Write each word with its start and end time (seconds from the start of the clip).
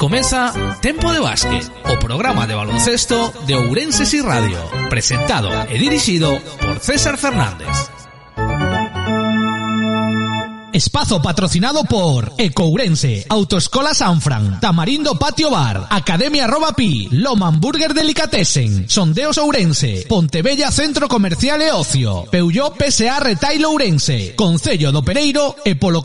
Comeza 0.00 0.54
Tempo 0.80 1.12
de 1.12 1.20
Básquet, 1.20 1.60
o 1.84 1.98
programa 1.98 2.46
de 2.46 2.54
baloncesto 2.54 3.34
de 3.46 3.52
Ourenses 3.54 4.14
y 4.14 4.22
Radio, 4.22 4.56
presentado 4.88 5.52
e 5.68 5.76
dirixido 5.76 6.40
por 6.56 6.80
César 6.80 7.20
Fernández. 7.20 7.99
Espazo 10.80 11.20
patrocinado 11.20 11.84
por 11.84 12.32
Ecourense, 12.38 13.26
Autoescola 13.28 13.92
Sanfran, 13.92 14.60
Tamarindo 14.60 15.18
Patio 15.18 15.50
Bar, 15.50 15.88
Academia 15.90 16.46
Roba 16.46 16.72
Pi, 16.72 17.06
Loma 17.12 17.48
Hamburger 17.48 17.92
Delicatessen, 17.92 18.88
Sondeos 18.88 19.36
Ourense, 19.36 20.06
Pontebella 20.08 20.72
Centro 20.72 21.06
Comercial 21.06 21.60
e 21.60 21.70
Ocio, 21.70 22.24
Peugeot 22.30 22.72
PSA 22.78 23.20
Retail 23.20 23.66
Ourense, 23.66 24.32
Concello 24.34 24.90
do 24.90 25.02
Pereiro 25.02 25.54
e 25.66 25.74
polo 25.74 26.02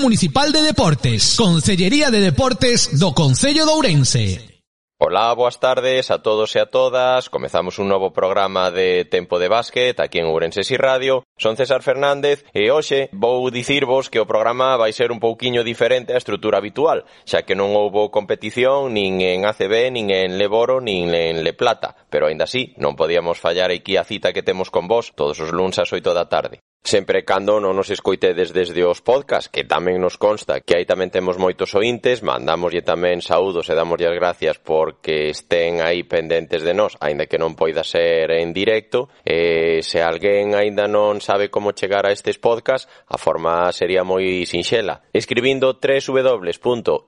Municipal 0.00 0.50
de 0.50 0.62
Deportes, 0.62 1.36
Concellería 1.36 2.10
de 2.10 2.18
Deportes 2.18 2.98
do 2.98 3.12
Concello 3.14 3.64
de 3.64 3.70
Ourense. 3.70 4.55
Ola, 4.98 5.34
boas 5.34 5.60
tardes 5.60 6.10
a 6.10 6.22
todos 6.22 6.56
e 6.56 6.58
a 6.58 6.72
todas. 6.72 7.28
Comezamos 7.28 7.78
un 7.78 7.86
novo 7.86 8.16
programa 8.16 8.70
de 8.70 9.04
Tempo 9.04 9.38
de 9.38 9.48
Básquet 9.48 10.00
aquí 10.00 10.20
en 10.20 10.24
Ourense 10.24 10.64
Si 10.64 10.78
Radio. 10.78 11.22
Son 11.36 11.52
César 11.52 11.84
Fernández 11.84 12.48
e 12.56 12.72
hoxe 12.72 13.12
vou 13.12 13.44
dicirvos 13.52 14.08
que 14.08 14.16
o 14.16 14.24
programa 14.24 14.72
vai 14.80 14.96
ser 14.96 15.12
un 15.12 15.20
pouquiño 15.20 15.68
diferente 15.68 16.16
á 16.16 16.16
estrutura 16.16 16.64
habitual, 16.64 17.04
xa 17.28 17.44
que 17.44 17.52
non 17.52 17.76
houbo 17.76 18.08
competición 18.08 18.96
nin 18.96 19.20
en 19.20 19.44
ACB, 19.44 19.92
nin 19.92 20.08
en 20.08 20.40
Leboro, 20.40 20.80
nin 20.80 21.12
en 21.12 21.44
Le 21.44 21.52
Plata, 21.52 21.92
pero 22.08 22.32
aínda 22.32 22.48
así 22.48 22.72
non 22.80 22.96
podíamos 22.96 23.36
fallar 23.36 23.68
aquí 23.68 24.00
a 24.00 24.08
cita 24.08 24.32
que 24.32 24.40
temos 24.40 24.72
con 24.72 24.88
vos 24.88 25.12
todos 25.12 25.36
os 25.44 25.52
luns 25.52 25.76
ás 25.76 25.92
8 25.92 26.16
da 26.16 26.24
tarde 26.32 26.64
sempre 26.86 27.26
cando 27.26 27.58
non 27.58 27.74
nos 27.74 27.90
escoitedes 27.90 28.54
desde 28.54 28.86
os 28.86 29.02
podcast, 29.02 29.50
que 29.50 29.66
tamén 29.66 29.98
nos 29.98 30.14
consta 30.22 30.62
que 30.62 30.78
aí 30.78 30.86
tamén 30.86 31.10
temos 31.10 31.34
moitos 31.34 31.74
ointes, 31.74 32.22
mandamoslle 32.22 32.86
tamén 32.86 33.18
saúdos 33.18 33.66
e 33.66 33.74
damoslle 33.74 34.06
as 34.06 34.14
gracias 34.14 34.62
porque 34.62 35.34
estén 35.34 35.82
aí 35.82 36.06
pendentes 36.06 36.62
de 36.62 36.78
nós, 36.78 36.94
aínda 37.02 37.26
que 37.26 37.42
non 37.42 37.58
poida 37.58 37.82
ser 37.82 38.30
en 38.38 38.54
directo, 38.54 39.10
e 39.26 39.82
se 39.82 39.98
alguén 39.98 40.54
aínda 40.54 40.86
non 40.86 41.18
sabe 41.18 41.50
como 41.50 41.74
chegar 41.74 42.06
a 42.06 42.14
estes 42.14 42.38
podcast, 42.38 42.86
a 43.10 43.18
forma 43.18 43.66
sería 43.74 44.06
moi 44.06 44.46
sinxela, 44.46 45.02
escribindo 45.10 45.82
www.ivox.com 45.82 47.02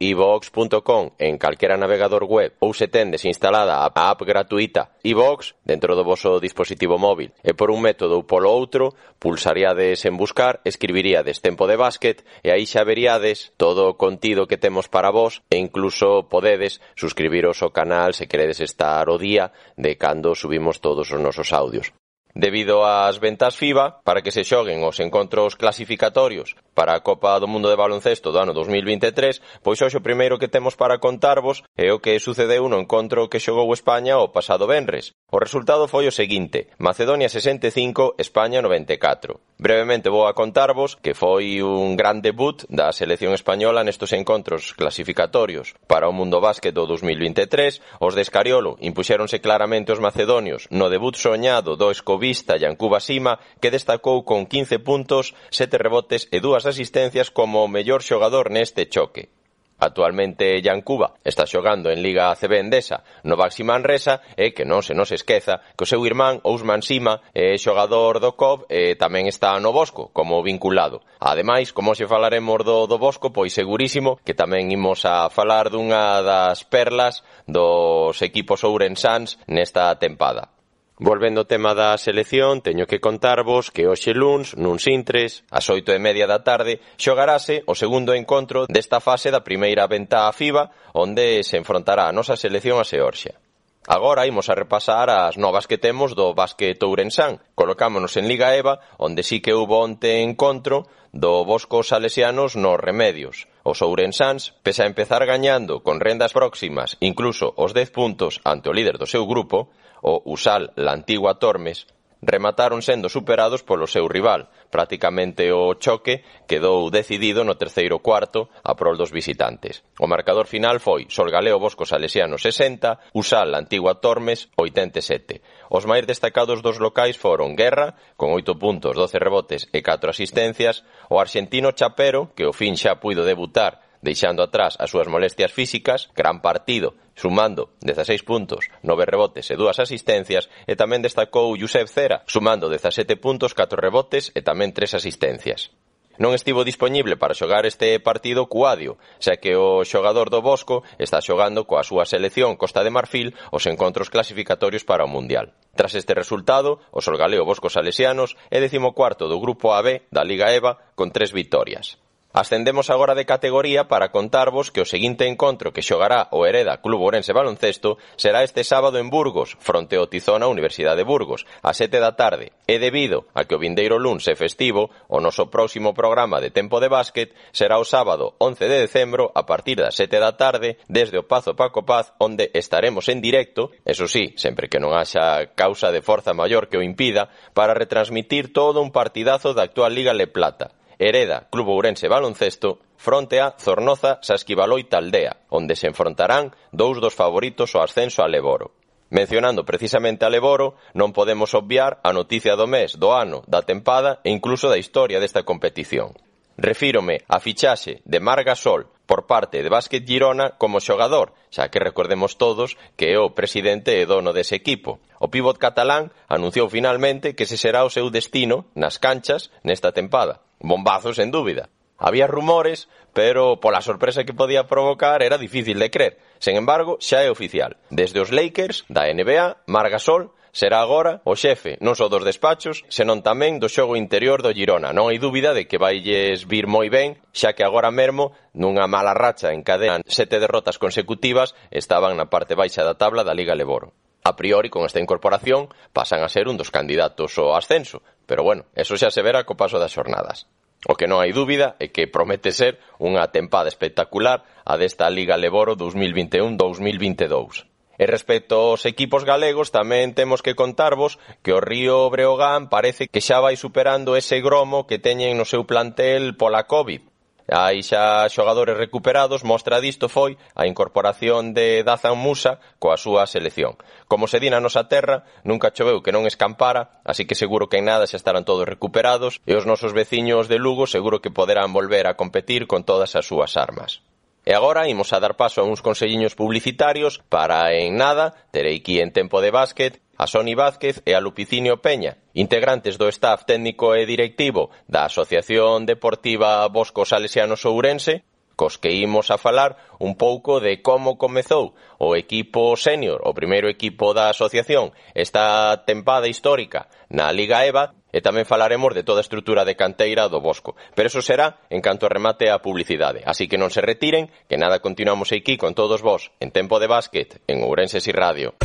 en 1.22 1.38
calquera 1.38 1.78
navegador 1.78 2.27
web 2.27 2.58
ou 2.58 2.75
se 2.75 2.91
tendes 2.91 3.22
instalada 3.22 3.86
a 3.86 3.94
app 3.94 4.27
gratuita 4.27 4.98
iVox 5.06 5.55
dentro 5.62 5.94
do 5.94 6.03
voso 6.03 6.42
dispositivo 6.42 6.98
móvil, 6.98 7.31
e 7.47 7.55
por 7.55 7.70
un 7.70 7.78
método 7.78 8.19
ou 8.19 8.27
polo 8.27 8.50
outro, 8.50 8.98
pulsaría 9.22 9.67
entrariades 9.69 10.05
en 10.06 10.16
buscar, 10.16 10.61
escribiríades 10.64 11.41
Tempo 11.41 11.66
de 11.66 11.77
Básquet 11.77 12.24
e 12.42 12.48
aí 12.50 12.64
xa 12.64 12.84
veríades 12.88 13.52
todo 13.61 13.84
o 13.88 13.97
contido 14.00 14.48
que 14.48 14.56
temos 14.56 14.88
para 14.88 15.12
vós 15.12 15.44
e 15.52 15.56
incluso 15.60 16.25
podedes 16.33 16.80
suscribiros 16.97 17.60
ao 17.60 17.75
canal 17.75 18.16
se 18.16 18.28
queredes 18.30 18.60
estar 18.60 19.05
o 19.12 19.20
día 19.20 19.52
de 19.77 19.97
cando 20.00 20.33
subimos 20.33 20.80
todos 20.80 21.12
os 21.12 21.20
nosos 21.20 21.52
audios. 21.52 21.92
Debido 22.39 22.86
ás 22.86 23.19
ventas 23.19 23.56
FIBA, 23.56 23.98
para 24.06 24.22
que 24.22 24.31
se 24.31 24.47
xoguen 24.47 24.86
os 24.86 25.03
encontros 25.03 25.58
clasificatorios 25.58 26.55
para 26.70 26.94
a 26.94 27.03
Copa 27.03 27.34
do 27.42 27.50
Mundo 27.50 27.67
de 27.67 27.75
Baloncesto 27.75 28.31
do 28.31 28.39
ano 28.39 28.55
2023, 28.55 29.42
pois 29.58 29.83
hoxe 29.83 29.98
o 29.98 30.06
primeiro 30.06 30.39
que 30.39 30.47
temos 30.47 30.78
para 30.78 31.03
contarvos 31.03 31.66
é 31.75 31.91
o 31.91 31.98
que 31.98 32.22
sucedeu 32.22 32.70
no 32.70 32.78
encontro 32.78 33.27
que 33.27 33.42
xogou 33.42 33.75
España 33.75 34.22
o 34.22 34.31
pasado 34.31 34.70
venres. 34.70 35.19
O 35.34 35.42
resultado 35.42 35.91
foi 35.91 36.06
o 36.06 36.14
seguinte, 36.14 36.70
Macedonia 36.78 37.27
65, 37.27 38.14
España 38.22 38.62
94. 38.62 39.42
Brevemente 39.59 40.06
vou 40.06 40.31
a 40.31 40.39
contarvos 40.39 40.94
que 40.94 41.19
foi 41.19 41.59
un 41.59 41.98
gran 41.98 42.22
debut 42.22 42.62
da 42.70 42.94
selección 42.94 43.34
española 43.34 43.83
nestos 43.83 44.14
encontros 44.14 44.78
clasificatorios 44.78 45.75
para 45.91 46.06
o 46.06 46.14
Mundo 46.14 46.39
Básquet 46.39 46.70
do 46.70 46.86
2023. 46.86 47.98
Os 47.98 48.14
de 48.14 48.22
Escariolo 48.22 48.78
impuxéronse 48.78 49.42
claramente 49.42 49.91
os 49.91 49.98
macedonios 49.98 50.70
no 50.70 50.86
debut 50.86 51.19
soñado 51.19 51.75
do 51.75 51.91
Escobar 51.91 52.28
futbolista 52.29 52.59
Yancuba 52.59 53.00
Sima, 53.00 53.39
que 53.61 53.71
destacou 53.71 54.25
con 54.25 54.44
15 54.44 54.78
puntos, 54.81 55.34
7 55.50 55.78
rebotes 55.78 56.28
e 56.31 56.44
dúas 56.44 56.69
asistencias 56.69 57.33
como 57.33 57.65
o 57.65 57.72
mellor 57.72 58.05
xogador 58.05 58.53
neste 58.53 58.84
choque. 58.84 59.33
Actualmente 59.81 60.61
Yancuba 60.61 61.15
está 61.25 61.47
xogando 61.47 61.88
en 61.88 62.03
Liga 62.03 62.28
ACB 62.28 62.53
Endesa 62.61 63.00
no 63.25 63.38
Baxi 63.41 63.65
Manresa 63.65 64.21
e 64.37 64.53
que 64.53 64.69
non 64.69 64.84
se 64.84 64.93
nos 64.93 65.09
esqueza 65.09 65.65
que 65.72 65.87
o 65.87 65.88
seu 65.88 66.05
irmán 66.05 66.44
Ousman 66.44 66.84
Sima 66.84 67.25
é 67.33 67.56
xogador 67.56 68.21
do 68.21 68.37
COB 68.37 68.69
e 68.69 68.99
tamén 69.00 69.25
está 69.25 69.56
no 69.56 69.72
Bosco 69.72 70.12
como 70.12 70.44
vinculado. 70.44 71.00
Ademais, 71.17 71.72
como 71.72 71.97
se 71.97 72.11
falaremos 72.11 72.61
do, 72.61 72.84
do 72.84 73.00
Bosco, 73.00 73.33
pois 73.33 73.56
segurísimo 73.56 74.21
que 74.21 74.37
tamén 74.37 74.69
imos 74.69 75.09
a 75.09 75.33
falar 75.33 75.72
dunha 75.72 76.21
das 76.21 76.61
perlas 76.69 77.25
dos 77.49 78.21
equipos 78.21 78.67
Ourensans 78.69 79.41
nesta 79.49 79.97
tempada. 79.97 80.57
Volvendo 80.98 81.47
ao 81.47 81.47
tema 81.47 81.78
da 81.78 81.94
selección, 81.94 82.59
teño 82.59 82.82
que 82.91 82.98
contarvos 82.98 83.70
que 83.70 83.86
hoxe 83.86 84.10
luns, 84.10 84.59
nun 84.59 84.82
Sintres, 84.82 85.47
ás 85.47 85.70
oito 85.70 85.94
e 85.94 86.03
media 86.03 86.26
da 86.26 86.42
tarde, 86.42 86.82
xogarase 86.98 87.62
o 87.70 87.78
segundo 87.78 88.19
encontro 88.19 88.66
desta 88.66 88.98
fase 88.98 89.31
da 89.31 89.47
primeira 89.47 89.87
venta 89.87 90.26
a 90.26 90.34
FIBA, 90.34 90.75
onde 90.98 91.47
se 91.47 91.54
enfrontará 91.54 92.10
a 92.10 92.16
nosa 92.19 92.34
selección 92.34 92.82
a 92.82 92.84
Seorxia. 92.84 93.38
Agora 93.87 94.26
imos 94.26 94.50
a 94.50 94.58
repasar 94.58 95.06
as 95.06 95.38
novas 95.38 95.70
que 95.70 95.78
temos 95.78 96.19
do 96.19 96.34
basquet 96.34 96.82
ourensán. 96.82 97.38
Colocámonos 97.54 98.19
en 98.19 98.26
Liga 98.26 98.58
EVA, 98.58 98.82
onde 98.98 99.22
sí 99.22 99.38
que 99.38 99.54
houve 99.54 99.78
onte 99.78 100.19
encontro 100.26 100.91
do 101.14 101.47
Bosco 101.47 101.87
Salesianos 101.87 102.58
nos 102.58 102.75
Remedios. 102.75 103.47
Os 103.62 103.87
ourensans, 103.87 104.50
pese 104.66 104.82
a 104.82 104.91
empezar 104.91 105.22
gañando 105.31 105.81
con 105.87 106.03
rendas 106.03 106.34
próximas, 106.34 106.98
incluso 106.98 107.54
os 107.54 107.70
10 107.70 107.94
puntos 107.94 108.42
ante 108.42 108.66
o 108.66 108.75
líder 108.75 108.98
do 108.98 109.06
seu 109.06 109.25
grupo, 109.25 109.70
o 110.03 110.22
Usal 110.26 110.70
Antigua 110.76 111.38
Tormes, 111.38 111.86
remataron 112.22 112.82
sendo 112.82 113.09
superados 113.09 113.62
polo 113.62 113.86
seu 113.86 114.09
rival. 114.10 114.50
Prácticamente 114.70 115.50
o 115.54 115.78
choque 115.78 116.26
quedou 116.50 116.91
decidido 116.91 117.47
no 117.47 117.54
terceiro 117.54 118.03
cuarto 118.03 118.50
a 118.64 118.75
prol 118.75 118.98
dos 118.98 119.14
visitantes. 119.14 119.87
O 120.03 120.10
marcador 120.10 120.47
final 120.50 120.82
foi 120.82 121.06
Solgaleo 121.08 121.62
Bosco 121.62 121.87
Salesiano 121.87 122.38
60, 122.38 123.14
Usal 123.14 123.54
Antigua 123.54 124.03
Tormes 124.03 124.50
87. 124.58 125.70
Os 125.70 125.87
máis 125.87 126.04
destacados 126.06 126.60
dos 126.60 126.82
locais 126.82 127.14
foron 127.14 127.54
Guerra, 127.54 127.94
con 128.19 128.34
8 128.34 128.58
puntos, 128.58 128.98
12 128.98 129.19
rebotes 129.19 129.60
e 129.70 129.78
4 129.81 130.10
asistencias, 130.10 130.82
o 131.08 131.22
argentino 131.22 131.70
Chapero, 131.72 132.34
que 132.34 132.47
o 132.47 132.53
fin 132.53 132.75
xa 132.75 132.98
puido 132.98 133.22
debutar 133.22 133.87
deixando 133.98 134.42
atrás 134.47 134.78
as 134.78 134.91
súas 134.91 135.10
molestias 135.10 135.50
físicas, 135.50 136.06
gran 136.14 136.38
partido 136.38 136.94
sumando 137.19 137.75
16 137.83 138.23
puntos, 138.23 138.71
9 138.87 139.03
rebotes 139.03 139.51
e 139.51 139.59
2 139.59 139.83
asistencias, 139.83 140.47
e 140.71 140.79
tamén 140.79 141.03
destacou 141.03 141.51
Josep 141.59 141.91
Cera, 141.91 142.23
sumando 142.31 142.71
17 142.71 143.19
puntos, 143.19 143.59
4 143.59 143.75
rebotes 143.75 144.31
e 144.39 144.41
tamén 144.47 144.71
3 144.71 145.03
asistencias. 145.03 145.75
Non 146.19 146.34
estivo 146.34 146.67
disponible 146.67 147.15
para 147.15 147.34
xogar 147.34 147.62
este 147.62 147.95
partido 148.03 148.51
Cuadio, 148.51 148.99
xa 149.23 149.39
que 149.39 149.55
o 149.55 149.87
xogador 149.87 150.34
do 150.34 150.43
Bosco 150.43 150.83
está 150.99 151.23
xogando 151.23 151.62
coa 151.62 151.87
súa 151.87 152.11
selección 152.11 152.59
Costa 152.59 152.83
de 152.83 152.91
Marfil 152.91 153.39
os 153.55 153.71
encontros 153.71 154.11
clasificatorios 154.11 154.83
para 154.83 155.06
o 155.06 155.11
Mundial. 155.11 155.55
Tras 155.79 155.95
este 155.95 156.19
resultado, 156.19 156.83
o 156.91 156.99
solgaleo 156.99 157.47
Bosco 157.47 157.71
Salesianos 157.71 158.35
é 158.50 158.59
decimocuarto 158.59 159.31
do 159.31 159.39
grupo 159.39 159.79
AB 159.79 160.11
da 160.11 160.27
Liga 160.27 160.50
EVA 160.50 160.91
con 160.99 161.15
tres 161.15 161.31
victorias. 161.31 162.03
Ascendemos 162.38 162.88
agora 162.88 163.16
de 163.16 163.26
categoría 163.26 163.88
para 163.88 164.12
contarvos 164.12 164.71
que 164.71 164.81
o 164.81 164.87
seguinte 164.87 165.26
encontro 165.26 165.75
que 165.75 165.82
xogará 165.82 166.31
o 166.31 166.47
Hereda 166.47 166.78
Club 166.78 167.03
Ourense 167.03 167.34
Baloncesto 167.34 167.99
será 168.15 168.47
este 168.47 168.62
sábado 168.62 169.03
en 169.03 169.10
Burgos, 169.10 169.59
fronte 169.59 169.99
ao 169.99 170.06
Tizona 170.06 170.47
Universidade 170.47 171.03
de 171.03 171.03
Burgos, 171.03 171.50
a 171.66 171.75
sete 171.75 171.99
da 171.99 172.15
tarde, 172.15 172.54
e 172.71 172.78
debido 172.78 173.26
a 173.34 173.43
que 173.43 173.59
o 173.59 173.59
vindeiro 173.59 173.99
luns 173.99 174.22
é 174.31 174.38
festivo, 174.38 174.87
o 175.10 175.19
noso 175.19 175.50
próximo 175.50 175.99
programa 175.99 176.38
de 176.38 176.54
tempo 176.54 176.78
de 176.78 176.87
básquet 176.87 177.34
será 177.50 177.75
o 177.75 177.82
sábado 177.82 178.38
11 178.38 178.70
de 178.70 178.87
decembro 178.87 179.34
a 179.34 179.43
partir 179.43 179.82
das 179.82 179.99
sete 179.99 180.22
da 180.22 180.38
tarde 180.38 180.79
desde 180.87 181.19
o 181.19 181.26
Pazo 181.26 181.58
Paco 181.58 181.82
Paz, 181.82 182.14
onde 182.23 182.55
estaremos 182.55 183.11
en 183.11 183.19
directo, 183.19 183.75
eso 183.82 184.06
sí, 184.06 184.38
sempre 184.38 184.70
que 184.70 184.79
non 184.79 184.94
haxa 184.94 185.58
causa 185.58 185.90
de 185.90 186.06
forza 186.06 186.38
maior 186.38 186.70
que 186.70 186.79
o 186.79 186.87
impida, 186.87 187.35
para 187.50 187.75
retransmitir 187.75 188.55
todo 188.55 188.79
un 188.79 188.94
partidazo 188.94 189.58
da 189.58 189.67
actual 189.67 189.90
Liga 189.90 190.14
Le 190.14 190.31
Plata, 190.31 190.77
Hereda, 190.99 191.47
Club 191.50 191.69
Ourense 191.69 192.09
Baloncesto, 192.09 192.81
fronte 192.97 193.41
a 193.41 193.55
Zornoza, 193.59 194.19
Sasquibaloy 194.21 194.85
Taldea, 194.85 195.39
onde 195.49 195.77
se 195.79 195.87
enfrontarán 195.87 196.50
dous 196.75 196.99
dos 196.99 197.15
favoritos 197.15 197.75
ao 197.79 197.87
ascenso 197.87 198.23
a 198.23 198.29
Leboro. 198.29 198.75
Mencionando 199.11 199.65
precisamente 199.65 200.27
a 200.27 200.29
Leboro, 200.29 200.75
non 200.99 201.15
podemos 201.15 201.55
obviar 201.55 202.03
a 202.05 202.12
noticia 202.12 202.59
do 202.59 202.67
mes, 202.67 202.99
do 202.99 203.15
ano, 203.15 203.47
da 203.47 203.62
tempada 203.62 204.21
e 204.27 204.35
incluso 204.35 204.67
da 204.67 204.77
historia 204.77 205.23
desta 205.23 205.47
competición. 205.47 206.19
Refírome 206.59 207.23
a 207.31 207.39
fichaxe 207.39 208.03
de 208.03 208.19
Marga 208.19 208.59
Sol 208.59 208.91
por 209.06 209.31
parte 209.31 209.62
de 209.62 209.71
Básquet 209.71 210.05
Girona 210.05 210.59
como 210.59 210.83
xogador, 210.83 211.33
xa 211.55 211.71
que 211.71 211.79
recordemos 211.79 212.35
todos 212.35 212.75
que 212.99 213.15
é 213.15 213.17
o 213.17 213.33
presidente 213.33 213.95
e 213.97 214.05
dono 214.05 214.35
dese 214.35 214.59
equipo. 214.59 214.99
O 215.23 215.31
pívot 215.31 215.56
catalán 215.62 216.11
anunciou 216.27 216.67
finalmente 216.67 217.33
que 217.39 217.47
se 217.47 217.56
será 217.56 217.87
o 217.87 217.95
seu 217.95 218.11
destino 218.11 218.67
nas 218.75 218.99
canchas 218.99 219.55
nesta 219.62 219.95
tempada. 219.95 220.43
Bombazo, 220.60 221.14
sen 221.14 221.31
dúbida. 221.31 221.70
Había 221.99 222.26
rumores, 222.26 222.88
pero 223.12 223.58
pola 223.58 223.82
sorpresa 223.82 224.25
que 224.25 224.32
podía 224.32 224.69
provocar 224.69 225.22
era 225.22 225.38
difícil 225.38 225.78
de 225.78 225.90
crer. 225.90 226.19
Sen 226.38 226.55
embargo, 226.55 226.99
xa 227.02 227.26
é 227.26 227.31
oficial. 227.31 227.76
Desde 227.90 228.22
os 228.22 228.31
Lakers, 228.31 228.87
da 228.87 229.10
NBA, 229.10 229.66
Margasol 229.66 230.31
será 230.52 230.81
agora 230.81 231.20
o 231.26 231.34
xefe 231.34 231.76
non 231.82 231.99
só 231.99 232.06
dos 232.06 232.22
despachos, 232.22 232.87
senón 232.87 233.22
tamén 233.26 233.58
do 233.58 233.66
xogo 233.66 233.99
interior 233.99 234.40
do 234.43 234.55
Girona. 234.55 234.94
Non 234.94 235.10
hai 235.10 235.19
dúbida 235.19 235.50
de 235.50 235.66
que 235.66 235.82
vailles 235.82 236.46
vir 236.46 236.70
moi 236.70 236.87
ben, 236.87 237.19
xa 237.34 237.58
que 237.58 237.66
agora 237.66 237.90
mesmo, 237.90 238.31
nunha 238.54 238.87
mala 238.87 239.14
racha 239.14 239.50
en 239.50 239.66
cadena 239.66 239.99
sete 240.06 240.38
derrotas 240.38 240.78
consecutivas, 240.78 241.58
estaban 241.75 242.14
na 242.14 242.31
parte 242.31 242.54
baixa 242.54 242.87
da 242.87 242.94
tabla 242.94 243.26
da 243.26 243.34
Liga 243.34 243.58
Leboro 243.58 243.98
a 244.25 244.37
priori 244.37 244.69
con 244.70 244.85
esta 244.85 245.00
incorporación 245.00 245.69
pasan 245.93 246.23
a 246.23 246.29
ser 246.29 246.49
un 246.49 246.56
dos 246.56 246.70
candidatos 246.70 247.37
ao 247.38 247.55
ascenso, 247.55 248.03
pero 248.26 248.43
bueno, 248.43 248.67
eso 248.75 248.97
xa 248.97 249.11
se 249.11 249.25
verá 249.25 249.44
co 249.44 249.56
paso 249.56 249.79
das 249.79 249.94
xornadas. 249.94 250.47
O 250.87 250.94
que 250.94 251.11
non 251.11 251.19
hai 251.19 251.35
dúbida 251.35 251.75
é 251.82 251.91
que 251.91 252.06
promete 252.06 252.55
ser 252.55 252.79
unha 253.03 253.26
tempada 253.35 253.67
espectacular 253.67 254.47
a 254.62 254.79
desta 254.79 255.11
Liga 255.11 255.35
Leboro 255.35 255.75
2021-2022. 255.75 257.67
E 257.99 258.06
respecto 258.06 258.55
aos 258.70 258.87
equipos 258.87 259.26
galegos, 259.26 259.75
tamén 259.75 260.15
temos 260.15 260.38
que 260.38 260.55
contarvos 260.55 261.19
que 261.43 261.50
o 261.50 261.59
Río 261.59 262.06
Breogán 262.14 262.71
parece 262.71 263.11
que 263.11 263.19
xa 263.19 263.43
vai 263.43 263.59
superando 263.59 264.14
ese 264.14 264.38
gromo 264.38 264.87
que 264.87 265.03
teñen 265.03 265.35
no 265.35 265.43
seu 265.43 265.67
plantel 265.67 266.38
pola 266.38 266.71
COVID. 266.71 267.03
Hai 267.49 267.81
xa 267.81 268.29
xogadores 268.29 268.77
recuperados, 268.77 269.41
mostra 269.41 269.81
disto 269.81 270.12
foi 270.12 270.37
a 270.53 270.69
incorporación 270.69 271.56
de 271.56 271.81
Dazan 271.81 272.21
Musa 272.21 272.61
coa 272.77 273.00
súa 273.00 273.25
selección. 273.25 273.81
Como 274.05 274.29
se 274.29 274.37
di 274.37 274.53
na 274.53 274.61
nosa 274.61 274.85
terra, 274.93 275.25
nunca 275.49 275.73
choveu 275.73 276.05
que 276.05 276.12
non 276.12 276.29
escampara, 276.29 277.00
así 277.09 277.25
que 277.25 277.33
seguro 277.33 277.73
que 277.73 277.81
en 277.81 277.89
nada 277.89 278.05
xa 278.05 278.21
estarán 278.21 278.45
todos 278.45 278.69
recuperados 278.69 279.41
e 279.49 279.56
os 279.56 279.65
nosos 279.65 279.97
veciños 279.97 280.45
de 280.53 280.61
Lugo 280.61 280.85
seguro 280.85 281.25
que 281.25 281.33
poderán 281.33 281.73
volver 281.73 282.05
a 282.05 282.21
competir 282.21 282.69
con 282.69 282.85
todas 282.85 283.17
as 283.17 283.25
súas 283.25 283.56
armas. 283.56 284.05
E 284.45 284.53
agora 284.53 284.85
imos 284.85 285.17
a 285.17 285.21
dar 285.21 285.41
paso 285.41 285.65
a 285.65 285.69
uns 285.69 285.81
conselliños 285.81 286.37
publicitarios 286.37 287.25
para 287.33 287.73
en 287.73 287.97
nada 287.97 288.37
terei 288.53 288.85
aquí 288.85 289.00
en 289.00 289.09
tempo 289.09 289.41
de 289.41 289.49
básquet 289.49 290.05
a 290.19 290.26
Sony 290.26 290.59
Vázquez 290.59 291.00
e 291.06 291.15
a 291.15 291.23
Lupicinio 291.23 291.79
Peña, 291.79 292.19
integrantes 292.35 292.99
do 292.99 293.06
staff 293.06 293.47
técnico 293.47 293.94
e 293.94 294.03
directivo 294.03 294.75
da 294.91 295.06
Asociación 295.06 295.87
Deportiva 295.87 296.67
Boscos 296.67 297.15
Salesianos 297.15 297.62
Ourense, 297.62 298.26
cos 298.59 298.76
que 298.76 298.91
imos 298.91 299.31
a 299.31 299.38
falar 299.38 299.79
un 300.03 300.19
pouco 300.19 300.59
de 300.59 300.82
como 300.82 301.17
comezou 301.17 301.79
o 302.03 302.19
equipo 302.19 302.75
senior, 302.75 303.23
o 303.23 303.31
primeiro 303.31 303.70
equipo 303.70 304.11
da 304.11 304.35
asociación, 304.35 304.91
esta 305.15 305.87
tempada 305.87 306.26
histórica 306.26 306.91
na 307.06 307.31
Liga 307.31 307.62
EVA 307.62 307.94
e 308.11 308.19
tamén 308.19 308.50
falaremos 308.50 308.99
de 308.99 309.06
toda 309.06 309.23
a 309.23 309.26
estrutura 309.26 309.62
de 309.62 309.79
canteira 309.79 310.26
do 310.26 310.43
Bosco. 310.43 310.75
Pero 310.99 311.06
eso 311.06 311.23
será 311.23 311.62
en 311.71 311.79
canto 311.79 312.11
remate 312.11 312.50
a 312.50 312.59
publicidade. 312.59 313.23
Así 313.23 313.47
que 313.47 313.61
non 313.61 313.71
se 313.71 313.85
retiren, 313.85 314.26
que 314.50 314.59
nada 314.59 314.82
continuamos 314.82 315.31
aquí 315.31 315.55
con 315.55 315.79
todos 315.79 316.03
vos 316.03 316.35
en 316.43 316.50
Tempo 316.50 316.82
de 316.82 316.91
Básquet, 316.91 317.38
en 317.47 317.62
Ourenses 317.62 318.11
y 318.11 318.12
Radio. 318.12 318.59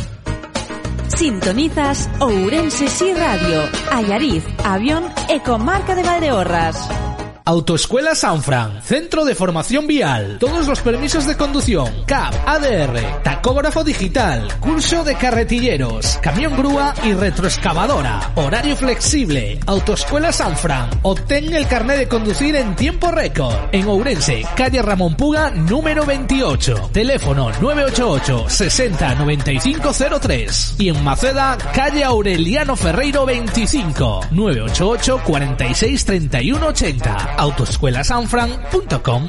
Sintonizas 1.08 2.08
Ourense 2.20 2.88
Si 2.88 3.12
Radio, 3.12 3.62
Ayariz, 3.92 4.44
Avión 4.64 5.04
e 5.28 5.40
Comarca 5.40 5.94
de 5.94 6.02
Valdeorras. 6.02 7.13
Autoescuela 7.46 8.14
Sanfran, 8.14 8.82
Centro 8.82 9.26
de 9.26 9.34
Formación 9.34 9.86
Vial, 9.86 10.38
todos 10.40 10.66
los 10.66 10.80
permisos 10.80 11.26
de 11.26 11.36
conducción, 11.36 11.92
CAP, 12.06 12.32
ADR, 12.46 13.22
tacógrafo 13.22 13.84
digital, 13.84 14.48
curso 14.60 15.04
de 15.04 15.14
carretilleros, 15.16 16.18
camión 16.22 16.56
grúa 16.56 16.94
y 17.04 17.12
retroexcavadora, 17.12 18.32
horario 18.36 18.74
flexible, 18.76 19.60
Autoescuela 19.66 20.32
Sanfran, 20.32 20.88
obtén 21.02 21.52
el 21.52 21.66
carnet 21.66 21.98
de 21.98 22.08
conducir 22.08 22.56
en 22.56 22.74
tiempo 22.76 23.10
récord, 23.10 23.54
en 23.72 23.88
Ourense, 23.88 24.46
calle 24.56 24.80
Ramón 24.80 25.14
Puga, 25.14 25.50
número 25.50 26.06
28, 26.06 26.92
teléfono 26.94 27.50
988 27.60 28.48
60 28.48 29.14
9503 29.16 30.76
y 30.78 30.88
en 30.88 31.04
Maceda, 31.04 31.58
calle 31.74 32.04
Aureliano 32.04 32.74
Ferreiro 32.74 33.26
25, 33.26 34.28
988 34.30 35.20
46 35.22 36.04
31 36.06 36.66
80 36.68 37.33
autoescuelasanfran.com 37.36 39.28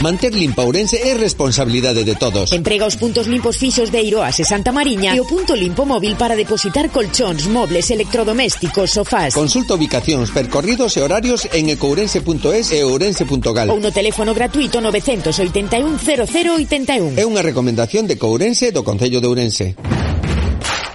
Manter 0.00 0.34
limpa 0.34 0.62
Ourense 0.62 0.96
é 0.96 1.16
responsabilidade 1.16 2.04
de 2.04 2.14
todos. 2.16 2.52
Emprega 2.52 2.84
os 2.84 2.96
puntos 2.96 3.26
limpos 3.26 3.56
fixos 3.56 3.88
de 3.88 4.02
Iroas 4.02 4.38
e 4.38 4.44
Santa 4.44 4.70
Mariña 4.70 5.16
e 5.16 5.20
o 5.20 5.24
punto 5.24 5.56
limpo 5.56 5.88
móvil 5.88 6.20
para 6.20 6.36
depositar 6.36 6.92
colchóns, 6.92 7.48
mobles, 7.48 7.88
electrodomésticos, 7.88 8.92
sofás. 8.92 9.32
Consulta 9.32 9.72
ubicacións, 9.72 10.28
percorridos 10.36 10.96
e 10.96 11.00
horarios 11.00 11.48
en 11.48 11.72
ecourense.es 11.72 12.76
e 12.76 12.84
ourense.gal. 12.84 13.72
Ou 13.72 13.80
no 13.80 13.88
teléfono 13.88 14.36
gratuito 14.36 14.84
981 14.84 15.96
0081. 15.96 17.16
É 17.16 17.24
unha 17.24 17.40
recomendación 17.40 18.04
de 18.04 18.20
Courense 18.20 18.76
do 18.76 18.84
Concello 18.84 19.24
de 19.24 19.28
Ourense. 19.32 19.66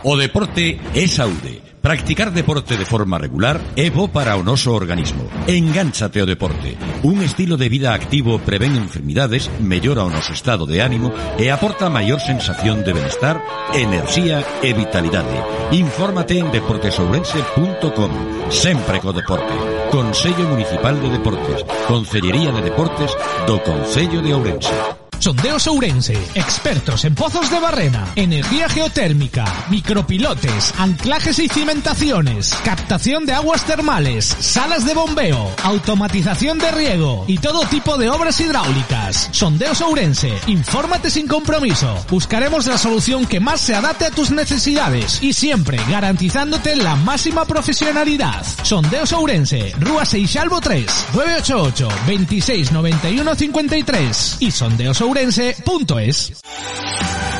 O 0.05 0.13
deporte 0.13 0.77
é 0.93 1.09
saúde. 1.09 1.70
Practicar 1.81 2.31
deporte 2.31 2.77
de 2.77 2.85
forma 2.85 3.17
regular 3.17 3.59
é 3.75 3.89
bo 3.89 4.07
para 4.13 4.37
o 4.37 4.45
noso 4.45 4.69
organismo. 4.69 5.25
Engánchate 5.49 6.21
ao 6.21 6.29
deporte. 6.29 6.77
Un 7.01 7.25
estilo 7.25 7.57
de 7.57 7.73
vida 7.73 7.97
activo 7.97 8.37
prevén 8.37 8.77
enfermidades, 8.77 9.49
mellora 9.57 10.05
o 10.05 10.13
noso 10.13 10.29
estado 10.29 10.69
de 10.69 10.77
ánimo 10.77 11.09
e 11.41 11.49
aporta 11.49 11.89
maior 11.89 12.21
sensación 12.21 12.85
de 12.85 12.93
benestar, 12.93 13.41
enerxía 13.73 14.45
e 14.61 14.77
vitalidade. 14.77 15.33
Infórmate 15.73 16.37
en 16.37 16.53
deportesourense.com. 16.53 18.11
Sempre 18.53 19.01
co 19.01 19.09
deporte. 19.09 19.49
Consello 19.89 20.45
Municipal 20.53 21.01
de 21.01 21.09
Deportes. 21.17 21.65
Concellería 21.89 22.53
de 22.53 22.61
Deportes 22.61 23.09
do 23.49 23.57
Concello 23.65 24.21
de 24.21 24.37
Ourense. 24.37 25.10
Sondeos 25.21 25.67
Ourense, 25.67 26.17
expertos 26.33 27.05
en 27.05 27.13
pozos 27.13 27.51
de 27.51 27.59
barrena, 27.59 28.07
energía 28.15 28.67
geotérmica, 28.67 29.45
micropilotes, 29.69 30.73
anclajes 30.79 31.37
y 31.37 31.47
cimentaciones, 31.47 32.55
captación 32.65 33.27
de 33.27 33.33
aguas 33.33 33.63
termales, 33.67 34.35
salas 34.39 34.83
de 34.83 34.95
bombeo, 34.95 35.51
automatización 35.63 36.57
de 36.57 36.71
riego 36.71 37.25
y 37.27 37.37
todo 37.37 37.67
tipo 37.67 37.99
de 37.99 38.09
obras 38.09 38.41
hidráulicas. 38.41 39.29
Sondeos 39.31 39.81
Ourense, 39.81 40.33
infórmate 40.47 41.11
sin 41.11 41.27
compromiso. 41.27 42.03
Buscaremos 42.09 42.65
la 42.65 42.79
solución 42.79 43.27
que 43.27 43.39
más 43.39 43.61
se 43.61 43.75
adapte 43.75 44.05
a 44.05 44.11
tus 44.11 44.31
necesidades 44.31 45.21
y 45.21 45.33
siempre 45.33 45.77
garantizándote 45.87 46.75
la 46.75 46.95
máxima 46.95 47.45
profesionalidad. 47.45 48.43
Sondeos 48.63 49.13
Ourense, 49.13 49.71
Rúa 49.79 50.03
Seixalvo 50.03 50.59
3, 50.59 50.83
988 51.13 51.87
26 52.07 52.71
91 52.71 53.35
53 53.35 54.37
y 54.39 54.49
Sondeos 54.49 54.99
Ourense 54.99 55.10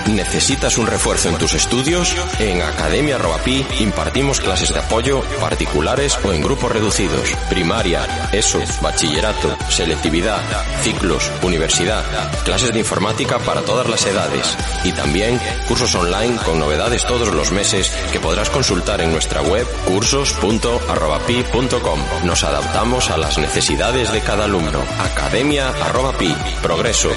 ¿Necesitas 0.07 0.77
un 0.77 0.87
refuerzo 0.87 1.29
en 1.29 1.37
tus 1.37 1.53
estudios? 1.53 2.13
En 2.39 2.61
Academia 2.61 3.17
Robapi 3.17 3.65
impartimos 3.79 4.41
clases 4.41 4.73
de 4.73 4.79
apoyo 4.79 5.21
particulares 5.39 6.17
o 6.23 6.33
en 6.33 6.41
grupos 6.41 6.71
reducidos, 6.71 7.29
primaria, 7.49 8.29
ESO, 8.31 8.59
bachillerato, 8.81 9.55
selectividad, 9.69 10.41
ciclos, 10.81 11.31
universidad, 11.43 12.03
clases 12.43 12.73
de 12.73 12.79
informática 12.79 13.37
para 13.39 13.61
todas 13.61 13.87
las 13.87 14.05
edades 14.05 14.57
y 14.83 14.91
también 14.91 15.39
cursos 15.67 15.93
online 15.95 16.35
con 16.37 16.59
novedades 16.59 17.05
todos 17.05 17.33
los 17.33 17.51
meses 17.51 17.91
que 18.11 18.19
podrás 18.19 18.49
consultar 18.49 19.01
en 19.01 19.11
nuestra 19.11 19.41
web 19.41 19.67
cursos.arrobapi.com. 19.85 21.99
Nos 22.25 22.43
adaptamos 22.43 23.11
a 23.11 23.17
las 23.17 23.37
necesidades 23.37 24.11
de 24.11 24.21
cada 24.21 24.45
alumno. 24.45 24.79
Academia 24.99 25.69
Arrobapi, 25.69 26.35
Progreso 26.61 27.11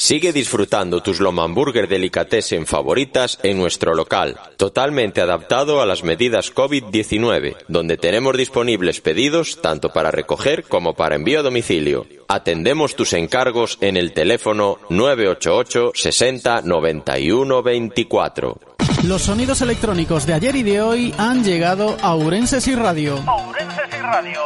Sigue 0.00 0.32
disfrutando 0.32 1.02
tus 1.02 1.18
Lomamburger 1.18 1.88
Delicatessen 1.88 2.66
favoritas 2.66 3.40
en 3.42 3.58
nuestro 3.58 3.96
local, 3.96 4.38
totalmente 4.56 5.20
adaptado 5.20 5.82
a 5.82 5.86
las 5.86 6.04
medidas 6.04 6.54
COVID-19, 6.54 7.56
donde 7.66 7.96
tenemos 7.96 8.36
disponibles 8.36 9.00
pedidos 9.00 9.60
tanto 9.60 9.92
para 9.92 10.12
recoger 10.12 10.62
como 10.62 10.94
para 10.94 11.16
envío 11.16 11.40
a 11.40 11.42
domicilio. 11.42 12.17
Atendemos 12.30 12.94
tus 12.94 13.14
encargos 13.14 13.78
en 13.80 13.96
el 13.96 14.12
teléfono 14.12 14.76
988 14.90 15.92
60 15.94 16.60
91 16.60 17.62
24. 17.62 18.60
Los 19.04 19.22
sonidos 19.22 19.62
electrónicos 19.62 20.26
de 20.26 20.34
ayer 20.34 20.54
y 20.56 20.62
de 20.62 20.82
hoy 20.82 21.14
han 21.16 21.42
llegado 21.42 21.96
a 22.02 22.14
Urenses 22.14 22.68
y 22.68 22.74
Radio. 22.74 23.14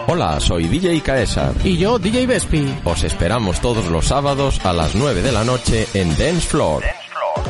Hola, 0.07 0.39
soy 0.39 0.69
DJ 0.69 1.01
Caesar. 1.01 1.55
Y 1.65 1.77
yo, 1.77 1.99
DJ 1.99 2.27
Vespi. 2.29 2.73
Os 2.85 3.03
esperamos 3.03 3.61
todos 3.61 3.89
los 3.89 4.07
sábados 4.07 4.65
a 4.65 4.73
las 4.73 4.95
9 4.95 5.21
de 5.21 5.33
la 5.33 5.43
noche 5.43 5.89
en 5.95 6.17
Dance 6.17 6.47
Floor. 6.47 6.85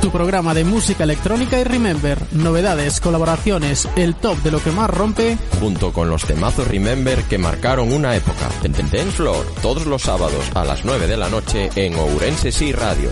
Tu 0.01 0.11
programa 0.11 0.53
de 0.53 0.65
música 0.65 1.05
electrónica 1.05 1.61
y 1.61 1.65
Remember, 1.65 2.19
novedades, 2.33 3.01
colaboraciones, 3.01 3.89
el 3.97 4.15
top 4.17 4.37
de 4.43 4.51
lo 4.51 4.62
que 4.62 4.73
más 4.73 4.91
rompe, 4.91 5.39
junto 5.61 5.93
con 5.93 6.11
los 6.11 6.25
temazos 6.25 6.67
Remember 6.67 7.23
que 7.25 7.39
marcaron 7.39 7.93
una 7.93 8.17
época. 8.17 8.49
En 8.65 8.73
Dance 8.73 9.12
Floor, 9.12 9.47
todos 9.62 9.87
los 9.87 10.03
sábados 10.03 10.45
a 10.55 10.65
las 10.65 10.85
9 10.85 11.07
de 11.07 11.17
la 11.17 11.29
noche 11.29 11.71
en 11.77 11.95
Ourense 11.95 12.53
y 12.65 12.73
Radio. 12.73 13.11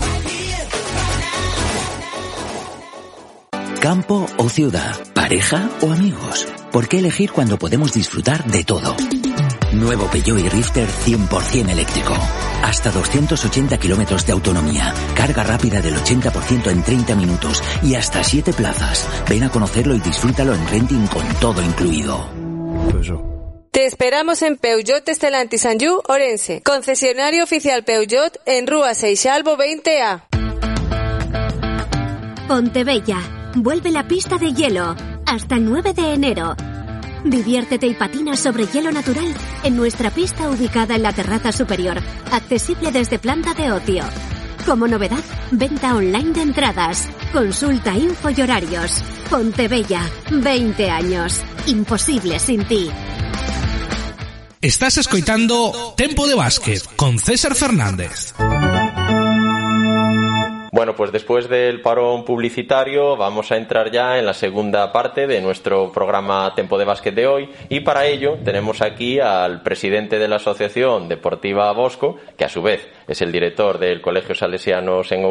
Campo 3.80 4.26
o 4.36 4.48
ciudad, 4.48 4.94
pareja 5.14 5.70
o 5.80 5.90
amigos. 5.92 6.46
¿Por 6.70 6.86
qué 6.86 6.98
elegir 6.98 7.32
cuando 7.32 7.58
podemos 7.58 7.92
disfrutar 7.92 8.44
de 8.44 8.62
todo? 8.64 8.94
Nuevo 9.72 10.06
Peugeot 10.10 10.38
y 10.38 10.48
Rifter 10.48 10.88
100% 10.88 11.70
eléctrico. 11.70 12.14
Hasta 12.62 12.90
280 12.90 13.78
kilómetros 13.78 14.26
de 14.26 14.32
autonomía. 14.32 14.94
Carga 15.14 15.44
rápida 15.44 15.80
del 15.80 15.96
80% 15.96 16.70
en 16.70 16.82
30 16.82 17.14
minutos. 17.14 17.62
Y 17.82 17.94
hasta 17.94 18.22
7 18.24 18.52
plazas. 18.52 19.08
Ven 19.28 19.44
a 19.44 19.50
conocerlo 19.50 19.94
y 19.94 20.00
disfrútalo 20.00 20.54
en 20.54 20.66
renting 20.68 21.06
con 21.06 21.26
todo 21.40 21.62
incluido. 21.62 22.28
Te 23.70 23.86
esperamos 23.86 24.42
en 24.42 24.56
Peugeot 24.56 25.08
Estelantis 25.08 25.62
Sanju, 25.62 26.02
Orense. 26.08 26.60
Concesionario 26.62 27.44
oficial 27.44 27.84
Peugeot 27.84 28.36
en 28.44 28.66
Rúa 28.66 28.94
Seixalvo 28.94 29.56
20A. 29.56 30.24
Pontebella. 32.48 33.18
Vuelve 33.54 33.90
la 33.90 34.08
pista 34.08 34.38
de 34.38 34.52
hielo. 34.52 34.96
Hasta 35.24 35.54
el 35.54 35.64
9 35.64 35.94
de 35.94 36.14
enero. 36.14 36.56
Diviértete 37.24 37.86
y 37.86 37.94
patina 37.94 38.36
sobre 38.36 38.66
hielo 38.66 38.90
natural 38.92 39.34
en 39.62 39.76
nuestra 39.76 40.10
pista 40.10 40.48
ubicada 40.48 40.94
en 40.94 41.02
la 41.02 41.12
terraza 41.12 41.52
superior, 41.52 41.98
accesible 42.32 42.92
desde 42.92 43.18
planta 43.18 43.54
de 43.54 43.72
ocio. 43.72 44.04
Como 44.66 44.86
novedad, 44.86 45.22
venta 45.50 45.94
online 45.94 46.32
de 46.32 46.42
entradas. 46.42 47.08
Consulta 47.32 47.94
info 47.94 48.30
y 48.30 48.40
horarios. 48.42 49.02
Pontebella, 49.28 50.02
20 50.30 50.90
años. 50.90 51.40
Imposible 51.66 52.38
sin 52.38 52.64
ti. 52.66 52.90
Estás 54.60 54.98
escoitando 54.98 55.94
Tempo 55.96 56.26
de 56.26 56.34
Básquet 56.34 56.84
con 56.96 57.18
César 57.18 57.54
Fernández. 57.54 58.34
Bueno, 60.72 60.94
pues 60.94 61.10
después 61.10 61.48
del 61.48 61.80
parón 61.80 62.24
publicitario 62.24 63.16
vamos 63.16 63.50
a 63.50 63.56
entrar 63.56 63.90
ya 63.90 64.18
en 64.18 64.26
la 64.26 64.34
segunda 64.34 64.92
parte 64.92 65.26
de 65.26 65.40
nuestro 65.40 65.90
programa 65.90 66.54
Tempo 66.54 66.78
de 66.78 66.84
Básquet 66.84 67.12
de 67.12 67.26
hoy 67.26 67.50
y 67.68 67.80
para 67.80 68.06
ello 68.06 68.38
tenemos 68.44 68.80
aquí 68.80 69.18
al 69.18 69.62
presidente 69.62 70.20
de 70.20 70.28
la 70.28 70.36
Asociación 70.36 71.08
Deportiva 71.08 71.72
Bosco, 71.72 72.18
que 72.36 72.44
a 72.44 72.48
su 72.48 72.62
vez 72.62 72.88
es 73.08 73.20
el 73.20 73.32
director 73.32 73.78
del 73.78 74.00
Colegio 74.00 74.36
Salesianos 74.36 75.10
en 75.10 75.24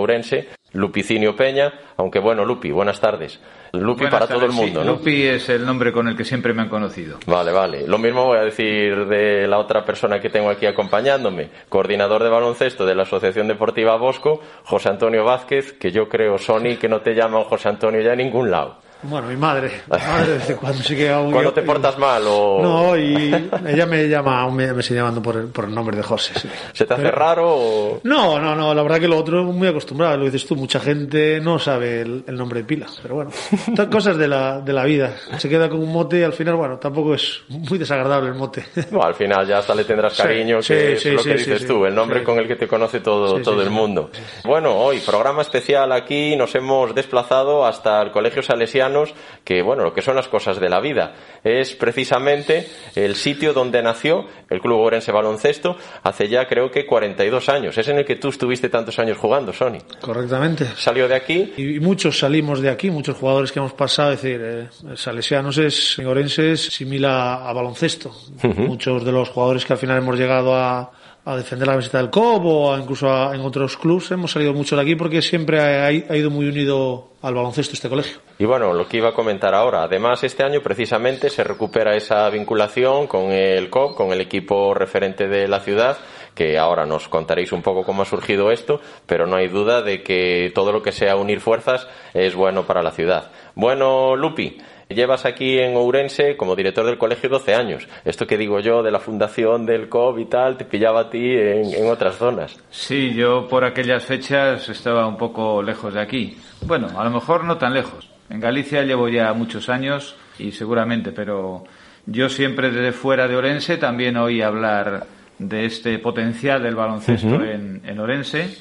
Lupicinio 0.74 1.36
Peña, 1.38 1.74
aunque 1.96 2.20
bueno, 2.20 2.44
Lupi, 2.44 2.72
buenas 2.72 3.00
tardes. 3.00 3.40
Lupi 3.74 4.02
buenas 4.02 4.12
para 4.12 4.28
tardes, 4.28 4.38
todo 4.38 4.46
el 4.46 4.56
mundo, 4.56 4.82
sí. 4.82 4.88
¿no? 4.88 4.94
Lupi 4.94 5.24
es 5.24 5.50
el 5.50 5.66
nombre 5.66 5.92
con 5.92 6.08
el 6.08 6.16
que 6.16 6.26
siempre 6.26 6.54
me 6.54 6.62
han 6.64 6.70
conocido. 6.70 7.20
Vale, 7.26 7.52
vale. 7.52 7.88
Lo 7.88 7.98
mismo 7.98 8.26
voy 8.26 8.38
a 8.38 8.42
decir 8.42 9.06
de 9.06 9.48
la 9.48 9.60
otra 9.60 9.84
persona 9.86 10.20
que 10.20 10.30
tengo 10.30 10.50
aquí 10.50 10.66
acompañándome, 10.66 11.50
coordinador 11.70 12.24
de 12.24 12.30
baloncesto 12.30 12.86
de 12.86 12.96
la 12.96 13.04
Asociación 13.04 13.48
Deportiva 13.48 13.96
Bosco, 13.98 14.42
José 14.64 14.90
Antonio 14.90 15.24
Vázquez, 15.24 15.74
que 15.74 15.92
yo 15.92 16.10
creo, 16.10 16.38
Sony, 16.38 16.78
que 16.80 16.90
no 16.90 17.02
te 17.02 17.14
llaman 17.14 17.44
José 17.44 17.70
Antonio 17.70 18.02
ya 18.02 18.14
en 18.14 18.20
ningún 18.20 18.52
lado. 18.52 18.78
Bueno, 19.02 19.28
mi 19.28 19.38
madre. 19.38 19.72
Mi 19.90 19.98
madre 19.98 20.34
desde 20.40 20.56
cuando 20.58 20.84
Cuando 21.32 21.54
te 21.54 21.62
portas 21.62 21.98
mal 21.98 22.22
o... 22.28 22.60
No, 22.62 22.98
y 22.98 23.34
ella 23.68 23.86
me 23.86 24.08
llama, 24.10 24.42
aún 24.42 24.56
me, 24.56 24.74
me 24.74 24.84
sigue 24.84 25.00
llamando 25.00 25.22
por 25.22 25.38
el, 25.38 25.48
por 25.48 25.66
el 25.66 25.74
nombre 25.74 25.96
de 25.96 26.04
José. 26.04 26.34
sí. 26.38 26.50
¿Se 26.74 26.86
te 26.86 26.94
hace 26.94 27.04
Pero- 27.04 27.16
raro 27.18 27.48
o...? 27.50 28.00
No, 28.04 28.40
no, 28.40 28.56
no, 28.56 28.74
la 28.74 28.84
verdad 28.84 29.00
que 29.00 29.08
lo 29.08 29.18
otro 29.18 29.44
muy 29.46 29.68
acostumbrado, 29.70 30.18
lo 30.18 30.26
dices 30.26 30.46
tú, 30.46 30.56
mucha 30.56 30.80
gente 30.80 31.40
no 31.40 31.60
sabe 31.60 32.02
el, 32.02 32.24
el 32.28 32.36
nombre 32.36 32.60
de 32.60 32.66
pila, 32.66 32.88
pero 33.02 33.16
bueno, 33.16 33.32
son 33.76 33.86
cosas 33.90 34.18
de 34.18 34.28
la, 34.28 34.60
de 34.60 34.74
la 34.74 34.84
vida, 34.84 35.16
se 35.38 35.48
queda 35.48 35.70
con 35.70 35.80
un 35.80 35.92
mote 35.92 36.20
y 36.20 36.24
al 36.24 36.34
final, 36.34 36.56
bueno, 36.56 36.78
tampoco 36.78 37.14
es 37.14 37.42
muy 37.48 37.78
desagradable 37.78 38.30
el 38.30 38.36
mote. 38.36 38.66
No, 38.92 39.04
al 39.04 39.14
final 39.14 39.46
ya 39.48 39.60
hasta 39.60 39.76
le 39.76 39.84
tendrás 39.84 40.18
cariño, 40.18 40.62
sí, 40.62 40.74
que 40.74 40.98
sí, 40.98 41.10
es 41.10 41.16
lo 41.16 41.24
que 41.24 41.34
dices 41.36 41.66
tú, 41.68 41.86
el 41.86 41.94
nombre 41.96 42.24
con 42.24 42.40
el 42.40 42.48
que 42.48 42.56
te 42.56 42.68
conoce 42.68 43.00
todo, 43.02 43.40
todo 43.42 43.62
el 43.62 43.70
mundo. 43.70 44.10
Bueno, 44.44 44.76
hoy, 44.76 45.00
programa 45.00 45.42
especial 45.44 45.92
aquí, 45.92 46.36
nos 46.36 46.54
hemos 46.56 46.94
desplazado 46.96 47.66
hasta 47.66 48.02
el 48.02 48.12
Colegio 48.12 48.42
Salesianos, 48.90 49.14
que 49.44 49.62
bueno, 49.62 49.84
lo 49.84 49.94
que 49.94 50.02
son 50.02 50.16
las 50.16 50.28
cosas 50.28 50.60
de 50.60 50.70
la 50.70 50.80
vida. 50.80 51.14
Es 51.44 51.74
precisamente 51.76 52.68
el 52.96 53.16
sitio 53.16 53.54
donde 53.54 53.82
nació 53.82 54.26
el 54.50 54.60
Club 54.60 54.80
Orense 54.80 55.12
Baloncesto 55.12 55.78
hace 56.04 56.28
ya 56.28 56.48
creo 56.48 56.70
que 56.72 56.86
42 56.86 57.50
años. 57.50 57.78
Es 57.78 57.88
en 57.88 57.98
el 57.98 58.06
que 58.06 58.16
tú 58.16 58.30
estuviste 58.30 58.70
tantos 58.70 59.00
años 59.00 59.18
jugando, 59.18 59.54
Sony. 59.54 59.80
Correctamente. 60.02 60.66
Salió 60.76 61.08
de 61.08 61.16
aquí. 61.16 61.54
Y 61.58 61.80
muchos 61.80 62.20
salimos 62.20 62.62
de 62.62 62.70
aquí, 62.70 62.92
muchos 62.92 63.18
jugadores 63.18 63.52
que 63.52 63.60
hemos 63.60 63.74
pasado, 63.74 64.12
es 64.12 64.22
decir, 64.22 64.42
eh, 64.44 64.68
Salesianos 64.96 65.58
es, 65.58 66.00
en 66.00 66.08
Orense 66.08 66.52
es 66.52 66.62
similar 66.62 67.48
a 67.48 67.54
baloncesto. 67.54 68.10
Ujú. 68.44 68.62
Muchos 68.62 69.06
de 69.06 69.12
los 69.12 69.30
jugadores 69.30 69.66
que 69.66 69.74
al 69.74 69.80
final 69.80 69.98
hemos 69.98 70.18
llegado 70.18 70.56
a, 70.56 70.92
a 71.32 71.38
defender 71.38 71.68
la 71.68 71.74
camiseta 71.74 71.98
del 72.00 72.10
COP 72.10 72.46
o 72.46 72.74
a- 72.74 72.80
incluso 72.80 73.10
a- 73.10 73.36
en 73.36 73.42
otros 73.42 73.78
clubes 73.78 74.10
hemos 74.12 74.32
salido 74.32 74.54
mucho 74.54 74.76
de 74.76 74.82
aquí 74.82 74.96
porque 74.96 75.22
siempre 75.22 75.60
ha, 75.60 75.92
ido 75.92 76.30
muy 76.30 76.48
unido 76.48 77.10
al 77.22 77.34
baloncesto 77.36 77.74
este 77.74 77.90
colegio. 77.90 78.18
Y 78.40 78.46
bueno, 78.46 78.74
lo 78.74 78.88
que 78.88 78.98
iba 78.98 79.10
a 79.10 79.14
comentar 79.14 79.54
ahora, 79.54 79.84
además 79.84 80.24
este 80.24 80.44
año 80.44 80.62
precisamente 80.62 81.30
se 81.30 81.44
recupera 81.44 81.96
esa 81.96 82.30
vinculación 82.30 83.08
con 83.08 83.32
el 83.32 83.70
COP, 83.70 83.96
con 83.96 84.12
el 84.14 84.22
equipo 84.22 84.74
referente 84.74 85.28
de 85.28 85.48
la 85.48 85.60
ciudad, 85.60 85.98
que 86.34 86.58
ahora 86.58 86.86
nos 86.86 87.10
contaréis 87.10 87.52
un 87.52 87.62
poco 87.62 87.84
cómo 87.84 88.04
ha 88.04 88.06
surgido 88.06 88.50
esto, 88.52 88.80
pero 89.06 89.28
no 89.28 89.36
hay 89.36 89.50
duda 89.50 89.82
de 89.82 90.02
que 90.04 90.52
todo 90.56 90.72
lo 90.72 90.82
que 90.82 90.94
sea 90.94 91.16
unir 91.18 91.42
fuerzas 91.42 91.88
es 92.14 92.34
bueno 92.36 92.66
para 92.66 92.82
la 92.82 92.92
ciudad. 92.92 93.32
Bueno, 93.56 94.16
Lupi, 94.16 94.58
llevas 94.90 95.26
aquí 95.26 95.60
en 95.60 95.76
Ourense 95.76 96.36
como 96.36 96.56
director 96.56 96.86
del 96.86 96.98
colegio 96.98 97.30
12 97.30 97.54
años. 97.56 97.88
Esto 98.06 98.26
que 98.28 98.38
digo 98.38 98.60
yo 98.60 98.82
de 98.84 98.92
la 98.92 99.00
fundación 99.00 99.66
del 99.66 99.88
COP 99.88 100.20
y 100.20 100.26
tal, 100.26 100.58
te 100.58 100.66
pillaba 100.66 101.02
a 101.02 101.10
ti 101.10 101.32
en, 101.32 101.74
en 101.74 101.90
otras 101.90 102.16
zonas. 102.16 102.60
Sí, 102.70 103.14
yo 103.14 103.48
por 103.48 103.64
aquellas 103.64 104.04
fechas 104.04 104.68
estaba 104.70 105.08
un 105.08 105.18
poco 105.18 105.62
lejos 105.62 105.94
de 105.94 106.02
aquí. 106.02 106.38
Bueno, 106.66 106.88
a 107.00 107.04
lo 107.04 107.12
mejor 107.12 107.44
no 107.44 107.58
tan 107.58 107.74
lejos. 107.74 108.10
En 108.30 108.40
Galicia 108.40 108.84
llevo 108.84 109.08
ya 109.10 109.32
muchos 109.34 109.70
años 109.70 110.16
y 110.38 110.52
seguramente, 110.52 111.12
pero 111.12 111.64
yo 112.06 112.30
siempre 112.30 112.72
desde 112.72 112.92
fuera 112.92 113.28
de 113.28 113.36
Orense 113.36 113.78
también 113.78 114.18
oí 114.18 114.42
hablar 114.42 115.06
de 115.38 115.66
este 115.66 116.00
potencial 116.00 116.62
del 116.62 116.76
baloncesto 116.76 117.28
Ujú. 117.36 117.44
en, 117.44 117.82
en 117.86 118.00
Orense. 118.00 118.58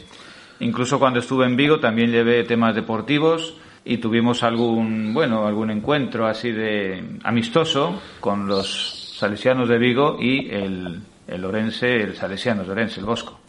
Incluso 0.60 0.98
cuando 0.98 1.20
estuve 1.20 1.46
en 1.46 1.56
Vigo 1.56 1.80
también 1.80 2.10
llevé 2.10 2.44
temas 2.44 2.74
deportivos 2.74 3.56
y 3.88 3.96
tuvimos 3.96 4.42
algún, 4.42 5.14
bueno, 5.14 5.46
algún 5.46 5.70
encuentro 5.70 6.26
así 6.26 6.52
de 6.52 7.02
amistoso 7.24 8.00
con 8.20 8.46
los 8.46 9.14
salesianos 9.16 9.68
de 9.68 9.78
Vigo 9.78 10.18
y 10.20 10.50
el, 10.50 11.00
el 11.28 11.44
Orense, 11.44 11.94
el 11.94 12.16
Salesiano 12.16 12.64
de 12.64 12.72
Orense, 12.72 13.00
el 13.00 13.06
Bosco. 13.06 13.40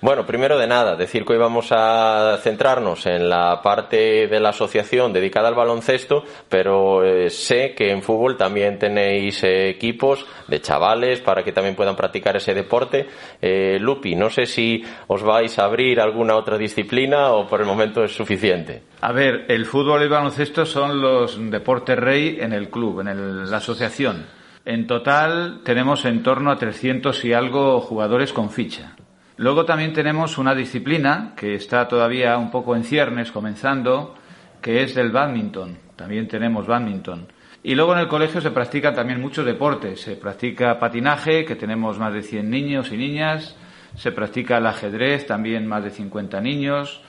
Bueno, 0.00 0.26
primero 0.26 0.58
de 0.58 0.66
nada, 0.66 0.96
decir 0.96 1.24
que 1.24 1.34
hoy 1.34 1.38
vamos 1.38 1.68
a 1.70 2.38
centrarnos 2.42 3.06
en 3.06 3.28
la 3.28 3.62
parte 3.62 4.26
de 4.26 4.40
la 4.40 4.48
asociación 4.48 5.12
dedicada 5.12 5.48
al 5.48 5.54
baloncesto, 5.54 6.24
pero 6.48 7.04
eh, 7.04 7.30
sé 7.30 7.74
que 7.76 7.90
en 7.90 8.02
fútbol 8.02 8.36
también 8.36 8.78
tenéis 8.78 9.44
eh, 9.44 9.68
equipos 9.68 10.26
de 10.48 10.60
chavales 10.60 11.20
para 11.20 11.44
que 11.44 11.52
también 11.52 11.76
puedan 11.76 11.94
practicar 11.94 12.36
ese 12.36 12.52
deporte. 12.52 13.06
Eh, 13.40 13.78
Lupi, 13.80 14.16
no 14.16 14.28
sé 14.28 14.46
si 14.46 14.84
os 15.06 15.22
vais 15.22 15.56
a 15.58 15.64
abrir 15.64 16.00
alguna 16.00 16.34
otra 16.34 16.58
disciplina 16.58 17.30
o 17.30 17.46
por 17.46 17.60
el 17.60 17.66
momento 17.66 18.02
es 18.02 18.14
suficiente. 18.14 18.82
A 19.00 19.12
ver, 19.12 19.44
el 19.48 19.66
fútbol 19.66 20.00
y 20.00 20.04
el 20.04 20.10
baloncesto 20.10 20.66
son 20.66 21.00
los 21.00 21.38
deportes 21.50 21.96
rey 21.96 22.38
en 22.40 22.52
el 22.52 22.70
club, 22.70 23.00
en 23.00 23.50
la 23.50 23.58
asociación. 23.58 24.26
En 24.66 24.86
total 24.86 25.60
tenemos 25.62 26.06
en 26.06 26.22
torno 26.22 26.50
a 26.50 26.56
300 26.56 27.22
y 27.26 27.34
algo 27.34 27.80
jugadores 27.80 28.32
con 28.32 28.48
ficha. 28.48 28.96
Luego 29.36 29.66
también 29.66 29.92
tenemos 29.92 30.38
una 30.38 30.54
disciplina 30.54 31.34
que 31.36 31.54
está 31.54 31.86
todavía 31.86 32.38
un 32.38 32.50
poco 32.50 32.74
en 32.74 32.84
ciernes, 32.84 33.30
comenzando, 33.30 34.14
que 34.62 34.82
es 34.82 34.96
el 34.96 35.10
badminton. 35.10 35.76
También 35.96 36.28
tenemos 36.28 36.66
badminton. 36.66 37.26
Y 37.62 37.74
luego 37.74 37.92
en 37.92 37.98
el 37.98 38.08
colegio 38.08 38.40
se 38.40 38.52
practican 38.52 38.94
también 38.94 39.20
muchos 39.20 39.44
deportes. 39.44 40.00
Se 40.00 40.16
practica 40.16 40.78
patinaje, 40.78 41.44
que 41.44 41.56
tenemos 41.56 41.98
más 41.98 42.14
de 42.14 42.22
100 42.22 42.48
niños 42.48 42.90
y 42.90 42.96
niñas. 42.96 43.56
Se 43.96 44.12
practica 44.12 44.56
el 44.56 44.66
ajedrez, 44.66 45.26
también 45.26 45.66
más 45.66 45.84
de 45.84 45.90
50 45.90 46.40
niños. 46.40 47.02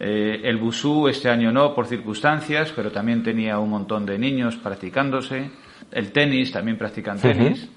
Eh, 0.00 0.40
el 0.44 0.56
busú 0.56 1.06
este 1.08 1.28
año 1.28 1.52
no, 1.52 1.74
por 1.74 1.86
circunstancias, 1.86 2.72
pero 2.74 2.90
también 2.90 3.22
tenía 3.22 3.58
un 3.58 3.68
montón 3.70 4.06
de 4.06 4.18
niños 4.18 4.56
practicándose. 4.56 5.50
El 5.92 6.12
tenis, 6.12 6.52
también 6.52 6.76
practican 6.76 7.18
tenis. 7.20 7.68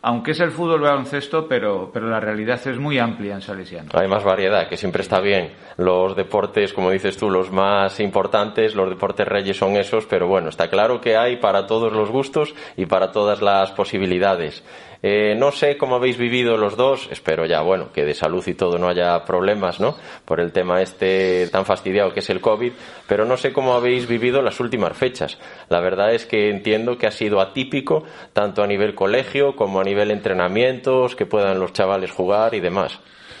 Aunque 0.00 0.30
es 0.30 0.38
el 0.38 0.52
fútbol 0.52 0.80
baloncesto, 0.82 1.48
pero, 1.48 1.90
pero 1.92 2.08
la 2.08 2.20
realidad 2.20 2.64
es 2.64 2.78
muy 2.78 3.00
amplia 3.00 3.34
en 3.34 3.40
Salesiano. 3.40 3.90
Hay 3.94 4.06
más 4.06 4.22
variedad, 4.22 4.68
que 4.68 4.76
siempre 4.76 5.02
está 5.02 5.20
bien. 5.20 5.50
Los 5.76 6.14
deportes, 6.14 6.72
como 6.72 6.92
dices 6.92 7.16
tú, 7.16 7.28
los 7.28 7.50
más 7.50 7.98
importantes, 7.98 8.76
los 8.76 8.88
deportes 8.88 9.26
reyes 9.26 9.56
son 9.56 9.74
esos, 9.74 10.06
pero 10.06 10.28
bueno, 10.28 10.50
está 10.50 10.70
claro 10.70 11.00
que 11.00 11.16
hay 11.16 11.38
para 11.38 11.66
todos 11.66 11.92
los 11.92 12.10
gustos 12.10 12.54
y 12.76 12.86
para 12.86 13.10
todas 13.10 13.42
las 13.42 13.72
posibilidades. 13.72 14.62
Eh, 15.00 15.36
no 15.36 15.52
sé 15.52 15.76
cómo 15.76 15.94
habéis 15.94 16.18
vivido 16.18 16.56
los 16.56 16.76
dos, 16.76 17.08
espero 17.12 17.46
ya, 17.46 17.60
bueno, 17.60 17.92
que 17.92 18.04
de 18.04 18.14
salud 18.14 18.42
y 18.46 18.54
todo 18.54 18.78
no 18.78 18.88
haya 18.88 19.24
problemas, 19.24 19.78
¿no? 19.78 19.96
Por 20.24 20.40
el 20.40 20.50
tema 20.50 20.82
este 20.82 21.48
tan 21.52 21.64
fastidiado 21.64 22.12
que 22.12 22.18
es 22.20 22.30
el 22.30 22.40
COVID, 22.40 22.72
pero 23.06 23.24
no 23.24 23.36
sé 23.36 23.52
cómo 23.52 23.74
habéis 23.74 24.08
vivido 24.08 24.42
las 24.42 24.58
últimas 24.58 24.96
fechas. 24.96 25.38
La 25.68 25.80
verdad 25.80 26.12
es 26.12 26.26
que 26.26 26.50
entiendo 26.50 26.98
que 26.98 27.06
ha 27.06 27.12
sido 27.12 27.40
atípico, 27.40 28.04
tanto 28.32 28.62
a 28.62 28.66
nivel 28.66 28.96
colegio 28.96 29.54
como 29.54 29.80
a 29.80 29.84
nivel 29.84 30.10
entrenamientos, 30.10 31.14
que 31.14 31.26
puedan 31.26 31.60
los 31.60 31.72
chavales 31.72 32.10
jugar 32.10 32.54
y 32.54 32.60
demás. 32.60 32.98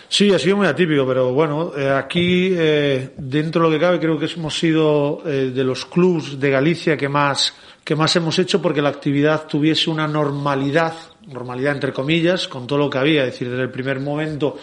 Sí, 0.08 0.32
ha 0.32 0.38
sido 0.38 0.56
muy 0.56 0.66
atípico, 0.66 1.06
pero 1.06 1.32
bueno, 1.32 1.72
eh, 1.76 1.90
aquí, 1.90 2.54
eh, 2.56 3.10
dentro 3.16 3.64
de 3.64 3.68
lo 3.68 3.74
que 3.74 3.84
cabe, 3.84 3.98
creo 3.98 4.18
que 4.18 4.26
hemos 4.26 4.56
sido 4.56 5.22
de 5.24 5.64
los 5.64 5.84
clubs 5.84 6.38
de 6.38 6.50
Galicia 6.50 6.96
que 6.96 7.08
más, 7.08 7.52
que 7.84 7.96
más 7.96 8.14
hemos 8.16 8.38
hecho 8.38 8.62
porque 8.62 8.80
la 8.80 8.88
actividad 8.90 9.46
tuviese 9.46 9.90
una 9.90 10.06
normalidad 10.06 10.94
normalidad 11.28 11.74
entre 11.74 11.92
comillas, 11.92 12.48
con 12.48 12.66
todo 12.66 12.78
lo 12.78 12.90
que 12.90 12.98
había, 12.98 13.24
es 13.24 13.32
decir, 13.32 13.48
desde 13.50 13.62
el 13.62 13.70
primer 13.70 14.00
momento, 14.00 14.56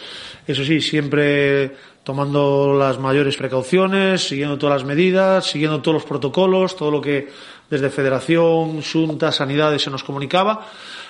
eso 0.47 0.63
sí, 0.63 0.81
siempre 0.81 1.73
tomando 2.03 2.75
las 2.77 2.99
mayores 2.99 3.35
precauciones, 3.35 4.27
siguiendo 4.27 4.57
todas 4.57 4.81
las 4.81 4.87
medidas, 4.87 5.45
siguiendo 5.45 5.81
todos 5.81 5.95
los 5.95 6.05
protocolos, 6.05 6.75
todo 6.75 6.91
lo 6.91 7.01
que 7.01 7.29
desde 7.69 7.89
Federación, 7.89 8.81
Junta, 8.81 9.31
Sanidades 9.31 9.81
se 9.81 9.89
nos 9.89 10.03
comunicaba. 10.03 10.67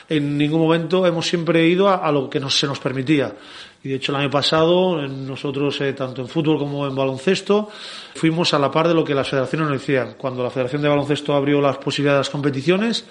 En 0.08 0.38
ningún 0.38 0.62
momento 0.62 1.06
hemos 1.06 1.28
siempre 1.28 1.68
ido 1.68 1.90
a, 1.90 2.12
lo 2.12 2.30
que 2.30 2.40
nos, 2.40 2.58
se 2.58 2.68
nos 2.68 2.80
permitía. 2.80 3.36
Y 3.84 3.90
de 3.90 3.96
hecho 3.96 4.12
el 4.12 4.20
año 4.20 4.30
pasado, 4.30 5.02
nosotros, 5.08 5.82
eh, 5.82 5.94
tanto 5.94 6.22
en 6.22 6.28
fútbol 6.28 6.58
como 6.58 6.88
en 6.88 6.96
baloncesto, 6.96 7.70
fuimos 8.14 8.54
a 8.54 8.60
la 8.60 8.72
par 8.72 8.88
de 8.88 8.94
lo 8.94 9.04
que 9.04 9.14
las 9.14 9.28
federaciones 9.28 9.68
nos 9.68 9.80
decían. 9.80 10.16
Cuando 10.18 10.44
la 10.44 10.50
Federación 10.50 10.82
de 10.82 10.90
Baloncesto 10.90 11.34
abrió 11.34 11.60
las 11.60 11.78
posibilidades 11.78 12.18
de 12.18 12.20
las 12.20 12.30
competiciones, 12.30 13.06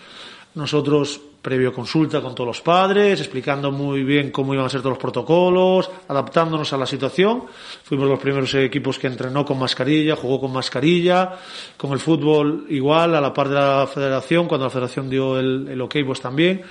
nosotros, 0.55 1.21
previo 1.43 1.73
consulta 1.73 2.23
con 2.23 2.35
todos 2.35 2.47
los 2.47 2.61
padres, 2.63 3.21
explicando 3.21 3.73
muy 3.73 4.05
bien 4.05 4.31
cómo 4.31 4.55
iban 4.55 4.67
a 4.67 4.69
ser 4.69 4.81
todos 4.81 4.93
los 4.93 5.03
protocolos, 5.03 5.91
adaptándonos 6.09 6.73
a 6.73 6.77
la 6.77 6.87
situación. 6.87 7.45
Fuimos 7.83 8.09
los 8.09 8.21
primeros 8.21 8.55
equipos 8.55 8.99
que 8.99 9.09
entrenó 9.09 9.45
con 9.45 9.59
mascarilla, 9.59 10.17
jugó 10.17 10.41
con 10.41 10.53
mascarilla. 10.53 11.33
Con 11.77 11.93
el 11.93 11.99
fútbol 11.99 12.67
igual, 12.71 13.15
a 13.15 13.21
la 13.21 13.35
par 13.35 13.49
de 13.49 13.57
la 13.57 13.87
federación, 13.87 14.47
cuando 14.47 14.67
la 14.67 14.71
federación 14.71 15.11
dio 15.11 15.39
el, 15.39 15.69
el 15.69 15.81
ok, 15.81 15.97
pues 16.07 16.21
también. 16.21 16.63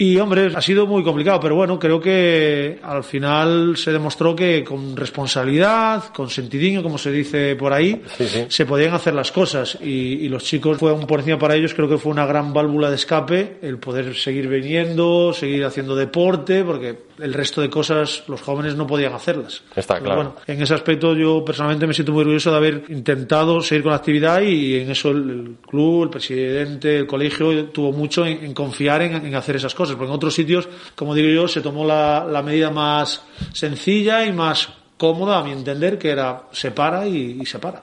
Y 0.00 0.16
hombre, 0.18 0.52
ha 0.54 0.62
sido 0.62 0.86
muy 0.86 1.02
complicado, 1.02 1.40
pero 1.40 1.56
bueno, 1.56 1.76
creo 1.76 2.00
que 2.00 2.78
al 2.84 3.02
final 3.02 3.76
se 3.76 3.90
demostró 3.90 4.36
que 4.36 4.62
con 4.62 4.96
responsabilidad, 4.96 6.12
con 6.14 6.30
sentidinho, 6.30 6.84
como 6.84 6.98
se 6.98 7.10
dice 7.10 7.56
por 7.56 7.72
ahí, 7.72 8.00
se 8.48 8.64
podían 8.64 8.94
hacer 8.94 9.14
las 9.14 9.32
cosas. 9.32 9.76
Y, 9.82 10.28
los 10.28 10.44
chicos 10.44 10.78
fue 10.78 10.92
un 10.92 11.04
por 11.04 11.18
encima 11.18 11.36
para 11.36 11.56
ellos, 11.56 11.74
creo 11.74 11.88
que 11.88 11.98
fue 11.98 12.12
una 12.12 12.26
gran 12.26 12.52
válvula 12.52 12.90
de 12.90 12.94
escape 12.94 13.56
el 13.60 13.78
poder 13.78 14.14
seguir 14.14 14.46
viniendo, 14.46 15.32
seguir 15.32 15.64
haciendo 15.64 15.96
deporte, 15.96 16.62
porque 16.62 17.07
el 17.18 17.34
resto 17.34 17.60
de 17.60 17.70
cosas 17.70 18.24
los 18.28 18.40
jóvenes 18.40 18.74
no 18.74 18.86
podían 18.86 19.12
hacerlas. 19.12 19.62
Está 19.74 20.00
claro. 20.00 20.16
Bueno, 20.16 20.36
en 20.46 20.62
ese 20.62 20.74
aspecto 20.74 21.14
yo 21.14 21.44
personalmente 21.44 21.86
me 21.86 21.94
siento 21.94 22.12
muy 22.12 22.22
orgulloso 22.22 22.50
de 22.50 22.56
haber 22.56 22.84
intentado 22.88 23.60
seguir 23.60 23.82
con 23.82 23.90
la 23.90 23.98
actividad 23.98 24.40
y 24.42 24.76
en 24.76 24.90
eso 24.90 25.10
el, 25.10 25.56
club, 25.66 26.04
el 26.04 26.10
presidente, 26.10 26.98
el 26.98 27.06
colegio 27.06 27.66
tuvo 27.66 27.92
mucho 27.92 28.26
en, 28.26 28.54
confiar 28.54 29.02
en 29.02 29.34
hacer 29.34 29.56
esas 29.56 29.74
cosas 29.74 29.96
porque 29.96 30.10
en 30.10 30.16
otros 30.16 30.34
sitios, 30.34 30.68
como 30.94 31.14
digo 31.14 31.28
yo, 31.28 31.48
se 31.48 31.60
tomó 31.60 31.84
la, 31.84 32.26
la 32.28 32.42
medida 32.42 32.70
más 32.70 33.22
sencilla 33.52 34.24
y 34.24 34.32
más 34.32 34.68
cómoda, 34.96 35.38
a 35.38 35.44
mi 35.44 35.52
entender, 35.52 35.98
que 35.98 36.10
era 36.10 36.42
se 36.52 36.72
para 36.72 37.06
y, 37.06 37.38
y 37.40 37.46
se 37.46 37.58
para. 37.58 37.82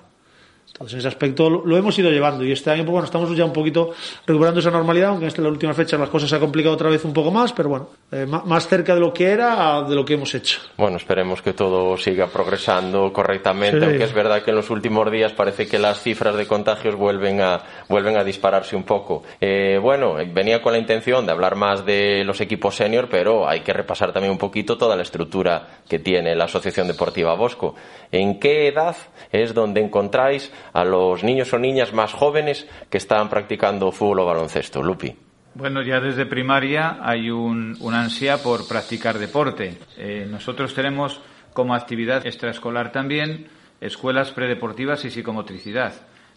Entonces, 0.75 0.95
en 0.95 0.99
ese 0.99 1.07
aspecto 1.07 1.49
lo, 1.49 1.77
hemos 1.77 1.97
ido 1.97 2.11
llevando 2.11 2.43
y 2.43 2.51
este 2.51 2.69
año, 2.69 2.83
pues 2.83 2.91
bueno, 2.91 3.05
estamos 3.05 3.33
ya 3.33 3.45
un 3.45 3.53
poquito 3.53 3.91
recuperando 4.27 4.59
esa 4.59 4.71
normalidad, 4.71 5.11
aunque 5.11 5.27
en 5.27 5.43
la 5.43 5.49
última 5.49 5.73
fecha 5.73 5.97
las 5.97 6.09
cosas 6.09 6.29
se 6.29 6.35
han 6.35 6.41
complicado 6.41 6.75
otra 6.75 6.89
vez 6.89 7.05
un 7.05 7.13
poco 7.13 7.31
más, 7.31 7.53
pero 7.53 7.69
bueno, 7.69 7.89
eh, 8.11 8.25
más 8.25 8.67
cerca 8.67 8.93
de 8.93 8.99
lo 8.99 9.13
que 9.13 9.25
era 9.25 9.83
de 9.83 9.95
lo 9.95 10.03
que 10.03 10.15
hemos 10.15 10.35
hecho. 10.35 10.59
Bueno, 10.75 10.97
esperemos 10.97 11.41
que 11.41 11.53
todo 11.53 11.95
siga 11.95 12.27
progresando 12.27 13.13
correctamente, 13.13 13.85
aunque 13.85 14.03
es 14.03 14.13
verdad 14.13 14.43
que 14.43 14.49
en 14.49 14.57
los 14.57 14.69
últimos 14.69 15.09
días 15.09 15.31
parece 15.31 15.65
que 15.65 15.79
las 15.79 16.01
cifras 16.01 16.35
de 16.35 16.45
contagios 16.45 16.95
vuelven 16.95 17.39
a, 17.39 17.63
vuelven 17.87 18.17
a 18.17 18.25
dispararse 18.25 18.75
un 18.75 18.83
poco. 18.83 19.23
Eh, 19.39 19.79
bueno, 19.81 20.15
venía 20.33 20.61
con 20.61 20.73
la 20.73 20.79
intención 20.79 21.25
de 21.25 21.31
hablar 21.31 21.55
más 21.55 21.85
de 21.85 22.25
los 22.25 22.41
equipos 22.41 22.75
senior, 22.75 23.07
pero 23.09 23.47
hay 23.47 23.61
que 23.61 23.71
repasar 23.71 24.11
también 24.11 24.33
un 24.33 24.37
poquito 24.37 24.77
toda 24.77 24.97
la 24.97 25.03
estructura 25.03 25.79
que 25.87 25.99
tiene 25.99 26.35
la 26.35 26.45
Asociación 26.45 26.87
Deportiva 26.87 27.33
Bosco. 27.35 27.75
¿En 28.11 28.39
qué 28.41 28.67
edad 28.67 28.97
es 29.31 29.53
donde 29.53 29.81
encontráis 29.81 30.51
a 30.75 30.83
los 30.83 31.23
niños 31.23 31.53
o 31.53 31.57
niñas 31.57 31.93
más 31.93 32.13
jóvenes 32.13 32.67
que 32.89 32.97
están 32.97 33.29
practicando 33.29 33.93
fútbol 33.93 34.19
o 34.19 34.25
baloncesto? 34.25 34.83
Lupi. 34.83 35.15
Bueno, 35.53 35.81
ya 35.81 36.01
desde 36.01 36.25
primaria 36.25 36.99
hay 37.01 37.29
un, 37.29 37.77
ansia 37.93 38.43
por 38.43 38.67
practicar 38.67 39.17
deporte. 39.17 39.77
Eh, 39.97 40.27
nosotros 40.29 40.73
tenemos 40.73 41.21
como 41.53 41.73
actividad 41.73 42.27
extraescolar 42.27 42.91
también 42.91 43.47
escuelas 43.79 44.31
predeportivas 44.31 45.05
y 45.05 45.11
psicomotricidad. 45.11 45.93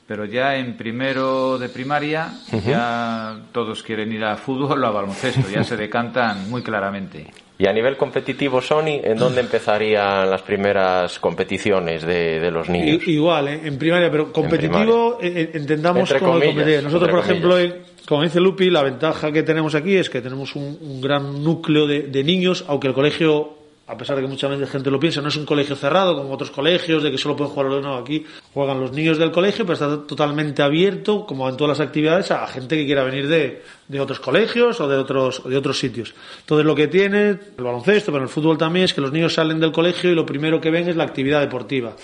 Pero 0.06 0.24
ya 0.24 0.54
en 0.54 0.76
primero 0.76 1.58
de 1.58 1.68
primaria 1.68 2.30
ya 2.64 3.40
todos 3.50 3.82
quieren 3.82 4.12
ir 4.12 4.24
a 4.24 4.36
fútbol 4.36 4.84
o 4.84 4.86
a 4.86 4.90
baloncesto, 4.92 5.50
ya 5.50 5.64
se 5.64 5.76
decantan 5.84 6.48
muy 6.48 6.62
claramente. 6.62 7.26
Y 7.60 7.66
a 7.66 7.72
nivel 7.72 7.96
competitivo, 7.96 8.62
Sony, 8.62 9.00
¿en 9.02 9.18
dónde 9.18 9.40
empezarían 9.40 10.30
las 10.30 10.42
primeras 10.42 11.18
competiciones 11.18 12.04
de, 12.06 12.50
los 12.52 12.68
niños? 12.68 13.06
igual, 13.08 13.48
¿eh? 13.48 13.60
en 13.64 13.76
primaria, 13.76 14.08
pero 14.08 14.32
competitivo 14.32 15.18
eh, 15.20 15.32
eh, 15.34 15.50
entendamos 15.54 16.12
como 16.14 16.34
competir. 16.34 16.84
Nosotros, 16.84 17.10
por 17.10 17.18
ejemplo, 17.18 17.56
como 18.06 18.22
dice 18.22 18.38
Lupi, 18.38 18.70
la 18.70 18.84
ventaja 18.84 19.32
que 19.32 19.42
tenemos 19.42 19.74
aquí 19.74 19.96
es 19.96 20.08
que 20.08 20.20
tenemos 20.20 20.54
un, 20.54 21.00
gran 21.00 21.42
núcleo 21.42 21.88
de, 21.88 22.02
de 22.02 22.22
niños, 22.22 22.64
aunque 22.68 22.86
el 22.86 22.94
colegio 22.94 23.58
a 23.88 23.96
pesar 23.96 24.16
de 24.16 24.22
que 24.22 24.28
mucha 24.28 24.54
gente 24.66 24.90
lo 24.90 25.00
piensa, 25.00 25.22
no 25.22 25.28
es 25.28 25.36
un 25.36 25.46
colegio 25.46 25.74
cerrado 25.74 26.14
como 26.14 26.34
otros 26.34 26.50
colegios, 26.50 27.02
de 27.02 27.10
que 27.10 27.16
solo 27.16 27.34
pueden 27.34 27.54
jugar 27.54 27.70
los 27.70 27.82
no, 27.82 27.96
aquí 27.96 28.22
juegan 28.52 28.78
los 28.78 28.92
niños 28.92 29.16
del 29.16 29.30
colegio, 29.30 29.64
pero 29.64 29.72
está 29.72 30.06
totalmente 30.06 30.62
abierto, 30.62 31.24
como 31.24 31.48
en 31.48 31.56
todas 31.56 31.78
las 31.78 31.88
actividades, 31.88 32.30
a 32.30 32.46
gente 32.48 32.76
que 32.76 32.84
quiera 32.84 33.02
venir 33.02 33.28
de, 33.28 33.62
de 33.88 34.00
otros 34.00 34.20
colegios 34.20 34.80
o 34.80 34.88
de 34.88 34.96
otros, 34.96 35.42
de 35.44 35.56
otros 35.56 35.78
sitios. 35.78 36.14
Entonces 36.40 36.66
lo 36.66 36.74
que 36.74 36.88
tiene 36.88 37.28
el 37.30 37.64
baloncesto, 37.64 38.12
pero 38.12 38.24
el 38.24 38.30
fútbol 38.30 38.58
también, 38.58 38.84
es 38.84 38.92
que 38.92 39.00
los 39.00 39.10
niños 39.10 39.32
salen 39.34 39.58
del 39.58 39.72
colegio 39.72 40.12
y 40.12 40.14
lo 40.14 40.26
primero 40.26 40.60
que 40.60 40.70
ven 40.70 40.88
es 40.88 40.96
la 40.96 41.04
actividad 41.04 41.40
deportiva 41.40 41.96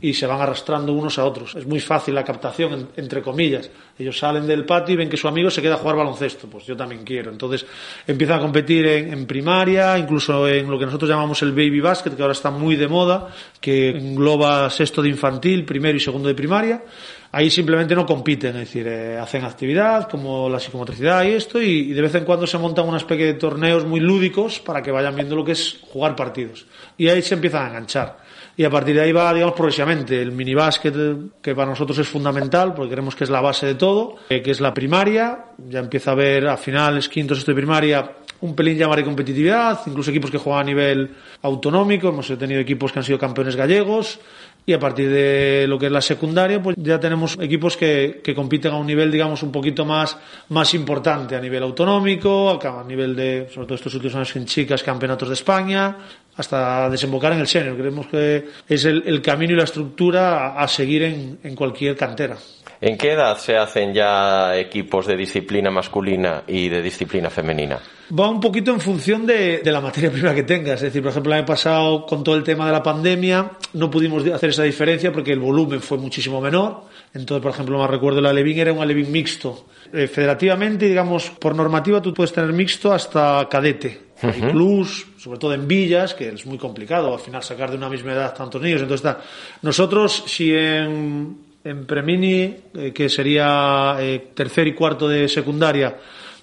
y 0.00 0.12
se 0.12 0.26
van 0.26 0.40
arrastrando 0.40 0.92
unos 0.92 1.18
a 1.18 1.24
otros. 1.24 1.54
Es 1.54 1.66
muy 1.66 1.80
fácil 1.80 2.14
la 2.14 2.24
captación, 2.24 2.90
entre 2.96 3.22
comillas. 3.22 3.70
Ellos 3.98 4.18
salen 4.18 4.46
del 4.46 4.64
patio 4.66 4.94
y 4.94 4.96
ven 4.96 5.08
que 5.08 5.16
su 5.16 5.28
amigo 5.28 5.50
se 5.50 5.62
queda 5.62 5.74
a 5.74 5.78
jugar 5.78 5.96
baloncesto, 5.96 6.46
pues 6.48 6.66
yo 6.66 6.76
también 6.76 7.04
quiero. 7.04 7.30
Entonces 7.30 7.64
empiezan 8.06 8.38
a 8.38 8.42
competir 8.42 8.86
en, 8.86 9.12
en 9.12 9.26
primaria, 9.26 9.96
incluso 9.96 10.46
en 10.46 10.70
lo 10.70 10.78
que 10.78 10.84
nosotros 10.84 11.08
llamamos 11.08 11.40
el 11.42 11.52
baby 11.52 11.80
basket, 11.80 12.10
que 12.10 12.22
ahora 12.22 12.32
está 12.32 12.50
muy 12.50 12.76
de 12.76 12.86
moda, 12.86 13.28
que 13.60 13.90
engloba 13.90 14.68
sexto 14.68 15.00
de 15.00 15.08
infantil, 15.08 15.64
primero 15.64 15.96
y 15.96 16.00
segundo 16.00 16.28
de 16.28 16.34
primaria. 16.34 16.82
Ahí 17.32 17.48
simplemente 17.48 17.94
no 17.94 18.04
compiten, 18.04 18.56
es 18.56 18.62
decir, 18.62 18.88
eh, 18.88 19.16
hacen 19.16 19.44
actividad 19.44 20.08
como 20.08 20.48
la 20.48 20.58
psicomotricidad 20.58 21.22
y 21.24 21.28
esto, 21.28 21.62
y, 21.62 21.92
de 21.92 22.02
vez 22.02 22.14
en 22.16 22.24
cuando 22.24 22.44
se 22.44 22.58
montan 22.58 22.88
una 22.88 22.96
especie 22.96 23.26
de 23.26 23.34
torneos 23.34 23.86
muy 23.86 24.00
lúdicos 24.00 24.58
para 24.58 24.82
que 24.82 24.90
vayan 24.90 25.14
viendo 25.14 25.36
lo 25.36 25.44
que 25.44 25.52
es 25.52 25.78
jugar 25.92 26.16
partidos. 26.16 26.66
Y 26.98 27.08
ahí 27.08 27.22
se 27.22 27.34
empiezan 27.34 27.64
a 27.64 27.68
enganchar. 27.68 28.18
Y 28.56 28.64
a 28.64 28.70
partir 28.70 28.96
de 28.96 29.02
ahí 29.02 29.12
va, 29.12 29.32
digamos, 29.32 29.54
progresivamente. 29.54 30.20
El 30.20 30.32
minibásquet, 30.32 30.94
que 31.40 31.54
para 31.54 31.70
nosotros 31.70 31.96
es 31.98 32.08
fundamental, 32.08 32.74
porque 32.74 32.90
creemos 32.90 33.14
que 33.14 33.24
es 33.24 33.30
la 33.30 33.40
base 33.40 33.64
de 33.64 33.74
todo, 33.76 34.16
eh, 34.28 34.42
que 34.42 34.50
es 34.50 34.60
la 34.60 34.74
primaria. 34.74 35.46
Ya 35.68 35.78
empieza 35.78 36.10
a 36.10 36.14
haber 36.14 36.48
a 36.48 36.56
finales, 36.56 37.08
quintos, 37.08 37.38
sexto 37.38 37.52
de 37.52 37.56
primaria, 37.56 38.10
un 38.40 38.54
pelín 38.54 38.76
ya 38.76 38.88
de 38.88 39.04
competitividad, 39.04 39.80
incluso 39.86 40.10
equipos 40.10 40.30
que 40.30 40.38
juegan 40.38 40.62
a 40.62 40.64
nivel 40.64 41.10
autonómico. 41.42 42.08
Hemos 42.08 42.26
tenido 42.38 42.60
equipos 42.60 42.92
que 42.92 42.98
han 42.98 43.04
sido 43.04 43.18
campeones 43.18 43.54
gallegos 43.54 44.18
y 44.66 44.72
a 44.72 44.78
partir 44.78 45.10
de 45.10 45.66
lo 45.66 45.78
que 45.78 45.86
es 45.86 45.92
la 45.92 46.00
secundaria, 46.00 46.62
pues 46.62 46.76
ya 46.78 47.00
tenemos 47.00 47.38
equipos 47.40 47.76
que, 47.76 48.20
que 48.22 48.34
compiten 48.34 48.72
a 48.72 48.76
un 48.76 48.86
nivel, 48.86 49.10
digamos, 49.10 49.42
un 49.42 49.50
poquito 49.50 49.84
más, 49.84 50.16
más 50.50 50.74
importante, 50.74 51.34
a 51.34 51.40
nivel 51.40 51.62
autonómico, 51.62 52.60
a 52.62 52.84
nivel 52.84 53.16
de, 53.16 53.48
sobre 53.52 53.66
todo 53.66 53.74
estos 53.74 53.94
últimos 53.94 54.14
años 54.16 54.36
en 54.36 54.46
chicas, 54.46 54.82
campeonatos 54.82 55.28
de 55.28 55.34
España, 55.34 55.96
hasta 56.36 56.88
desembocar 56.88 57.32
en 57.32 57.40
el 57.40 57.46
senior. 57.46 57.76
Creemos 57.76 58.06
que 58.06 58.48
es 58.68 58.84
el, 58.84 59.02
el 59.06 59.20
camino 59.22 59.52
y 59.52 59.56
la 59.56 59.64
estructura 59.64 60.48
a, 60.48 60.62
a 60.62 60.68
seguir 60.68 61.02
en, 61.02 61.38
en 61.42 61.54
cualquier 61.54 61.96
cantera. 61.96 62.36
¿En 62.80 62.96
qué 62.96 63.12
edad 63.12 63.36
se 63.36 63.58
hacen 63.58 63.92
ya 63.92 64.56
equipos 64.56 65.06
de 65.06 65.14
disciplina 65.14 65.70
masculina 65.70 66.44
y 66.46 66.70
de 66.70 66.80
disciplina 66.80 67.28
femenina? 67.28 67.78
Va 68.18 68.28
un 68.28 68.40
poquito 68.40 68.72
en 68.72 68.80
función 68.80 69.26
de, 69.26 69.58
de, 69.58 69.70
la 69.70 69.82
materia 69.82 70.10
prima 70.10 70.34
que 70.34 70.44
tengas. 70.44 70.76
Es 70.76 70.82
decir, 70.82 71.02
por 71.02 71.10
ejemplo, 71.10 71.30
el 71.32 71.38
año 71.40 71.46
pasado, 71.46 72.06
con 72.06 72.24
todo 72.24 72.36
el 72.36 72.42
tema 72.42 72.64
de 72.64 72.72
la 72.72 72.82
pandemia, 72.82 73.50
no 73.74 73.90
pudimos 73.90 74.26
hacer 74.26 74.50
esa 74.50 74.62
diferencia 74.62 75.12
porque 75.12 75.32
el 75.32 75.40
volumen 75.40 75.80
fue 75.80 75.98
muchísimo 75.98 76.40
menor. 76.40 76.84
Entonces, 77.12 77.42
por 77.42 77.52
ejemplo, 77.52 77.78
más 77.78 77.90
recuerdo, 77.90 78.20
el 78.20 78.26
Alevín 78.26 78.58
era 78.58 78.72
un 78.72 78.80
Alevín 78.80 79.12
mixto. 79.12 79.66
Eh, 79.92 80.06
federativamente, 80.06 80.86
digamos, 80.86 81.30
por 81.30 81.54
normativa, 81.54 82.00
tú 82.00 82.14
puedes 82.14 82.32
tener 82.32 82.52
mixto 82.52 82.92
hasta 82.94 83.46
cadete. 83.50 84.09
Uh 84.22 84.26
-huh. 84.26 84.32
Hay 84.32 84.50
clubs, 84.52 85.06
sobre 85.18 85.38
todo 85.38 85.54
en 85.54 85.66
villas, 85.66 86.14
que 86.14 86.28
es 86.28 86.46
muy 86.46 86.58
complicado 86.58 87.12
al 87.12 87.20
final 87.20 87.42
sacar 87.42 87.70
de 87.70 87.76
una 87.76 87.88
misma 87.88 88.12
edad 88.12 88.34
tantos 88.34 88.60
niños. 88.60 88.82
Entonces, 88.82 89.06
está. 89.06 89.22
Nosotros, 89.62 90.24
si 90.26 90.54
en 90.54 91.50
en 91.64 91.86
Premini, 91.86 92.56
eh, 92.74 92.92
que 92.94 93.08
sería 93.08 93.96
eh, 94.00 94.30
tercer 94.34 94.66
y 94.66 94.74
cuarto 94.74 95.08
de 95.08 95.28
secundaria, 95.28 95.96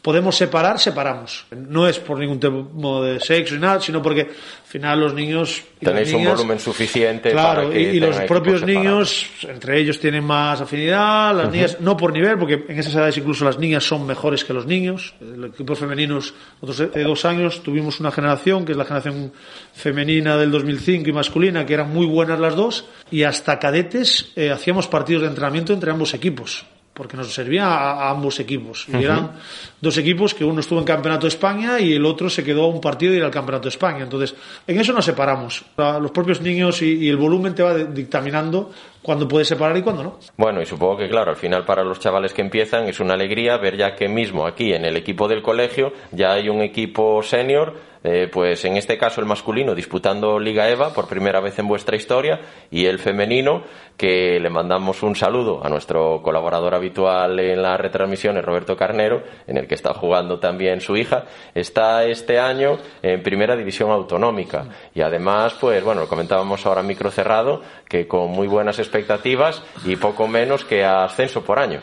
podemos 0.08 0.38
separar, 0.38 0.80
separamos. 0.80 1.46
No 1.52 1.86
es 1.86 2.00
por 2.00 2.18
ningún 2.18 2.40
tipo 2.40 3.04
de 3.04 3.20
sexo 3.20 3.56
ni 3.56 3.60
nada, 3.60 3.82
sino 3.82 4.02
porque 4.02 4.22
al 4.22 4.28
final 4.64 5.02
los 5.02 5.14
niños. 5.14 5.62
Y 5.82 5.86
Tenéis 5.86 6.14
niñas, 6.14 6.30
un 6.30 6.36
volumen 6.38 6.60
suficiente 6.62 7.32
claro, 7.32 7.64
para 7.64 7.74
que. 7.74 7.82
Y, 7.82 7.98
y 7.98 8.00
los 8.00 8.16
propios 8.22 8.64
niños, 8.64 9.30
entre 9.44 9.82
ellos, 9.82 10.00
tienen 10.00 10.24
más 10.24 10.62
afinidad. 10.62 11.36
Las 11.36 11.48
uh 11.48 11.50
-huh. 11.50 11.52
niñas, 11.52 11.78
no 11.82 11.98
por 11.98 12.14
nivel, 12.14 12.38
porque 12.38 12.64
en 12.70 12.80
esas 12.80 12.96
edades 12.96 13.18
incluso 13.18 13.44
las 13.44 13.60
niñas 13.60 13.84
son 13.84 14.08
mejores 14.08 14.46
que 14.46 14.54
los 14.54 14.66
niños. 14.66 15.14
El 15.20 15.44
equipo 15.44 15.76
femeninos, 15.76 16.34
nosotros 16.62 16.94
de 16.94 17.04
dos 17.04 17.26
años 17.26 17.62
tuvimos 17.62 18.00
una 18.00 18.12
generación, 18.12 18.64
que 18.64 18.72
es 18.72 18.78
la 18.78 18.86
generación 18.86 19.34
femenina 19.74 20.38
del 20.38 20.52
2005 20.52 21.10
y 21.10 21.12
masculina, 21.12 21.66
que 21.66 21.74
eran 21.74 21.92
muy 21.94 22.06
buenas 22.06 22.40
las 22.40 22.56
dos. 22.56 22.86
Y 23.12 23.24
hasta 23.24 23.60
cadetes 23.60 24.32
eh, 24.38 24.52
hacíamos 24.52 24.88
partidos 24.88 25.24
de 25.24 25.28
entrenamiento 25.28 25.74
entre 25.74 25.92
ambos 25.92 26.14
equipos 26.14 26.66
porque 26.98 27.16
nos 27.16 27.32
servía 27.32 27.68
a, 27.68 28.08
a 28.08 28.10
ambos 28.10 28.40
equipos. 28.40 28.88
Y 28.90 29.04
eran 29.04 29.20
uh 29.20 29.28
-huh. 29.28 29.80
dos 29.80 29.96
equipos 30.00 30.34
que 30.34 30.44
uno 30.44 30.60
estuvo 30.60 30.80
en 30.80 30.86
Campeonato 30.86 31.28
de 31.28 31.30
España 31.30 31.80
y 31.80 31.94
el 31.94 32.04
otro 32.04 32.28
se 32.28 32.44
quedó 32.44 32.64
a 32.64 32.68
un 32.68 32.82
partido 32.82 33.14
y 33.14 33.18
ir 33.18 33.24
al 33.24 33.30
Campeonato 33.30 33.70
de 33.70 33.70
España. 33.78 34.02
Entonces, 34.04 34.34
en 34.66 34.80
eso 34.80 34.92
nos 34.94 35.06
separamos. 35.06 35.64
Los 35.78 36.10
propios 36.10 36.42
niños 36.42 36.82
y, 36.82 37.06
y 37.06 37.10
el 37.10 37.18
volumen 37.18 37.54
te 37.54 37.62
va 37.62 37.76
dictaminando 37.76 38.72
cuándo 39.02 39.28
puedes 39.28 39.48
separar 39.48 39.78
y 39.78 39.82
cuándo 39.82 40.04
no. 40.04 40.20
Bueno, 40.38 40.62
y 40.62 40.66
supongo 40.66 40.98
que, 40.98 41.10
claro, 41.10 41.32
al 41.32 41.38
final 41.38 41.66
para 41.66 41.84
los 41.84 42.00
chavales 42.00 42.34
que 42.34 42.42
empiezan 42.42 42.88
es 42.88 43.00
una 43.00 43.14
alegría 43.14 43.58
ver 43.58 43.78
ya 43.78 43.96
que 43.96 44.08
mismo 44.08 44.46
aquí 44.46 44.74
en 44.74 44.86
el 44.86 44.96
equipo 44.96 45.28
del 45.28 45.42
colegio 45.42 45.94
ya 46.12 46.34
hay 46.34 46.50
un 46.50 46.62
equipo 46.62 47.22
senior 47.24 47.76
eh, 48.04 48.30
pues 48.32 48.64
en 48.66 48.78
este 48.78 48.98
caso 48.98 49.22
el 49.22 49.28
masculino 49.28 49.74
disputando 49.74 50.40
Liga 50.40 50.70
EVA 50.70 50.94
por 50.94 51.08
primera 51.08 51.40
vez 51.40 51.58
en 51.60 51.68
vuestra 51.68 51.96
historia 51.96 52.40
y 52.70 52.86
el 52.86 53.00
femenino 53.00 53.64
que 53.98 54.40
le 54.40 54.50
mandamos 54.50 55.02
un 55.04 55.16
saludo 55.16 55.66
a 55.66 55.70
nuestro 55.70 56.22
colaborador 56.22 56.76
habitual 56.76 57.40
en 57.40 57.62
las 57.62 57.80
retransmisiones 57.80 58.46
Roberto 58.46 58.78
Carnero 58.78 59.24
en 59.48 59.58
el 59.58 59.68
que 59.68 59.76
está 59.76 59.94
jugando 59.94 60.40
también 60.40 60.80
su 60.80 60.96
hija 60.96 61.26
está 61.56 62.06
este 62.06 62.40
año 62.40 62.78
en 63.02 63.24
primera 63.24 63.56
división 63.56 63.90
autonómica 63.90 64.68
y 64.94 65.02
además 65.02 65.56
pues 65.60 65.84
bueno 65.84 66.02
lo 66.02 66.08
comentábamos 66.08 66.66
ahora 66.66 66.84
micro 66.84 67.10
cerrado 67.10 67.62
que 67.90 68.08
con 68.08 68.30
muy 68.30 68.48
buenas 68.48 68.78
expectativas 68.88 69.62
y 69.86 69.96
poco 69.96 70.28
menos 70.28 70.64
que 70.64 70.84
ascenso 70.84 71.44
por 71.44 71.60
año 71.60 71.82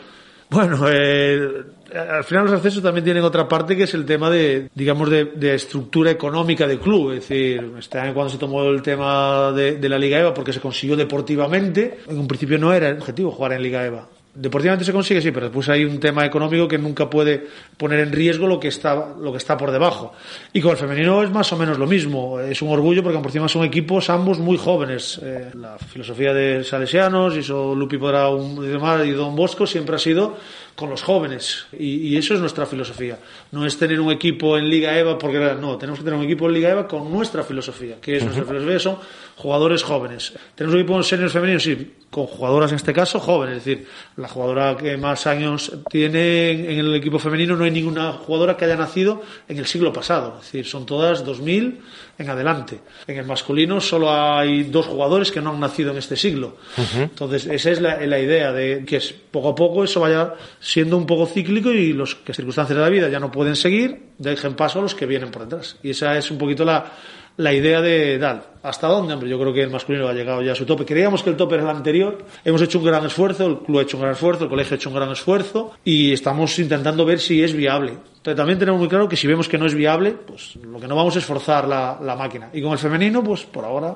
bueno, 0.49 0.87
eh, 0.89 1.63
al 1.93 2.23
final 2.23 2.45
los 2.45 2.53
ascensos 2.53 2.83
también 2.83 3.03
tienen 3.03 3.23
otra 3.23 3.47
parte 3.47 3.75
que 3.75 3.83
es 3.83 3.93
el 3.93 4.05
tema 4.05 4.29
de, 4.29 4.69
digamos, 4.75 5.09
de, 5.09 5.25
de 5.25 5.55
estructura 5.55 6.11
económica 6.11 6.67
del 6.67 6.79
club. 6.79 7.11
Es 7.11 7.27
decir, 7.27 7.73
este 7.79 7.99
año 7.99 8.13
cuando 8.13 8.31
se 8.31 8.37
tomó 8.37 8.63
el 8.63 8.81
tema 8.81 9.51
de, 9.51 9.77
de, 9.77 9.89
la 9.89 9.97
Liga 9.97 10.19
EVA 10.19 10.33
porque 10.33 10.53
se 10.53 10.61
consiguió 10.61 10.95
deportivamente, 10.95 11.99
en 12.07 12.19
un 12.19 12.27
principio 12.27 12.57
no 12.59 12.73
era 12.73 12.89
el 12.89 12.97
objetivo 12.97 13.31
jugar 13.31 13.53
en 13.53 13.63
Liga 13.63 13.85
EVA. 13.85 14.07
Deportivamente 14.35 14.83
se 14.83 14.91
consigue, 14.91 15.21
sí, 15.21 15.31
pero 15.31 15.45
después 15.45 15.69
hay 15.69 15.85
un 15.85 15.97
tema 15.97 16.25
económico 16.25 16.67
que 16.67 16.77
nunca 16.77 17.09
puede 17.09 17.47
poner 17.77 18.01
en 18.01 18.11
riesgo 18.11 18.47
lo 18.47 18.59
que 18.59 18.67
está, 18.67 19.13
lo 19.17 19.31
que 19.31 19.37
está 19.37 19.55
por 19.55 19.71
debajo. 19.71 20.11
Y 20.51 20.59
con 20.59 20.71
el 20.71 20.77
femenino 20.77 21.23
es 21.23 21.31
más 21.31 21.53
o 21.53 21.57
menos 21.57 21.79
lo 21.79 21.87
mismo. 21.87 22.41
Es 22.41 22.61
un 22.61 22.69
orgullo 22.69 23.01
porque 23.01 23.17
por 23.19 23.27
encima 23.27 23.47
son 23.47 23.63
equipos 23.63 24.09
ambos 24.09 24.39
muy 24.39 24.57
jóvenes. 24.57 25.21
Eh, 25.23 25.51
la 25.55 25.77
filosofía 25.77 26.33
de 26.33 26.65
Salesianos, 26.65 27.33
y 27.37 27.39
eso 27.39 27.73
Lupi 27.73 27.97
podrá 27.97 28.27
un, 28.27 28.61
y 29.05 29.11
Don 29.11 29.37
Bosco, 29.37 29.65
siempre 29.65 29.95
ha 29.95 29.99
sido 29.99 30.35
con 30.75 30.89
los 30.89 31.01
jóvenes. 31.01 31.65
Y, 31.77 32.09
y, 32.09 32.17
eso 32.17 32.33
es 32.33 32.39
nuestra 32.39 32.65
filosofía. 32.65 33.17
No 33.51 33.65
es 33.65 33.77
tener 33.77 33.99
un 33.99 34.11
equipo 34.11 34.57
en 34.57 34.69
Liga 34.69 34.97
EVA, 34.97 35.17
porque 35.17 35.39
no, 35.59 35.77
tenemos 35.77 35.99
que 35.99 36.05
tener 36.05 36.19
un 36.19 36.25
equipo 36.25 36.47
en 36.47 36.53
Liga 36.53 36.69
EVA 36.69 36.87
con 36.87 37.09
nuestra 37.11 37.43
filosofía, 37.43 37.95
que 38.01 38.17
es 38.17 38.23
uh 38.23 38.25
-huh. 38.25 38.29
nuestra 38.29 38.45
filosofía, 38.45 38.79
son 38.79 38.97
jugadores 39.37 39.83
jóvenes. 39.83 40.33
Tenemos 40.55 40.75
un 40.75 40.81
equipo 40.81 40.97
en 40.97 41.03
seniors 41.03 41.33
femeninos, 41.33 41.63
sí, 41.63 41.93
con 42.09 42.27
jugadoras 42.27 42.71
en 42.71 42.77
este 42.77 42.93
caso 42.93 43.19
jóvenes, 43.19 43.57
es 43.57 43.65
decir, 43.65 43.87
la 44.15 44.29
jugadora 44.29 44.77
que 44.77 44.95
más 44.95 45.27
años 45.27 45.73
tiene 45.89 46.51
en 46.51 46.79
el 46.79 46.95
equipo 46.95 47.19
femenino 47.19 47.57
no 47.57 47.65
hay 47.65 47.71
ninguna 47.71 48.13
jugadora 48.13 48.55
que 48.55 48.63
haya 48.63 48.77
nacido 48.77 49.21
en 49.49 49.57
el 49.57 49.65
siglo 49.65 49.91
pasado, 49.91 50.37
es 50.39 50.45
decir, 50.45 50.65
son 50.65 50.85
todas 50.85 51.25
2000 51.25 51.81
en 52.17 52.29
adelante. 52.29 52.79
En 53.07 53.17
el 53.17 53.25
masculino 53.25 53.81
solo 53.81 54.09
hay 54.09 54.63
dos 54.63 54.85
jugadores 54.85 55.29
que 55.29 55.41
no 55.41 55.49
han 55.51 55.59
nacido 55.59 55.91
en 55.91 55.97
este 55.97 56.15
siglo. 56.15 56.55
Uh 56.77 56.81
-huh. 56.81 57.03
Entonces, 57.03 57.47
esa 57.47 57.71
es 57.71 57.81
la, 57.81 57.99
la, 58.05 58.19
idea 58.19 58.53
de 58.53 58.85
que 58.85 58.95
es, 58.97 59.13
poco 59.31 59.49
a 59.49 59.55
poco 59.55 59.83
eso 59.83 59.99
vaya 59.99 60.33
siendo 60.65 60.97
un 60.97 61.05
poco 61.05 61.27
cíclico 61.27 61.71
y 61.71 61.93
los 61.93 62.15
que 62.15 62.33
circunstancias 62.33 62.75
de 62.75 62.81
la 62.83 62.89
vida 62.89 63.07
ya 63.07 63.19
no 63.19 63.29
pueden 63.29 63.55
seguir, 63.55 64.13
dejen 64.17 64.55
paso 64.55 64.79
a 64.79 64.81
los 64.81 64.95
que 64.95 65.05
vienen 65.05 65.29
por 65.29 65.43
detrás. 65.43 65.77
Y 65.83 65.91
esa 65.91 66.17
es 66.17 66.31
un 66.31 66.39
poquito 66.39 66.65
la, 66.65 66.91
la 67.37 67.53
idea 67.53 67.81
de 67.81 68.17
tal. 68.17 68.41
¿Hasta 68.63 68.87
dónde? 68.87 69.13
Hombre, 69.13 69.29
yo 69.29 69.39
creo 69.39 69.53
que 69.53 69.61
el 69.61 69.69
masculino 69.69 70.07
ha 70.07 70.13
llegado 70.13 70.41
ya 70.41 70.53
a 70.53 70.55
su 70.55 70.65
tope. 70.65 70.83
Creíamos 70.83 71.21
que 71.21 71.29
el 71.29 71.35
tope 71.35 71.53
era 71.53 71.65
el 71.65 71.69
anterior. 71.69 72.17
Hemos 72.43 72.63
hecho 72.63 72.79
un 72.79 72.85
gran 72.85 73.05
esfuerzo, 73.05 73.45
el 73.45 73.59
club 73.59 73.77
ha 73.77 73.81
hecho 73.83 73.97
un 73.97 74.01
gran 74.01 74.13
esfuerzo, 74.13 74.45
el 74.45 74.49
colegio 74.49 74.73
ha 74.73 74.77
hecho 74.77 74.89
un 74.89 74.95
gran 74.95 75.11
esfuerzo 75.11 75.73
y 75.83 76.11
estamos 76.11 76.57
intentando 76.57 77.05
ver 77.05 77.19
si 77.19 77.43
es 77.43 77.53
viable. 77.53 77.99
También 78.23 78.57
tenemos 78.57 78.79
muy 78.79 78.89
claro 78.89 79.07
que 79.07 79.17
si 79.17 79.27
vemos 79.27 79.47
que 79.47 79.59
no 79.59 79.67
es 79.67 79.75
viable, 79.75 80.13
pues 80.13 80.55
lo 80.55 80.79
que 80.79 80.87
no 80.87 80.95
vamos 80.95 81.15
es 81.15 81.23
forzar 81.23 81.67
la, 81.67 81.99
la 82.01 82.15
máquina. 82.15 82.49
Y 82.53 82.63
con 82.63 82.71
el 82.71 82.79
femenino, 82.79 83.23
pues 83.23 83.43
por 83.43 83.65
ahora 83.65 83.95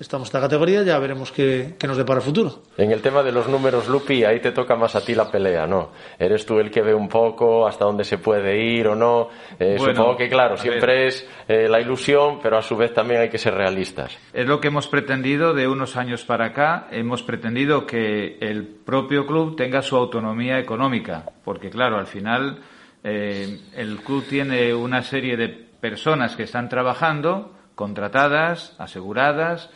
estamos 0.00 0.26
en 0.26 0.28
esta 0.30 0.40
categoría, 0.40 0.82
ya 0.82 0.98
veremos 0.98 1.30
qué, 1.30 1.74
qué, 1.78 1.86
nos 1.86 1.96
depara 1.96 2.20
el 2.20 2.24
futuro. 2.24 2.62
En 2.76 2.90
el 2.90 3.02
tema 3.02 3.22
de 3.22 3.32
los 3.32 3.48
números, 3.48 3.86
Lupi, 3.88 4.24
ahí 4.24 4.40
te 4.40 4.50
toca 4.50 4.74
más 4.74 4.96
a 4.96 5.04
ti 5.04 5.14
la 5.14 5.30
pelea, 5.30 5.66
¿no? 5.66 5.90
Eres 6.18 6.46
tú 6.46 6.58
el 6.58 6.70
que 6.70 6.80
ve 6.80 6.94
un 6.94 7.08
poco 7.08 7.66
hasta 7.66 7.84
dónde 7.84 8.04
se 8.04 8.18
puede 8.18 8.58
ir 8.58 8.88
o 8.88 8.94
no. 8.94 9.28
Eh, 9.58 9.76
bueno, 9.78 9.94
supongo 9.94 10.16
que, 10.16 10.28
claro, 10.28 10.56
siempre 10.56 10.94
ver. 10.94 11.06
es 11.08 11.28
eh, 11.46 11.68
la 11.68 11.80
ilusión, 11.80 12.40
pero 12.42 12.56
a 12.56 12.62
su 12.62 12.76
vez 12.76 12.94
también 12.94 13.20
hay 13.20 13.28
que 13.28 13.38
ser 13.38 13.54
realistas. 13.54 14.16
Es 14.32 14.46
lo 14.46 14.58
que 14.60 14.68
hemos 14.68 14.88
pretendido 14.88 15.52
de 15.52 15.68
unos 15.68 15.96
años 15.96 16.24
para 16.24 16.46
acá. 16.46 16.88
Hemos 16.90 17.22
pretendido 17.22 17.86
que 17.86 18.38
el 18.40 18.66
propio 18.66 19.26
club 19.26 19.54
tenga 19.54 19.82
su 19.82 19.96
autonomía 19.96 20.58
económica, 20.58 21.26
porque, 21.44 21.68
claro, 21.68 21.98
al 21.98 22.06
final 22.06 22.60
eh, 23.04 23.60
el 23.74 23.98
club 23.98 24.24
tiene 24.26 24.72
una 24.74 25.02
serie 25.02 25.36
de 25.36 25.48
personas 25.48 26.36
que 26.36 26.44
están 26.44 26.68
trabajando 26.70 27.52
contratadas, 27.74 28.76
aseguradas, 28.78 29.70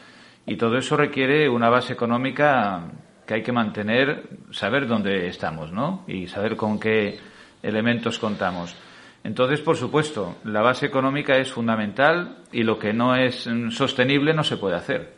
y 0.47 0.57
todo 0.57 0.77
eso 0.77 0.97
requiere 0.97 1.49
una 1.49 1.71
base 1.71 1.93
económica 1.93 2.91
que 3.27 3.35
hay 3.35 3.43
que 3.43 3.53
mantener, 3.53 4.29
saber 4.51 4.87
dónde 4.87 5.27
estamos, 5.29 5.73
¿no? 5.73 6.05
Y 6.07 6.27
saber 6.27 6.57
con 6.57 6.79
qué 6.79 7.19
elementos 7.63 8.19
contamos. 8.19 8.77
Entonces, 9.23 9.63
por 9.63 9.77
supuesto, 9.77 10.37
la 10.45 10.61
base 10.61 10.85
económica 10.85 11.37
es 11.39 11.51
fundamental 11.51 12.43
y 12.53 12.63
lo 12.63 12.79
que 12.79 12.93
no 12.93 13.17
es 13.17 13.49
sostenible 13.71 14.35
no 14.35 14.45
se 14.45 14.59
puede 14.59 14.77
hacer. 14.77 15.14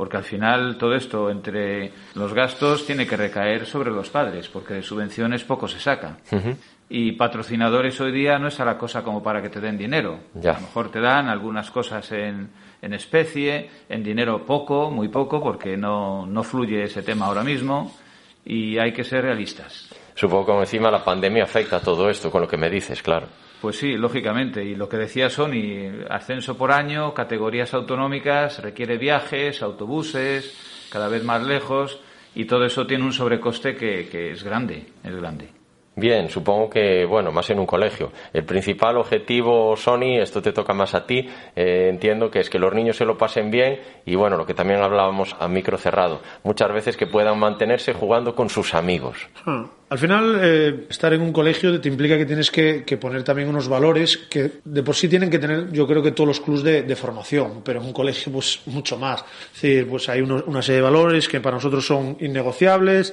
Porque 0.00 0.16
al 0.16 0.24
final 0.24 0.78
todo 0.78 0.94
esto 0.94 1.28
entre 1.28 1.92
los 2.14 2.32
gastos 2.32 2.86
tiene 2.86 3.06
que 3.06 3.18
recaer 3.18 3.66
sobre 3.66 3.90
los 3.90 4.08
padres, 4.08 4.48
porque 4.48 4.72
de 4.72 4.82
subvenciones 4.82 5.44
poco 5.44 5.68
se 5.68 5.78
saca. 5.78 6.16
Uh 6.32 6.36
-huh. 6.36 6.56
Y 6.88 7.12
patrocinadores 7.12 8.00
hoy 8.00 8.10
día 8.10 8.38
no 8.38 8.48
es 8.48 8.58
a 8.60 8.64
la 8.64 8.78
cosa 8.78 9.02
como 9.02 9.22
para 9.22 9.42
que 9.42 9.50
te 9.50 9.60
den 9.60 9.76
dinero. 9.76 10.20
Ya. 10.32 10.52
A 10.52 10.54
lo 10.54 10.60
mejor 10.62 10.90
te 10.90 11.00
dan 11.02 11.28
algunas 11.28 11.70
cosas 11.70 12.10
en, 12.12 12.48
en 12.80 12.94
especie, 12.94 13.68
en 13.90 14.02
dinero 14.02 14.46
poco, 14.46 14.90
muy 14.90 15.08
poco, 15.08 15.42
porque 15.42 15.76
no, 15.76 16.24
no 16.24 16.42
fluye 16.44 16.82
ese 16.84 17.02
tema 17.02 17.26
ahora 17.26 17.44
mismo 17.44 17.94
y 18.42 18.78
hay 18.78 18.94
que 18.94 19.04
ser 19.04 19.24
realistas. 19.24 19.90
Supongo 20.14 20.46
que 20.46 20.60
encima 20.60 20.90
la 20.90 21.04
pandemia 21.04 21.44
afecta 21.44 21.76
a 21.76 21.80
todo 21.82 22.08
esto, 22.08 22.30
con 22.30 22.40
lo 22.40 22.48
que 22.48 22.56
me 22.56 22.70
dices, 22.70 23.02
claro. 23.02 23.26
Pues 23.60 23.76
sí, 23.76 23.96
lógicamente. 23.96 24.64
Y 24.64 24.74
lo 24.74 24.88
que 24.88 24.96
decía 24.96 25.28
Sony, 25.28 26.04
ascenso 26.08 26.56
por 26.56 26.72
año, 26.72 27.12
categorías 27.12 27.74
autonómicas, 27.74 28.62
requiere 28.62 28.96
viajes, 28.96 29.62
autobuses, 29.62 30.88
cada 30.90 31.08
vez 31.08 31.24
más 31.24 31.42
lejos, 31.42 32.00
y 32.34 32.46
todo 32.46 32.64
eso 32.64 32.86
tiene 32.86 33.04
un 33.04 33.12
sobrecoste 33.12 33.76
que, 33.76 34.08
que 34.08 34.32
es 34.32 34.42
grande, 34.42 34.86
es 35.04 35.14
grande. 35.14 35.59
Bien, 36.00 36.30
supongo 36.30 36.70
que, 36.70 37.04
bueno, 37.04 37.30
más 37.30 37.50
en 37.50 37.58
un 37.58 37.66
colegio. 37.66 38.10
El 38.32 38.44
principal 38.44 38.96
objetivo, 38.96 39.76
Sony, 39.76 40.18
esto 40.18 40.40
te 40.40 40.50
toca 40.50 40.72
más 40.72 40.94
a 40.94 41.04
ti, 41.04 41.28
eh, 41.54 41.88
entiendo 41.90 42.30
que 42.30 42.40
es 42.40 42.48
que 42.48 42.58
los 42.58 42.72
niños 42.72 42.96
se 42.96 43.04
lo 43.04 43.18
pasen 43.18 43.50
bien 43.50 43.78
y, 44.06 44.14
bueno, 44.14 44.38
lo 44.38 44.46
que 44.46 44.54
también 44.54 44.80
hablábamos 44.80 45.36
a 45.38 45.46
micro 45.46 45.76
cerrado, 45.76 46.22
muchas 46.42 46.72
veces 46.72 46.96
que 46.96 47.06
puedan 47.06 47.38
mantenerse 47.38 47.92
jugando 47.92 48.34
con 48.34 48.48
sus 48.48 48.72
amigos. 48.72 49.28
Ah, 49.44 49.66
Al 49.90 49.98
final, 49.98 50.40
eh, 50.42 50.86
estar 50.88 51.12
en 51.12 51.20
un 51.20 51.34
colegio 51.34 51.78
te 51.78 51.88
implica 51.90 52.16
que 52.16 52.24
tienes 52.24 52.50
que, 52.50 52.82
poner 52.98 53.22
también 53.22 53.50
unos 53.50 53.68
valores 53.68 54.16
que 54.16 54.52
de 54.64 54.82
por 54.82 54.94
sí 54.94 55.06
tienen 55.06 55.28
que 55.28 55.38
tener, 55.38 55.70
yo 55.70 55.86
creo 55.86 56.02
que 56.02 56.12
todos 56.12 56.28
los 56.28 56.40
clubs 56.40 56.62
de, 56.62 56.96
formación, 56.96 57.60
pero 57.62 57.80
en 57.80 57.86
un 57.86 57.92
colegio, 57.92 58.32
pues 58.32 58.62
mucho 58.66 58.96
más. 58.96 59.22
Es 59.54 59.60
decir, 59.60 59.86
pues 59.86 60.08
hay 60.08 60.22
una 60.22 60.62
serie 60.62 60.76
de 60.76 60.82
valores 60.82 61.28
que 61.28 61.40
para 61.40 61.56
nosotros 61.56 61.84
son 61.84 62.16
innegociables, 62.20 63.12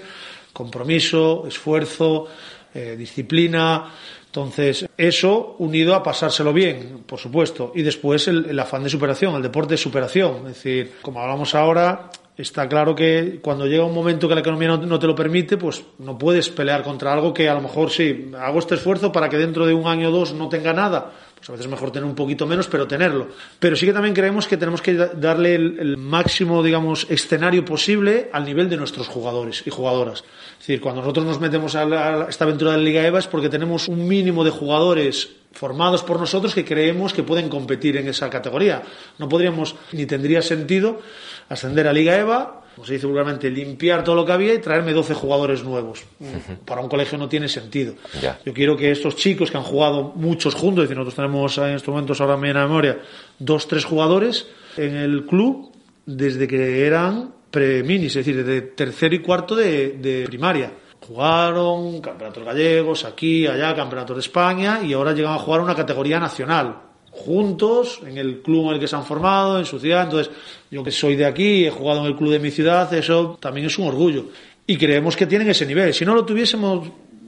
compromiso, 0.58 1.46
esfuerzo, 1.48 2.28
eh, 2.78 2.96
disciplina. 2.96 3.92
Entonces, 4.28 4.86
eso 4.96 5.56
unido 5.58 5.96
a 5.96 6.04
pasárselo 6.04 6.54
bien, 6.54 7.04
por 7.08 7.18
supuesto. 7.18 7.72
Y 7.74 7.82
después 7.82 8.28
el, 8.28 8.46
el 8.50 8.60
afán 8.60 8.84
de 8.84 8.90
superación, 8.90 9.36
el 9.36 9.42
deporte 9.42 9.74
de 9.74 9.78
superación. 9.78 10.38
Es 10.48 10.56
decir, 10.56 10.94
como 11.02 11.20
hablamos 11.20 11.56
ahora, 11.56 12.12
está 12.38 12.68
claro 12.70 12.94
que 12.96 13.40
cuando 13.42 13.66
llega 13.66 13.84
un 13.84 13.94
momento 13.94 14.28
que 14.28 14.36
la 14.36 14.42
economía 14.42 14.68
no, 14.78 15.00
te 15.00 15.08
lo 15.08 15.16
permite, 15.16 15.58
pues 15.58 15.84
no 16.00 16.18
puedes 16.18 16.50
pelear 16.50 16.84
contra 16.84 17.12
algo 17.14 17.34
que 17.34 17.50
a 17.50 17.54
lo 17.56 17.62
mejor 17.62 17.90
sí, 17.92 18.32
hago 18.40 18.60
este 18.60 18.76
esfuerzo 18.76 19.12
para 19.12 19.28
que 19.30 19.38
dentro 19.38 19.66
de 19.66 19.74
un 19.74 19.88
año 19.88 20.10
o 20.10 20.12
dos 20.12 20.34
no 20.34 20.48
tenga 20.50 20.74
nada. 20.74 21.12
Pues 21.38 21.50
a 21.50 21.52
veces 21.52 21.66
es 21.68 21.72
mejor 21.72 21.92
tener 21.92 22.10
un 22.10 22.16
poquito 22.16 22.48
menos, 22.48 22.68
pero 22.68 22.88
tenerlo. 22.88 23.28
Pero 23.60 23.76
sí 23.76 23.86
que 23.86 23.94
también 23.94 24.16
creemos 24.16 24.48
que 24.48 24.58
tenemos 24.58 24.82
que 24.82 24.96
da- 24.96 25.12
darle 25.14 25.54
el, 25.54 25.78
el 25.80 25.98
máximo, 25.98 26.64
digamos, 26.64 27.06
escenario 27.12 27.64
posible 27.64 28.30
al 28.34 28.44
nivel 28.44 28.68
de 28.70 28.78
nuestros 28.78 29.08
jugadores 29.08 29.62
y 29.66 29.70
jugadoras. 29.70 30.24
Es 30.54 30.60
decir, 30.68 30.82
cuando 30.82 31.02
nosotros 31.02 31.28
nos 31.28 31.40
metemos 31.40 31.76
a, 31.76 31.86
la- 31.86 32.24
a 32.26 32.30
esta 32.30 32.44
aventura 32.46 32.72
de 32.72 32.78
la 32.78 32.84
Liga 32.84 33.06
EVA 33.06 33.20
es 33.20 33.28
porque 33.28 33.50
tenemos 33.50 33.88
un 33.88 34.08
mínimo 34.08 34.44
de 34.44 34.50
jugadores 34.50 35.30
formados 35.52 36.04
por 36.04 36.20
nosotros 36.20 36.54
que 36.56 36.66
creemos 36.66 37.14
que 37.14 37.22
pueden 37.24 37.50
competir 37.50 37.98
en 37.98 38.08
esa 38.08 38.30
categoría. 38.32 38.82
No 39.20 39.30
podríamos 39.30 39.76
ni 39.92 40.08
tendría 40.08 40.42
sentido 40.42 41.02
ascender 41.50 41.88
a 41.88 41.94
Liga 41.94 42.18
EVA, 42.18 42.62
como 42.76 42.86
se 42.86 42.94
dice 42.94 43.08
vulgarmente, 43.08 43.50
limpiar 43.50 44.04
todo 44.04 44.14
lo 44.14 44.24
que 44.24 44.32
había 44.32 44.54
y 44.54 44.60
traerme 44.60 44.94
12 44.94 45.16
jugadores 45.16 45.64
nuevos. 45.64 46.04
Para 46.66 46.80
un 46.80 46.88
colegio 46.88 47.18
no 47.18 47.28
tiene 47.28 47.48
sentido. 47.50 47.96
Yo 48.46 48.54
quiero 48.54 48.78
que 48.78 48.92
estos 48.92 49.16
chicos 49.16 49.50
que 49.50 49.58
han 49.58 49.64
jugado 49.64 50.14
muchos 50.16 50.54
juntos, 50.54 50.84
es 50.84 50.90
decir, 50.90 50.98
nosotros 50.98 51.16
tenemos 51.16 51.58
en 51.58 51.76
estos 51.76 51.92
momentos 51.92 52.22
ahora 52.22 52.36
en 52.36 52.42
memoria 52.42 53.00
dos, 53.40 53.68
tres 53.68 53.84
jugadores 53.84 54.48
en 54.78 54.96
el 54.96 55.26
club 55.26 55.72
desde 56.06 56.48
que 56.48 56.86
eran 56.86 57.34
pre-minis, 57.50 58.16
es 58.16 58.26
decir, 58.26 58.46
desde 58.46 58.62
tercero 58.62 59.16
y 59.16 59.20
cuarto 59.20 59.56
de, 59.56 59.94
de 59.94 60.26
primaria. 60.28 60.72
Jugaron 61.00 62.00
campeonatos 62.02 62.44
gallegos, 62.44 63.06
aquí, 63.06 63.48
allá, 63.48 63.74
campeonatos 63.76 64.18
de 64.18 64.22
España 64.22 64.82
y 64.84 64.94
ahora 64.94 65.14
llegan 65.14 65.34
a 65.34 65.40
jugar 65.40 65.62
una 65.62 65.74
categoría 65.74 66.20
nacional. 66.20 66.87
Juntos, 67.18 68.00
en 68.06 68.18
el 68.18 68.42
club 68.42 68.68
en 68.68 68.76
el 68.76 68.80
que 68.80 68.88
se 68.88 68.96
han 68.96 69.04
formado, 69.04 69.58
en 69.60 69.66
su 69.66 69.80
ciudad. 69.80 70.04
Entonces, 70.04 70.32
yo 70.70 70.84
que 70.84 70.92
soy 70.92 71.16
de 71.16 71.26
aquí, 71.26 71.66
he 71.66 71.72
jugado 71.72 72.02
en 72.02 72.08
el 72.08 72.16
club 72.16 72.32
de 72.32 72.40
mi 72.40 72.52
ciudad, 72.52 72.94
eso 72.94 73.38
también 73.42 73.66
es 73.68 73.78
un 73.78 73.88
orgullo. 73.88 74.26
Y 74.66 74.78
creemos 74.78 75.16
que 75.16 75.26
tienen 75.26 75.50
ese 75.50 75.66
nivel. 75.66 75.94
Si 75.94 76.06
no 76.06 76.14
lo 76.14 76.26
tuviésemos, 76.26 76.88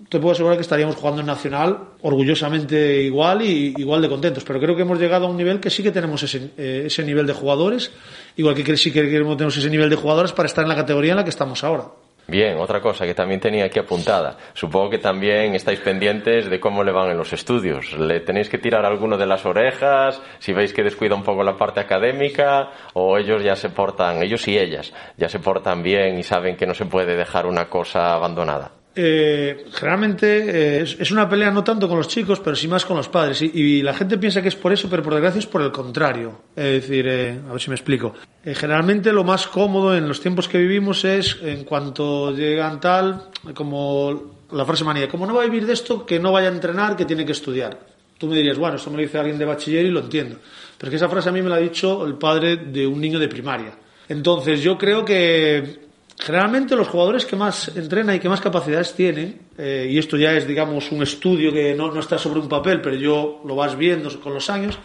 te 0.10 0.20
puedo 0.20 0.34
asegurar 0.34 0.58
que 0.58 0.62
estaríamos 0.62 0.96
jugando 0.96 1.22
en 1.22 1.28
Nacional 1.28 1.78
orgullosamente 2.02 3.02
igual 3.04 3.42
y 3.42 3.74
igual 3.78 4.02
de 4.02 4.10
contentos. 4.10 4.44
Pero 4.44 4.60
creo 4.60 4.76
que 4.76 4.82
hemos 4.82 5.00
llegado 5.00 5.26
a 5.28 5.30
un 5.30 5.38
nivel 5.38 5.60
que 5.60 5.70
sí 5.70 5.84
que 5.84 5.92
tenemos 5.92 6.22
ese, 6.24 6.52
eh, 6.58 6.84
ese 6.86 7.04
nivel 7.04 7.26
de 7.26 7.34
jugadores, 7.34 7.92
igual 8.36 8.56
que 8.56 8.78
sí 8.78 8.92
que 8.92 9.10
queremos 9.10 9.38
tener 9.38 9.52
ese 9.52 9.70
nivel 9.70 9.90
de 9.90 9.96
jugadores 9.96 10.32
para 10.34 10.48
estar 10.48 10.64
en 10.64 10.70
la 10.70 10.76
categoría 10.76 11.12
en 11.12 11.18
la 11.18 11.24
que 11.24 11.30
estamos 11.30 11.64
ahora. 11.64 11.86
Bien, 12.30 12.60
otra 12.60 12.80
cosa 12.80 13.08
que 13.08 13.16
también 13.16 13.40
tenía 13.40 13.66
aquí 13.66 13.80
apuntada. 13.80 14.38
Supongo 14.54 14.92
que 14.92 15.00
también 15.00 15.56
estáis 15.56 15.80
pendientes 15.80 16.48
de 16.48 16.60
cómo 16.60 16.84
le 16.84 16.92
van 16.92 17.10
en 17.10 17.18
los 17.18 17.34
estudios. 17.34 17.94
¿Le 17.94 18.20
tenéis 18.20 18.50
que 18.50 18.60
tirar 18.60 18.86
alguno 18.86 19.18
de 19.18 19.26
las 19.26 19.48
orejas? 19.48 20.22
Si 20.38 20.54
veis 20.54 20.72
que 20.72 20.84
descuida 20.84 21.16
un 21.16 21.24
poco 21.24 21.44
la 21.44 21.58
parte 21.58 21.80
académica, 21.80 22.70
o 22.94 23.18
ellos 23.18 23.42
ya 23.44 23.56
se 23.56 23.70
portan, 23.70 24.22
ellos 24.22 24.48
y 24.48 24.60
ellas, 24.60 24.94
ya 25.18 25.28
se 25.28 25.40
portan 25.40 25.82
bien 25.82 26.20
y 26.20 26.24
saben 26.24 26.56
que 26.56 26.68
no 26.68 26.76
se 26.76 26.86
puede 26.86 27.16
dejar 27.16 27.48
una 27.48 27.68
cosa 27.68 28.14
abandonada. 28.14 28.79
Eh, 28.96 29.66
generalmente 29.72 30.80
eh, 30.80 30.82
es, 30.82 31.12
una 31.12 31.30
pelea 31.30 31.52
no 31.52 31.64
tanto 31.64 31.88
con 31.88 31.98
los 31.98 32.08
chicos, 32.08 32.40
pero 32.40 32.56
sí 32.56 32.68
más 32.68 32.86
con 32.86 32.98
los 32.98 33.08
padres. 33.08 33.42
Y, 33.42 33.52
y 33.54 33.82
la 33.82 33.94
gente 33.94 34.18
piensa 34.18 34.42
que 34.42 34.50
es 34.50 34.56
por 34.56 34.74
eso, 34.74 34.90
pero 34.90 35.04
por 35.04 35.14
desgracia 35.14 35.40
es 35.40 35.46
por 35.46 35.62
el 35.62 35.72
contrario. 35.72 36.42
Es 36.56 36.82
decir, 36.82 37.08
eh, 37.08 37.40
a 37.48 37.52
ver 37.52 37.62
si 37.62 37.70
me 37.70 37.76
explico. 37.76 38.14
Eh, 38.44 38.56
generalmente 38.56 39.14
lo 39.14 39.24
más 39.24 39.48
cómodo 39.48 39.96
en 39.96 40.08
los 40.08 40.20
tiempos 40.20 40.48
que 40.48 40.58
vivimos 40.58 41.06
es 41.06 41.38
en 41.44 41.64
cuanto 41.64 42.32
llegan 42.32 42.80
tal, 42.80 43.30
como 43.54 44.38
la 44.52 44.66
frase 44.66 44.84
manía, 44.84 45.08
como 45.08 45.26
no 45.26 45.34
va 45.34 45.44
a 45.44 45.46
vivir 45.46 45.66
de 45.66 45.74
esto, 45.74 46.06
que 46.06 46.20
no 46.20 46.32
vaya 46.32 46.50
a 46.50 46.52
entrenar, 46.54 46.96
que 46.96 47.06
tiene 47.06 47.26
que 47.26 47.34
estudiar. 47.34 47.80
Tú 48.18 48.28
me 48.28 48.36
dirías, 48.36 48.58
bueno, 48.58 48.76
esto 48.76 48.90
me 48.90 48.98
lo 48.98 49.04
dice 49.04 49.18
alguien 49.18 49.38
de 49.38 49.46
bachiller 49.46 49.86
y 49.86 49.92
lo 49.92 50.02
entiendo. 50.02 50.38
Pero 50.78 50.90
es 50.90 50.92
que 50.92 50.96
esa 50.98 51.08
frase 51.08 51.30
a 51.30 51.32
mí 51.32 51.42
me 51.42 51.50
la 51.50 51.56
ha 51.56 51.60
dicho 51.60 52.06
el 52.06 52.16
padre 52.16 52.58
de 52.58 52.86
un 52.86 53.00
niño 53.00 53.20
de 53.20 53.30
primaria. 53.30 53.78
Entonces 54.10 54.62
yo 54.62 54.78
creo 54.78 55.06
que 55.06 55.89
Generalmente 56.20 56.76
los 56.76 56.90
jugadores 56.90 57.26
que 57.26 57.38
más 57.38 57.70
entrenan 57.78 58.18
y 58.18 58.20
que 58.20 58.28
más 58.28 58.42
capacidades 58.42 58.94
tienen, 58.94 59.40
eh, 59.58 59.88
y 59.90 59.98
esto 59.98 60.18
ya 60.18 60.34
es, 60.34 60.46
digamos, 60.46 60.92
un 60.92 61.02
estudio 61.02 61.54
que 61.54 61.74
no, 61.74 61.94
no 61.94 62.02
está 62.02 62.18
sobre 62.18 62.42
un 62.42 62.50
papel, 62.50 62.82
pero 62.82 62.98
yo 62.98 63.42
lo 63.46 63.56
vas 63.56 63.78
viendo 63.78 64.10
con 64.20 64.34
los 64.34 64.50
años, 64.50 64.78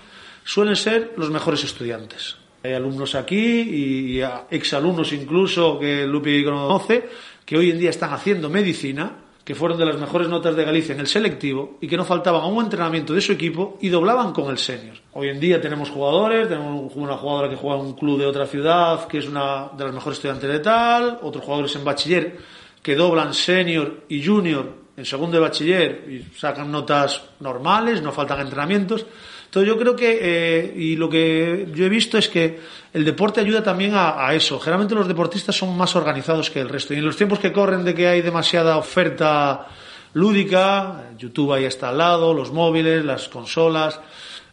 suelen 0.45 0.77
ser 0.77 1.13
los 1.17 1.31
mejores 1.31 1.65
estudiantes. 1.65 2.37
Hay 2.63 2.73
alumnos 2.73 3.17
aquí 3.17 3.37
y, 3.37 4.21
y 4.21 4.23
exalumnos 4.51 5.13
incluso 5.13 5.77
que 5.81 6.07
Lupi 6.07 6.45
conoce, 6.45 7.09
que 7.45 7.59
hoy 7.59 7.73
en 7.73 7.81
día 7.81 7.91
están 7.91 8.13
haciendo 8.13 8.49
medicina, 8.49 9.17
que 9.45 9.55
fueron 9.55 9.79
de 9.79 9.85
las 9.85 9.99
mejores 9.99 10.29
notas 10.29 10.57
de 10.57 10.65
Galicia 10.65 10.95
en 10.95 11.01
el 11.01 11.07
selectivo 11.07 11.77
y 11.81 11.87
que 11.87 11.97
no 11.97 12.05
faltaban 12.05 12.43
a 12.43 12.47
un 12.47 12.65
entrenamiento 12.65 13.13
de 13.13 13.21
su 13.21 13.33
equipo 13.33 13.77
y 13.81 13.91
doblaban 13.91 14.33
con 14.33 14.51
el 14.51 14.59
senior. 14.59 14.97
Hoy 15.13 15.29
en 15.29 15.39
día 15.39 15.61
tenemos 15.61 15.91
jugadores, 15.91 16.49
tenemos 16.49 16.93
una 16.97 17.17
jugadora 17.17 17.51
que 17.51 17.57
juega 17.57 17.79
en 17.79 17.87
un 17.87 17.93
club 17.93 18.19
de 18.19 18.27
otra 18.27 18.47
ciudad, 18.47 19.07
que 19.07 19.19
es 19.19 19.29
una 19.29 19.69
de 19.77 19.85
las 19.85 19.93
mejores 19.93 20.19
estudiantes 20.19 20.51
de 20.51 20.61
tal, 20.61 21.19
otros 21.23 21.45
jugadores 21.45 21.77
en 21.77 21.85
bachiller 21.85 22.39
que 22.83 22.95
doblan 22.95 23.35
senior 23.35 24.05
y 24.09 24.25
junior 24.25 24.85
en 24.97 25.05
segundo 25.05 25.37
de 25.37 25.41
bachiller 25.41 26.05
y 26.09 26.23
sacan 26.39 26.71
notas 26.71 27.23
normales, 27.41 28.01
no 28.01 28.13
faltan 28.13 28.41
entrenamientos. 28.41 29.07
Entonces 29.55 29.73
yo 29.73 29.79
creo 29.79 29.95
que, 29.95 30.19
eh, 30.21 30.75
y 30.77 30.97
lo 30.97 31.09
que 31.09 31.69
yo 31.73 31.87
he 31.87 31.89
visto 31.89 32.19
es 32.19 32.29
que 32.29 32.59
el 32.93 33.05
deporte 33.05 33.41
ayuda 33.41 33.63
también 33.63 33.95
a, 33.95 34.27
a 34.27 34.35
eso. 34.35 34.59
Generalmente 34.59 34.97
los 34.97 35.07
deportistas 35.07 35.55
son 35.55 35.77
más 35.77 35.95
organizados 35.95 36.51
que 36.51 36.59
el 36.59 36.69
resto. 36.69 36.93
Y 36.93 36.97
en 36.97 37.05
los 37.05 37.17
tiempos 37.17 37.39
que 37.39 37.53
corren 37.53 37.85
de 37.85 37.95
que 37.95 38.09
hay 38.09 38.21
demasiada 38.21 38.77
oferta 38.77 39.69
lúdica, 40.15 41.11
YouTube 41.17 41.53
ahí 41.53 41.67
está 41.67 41.91
al 41.91 41.99
lado, 41.99 42.35
los 42.35 42.53
móviles, 42.53 43.05
las 43.05 43.29
consolas, 43.29 44.01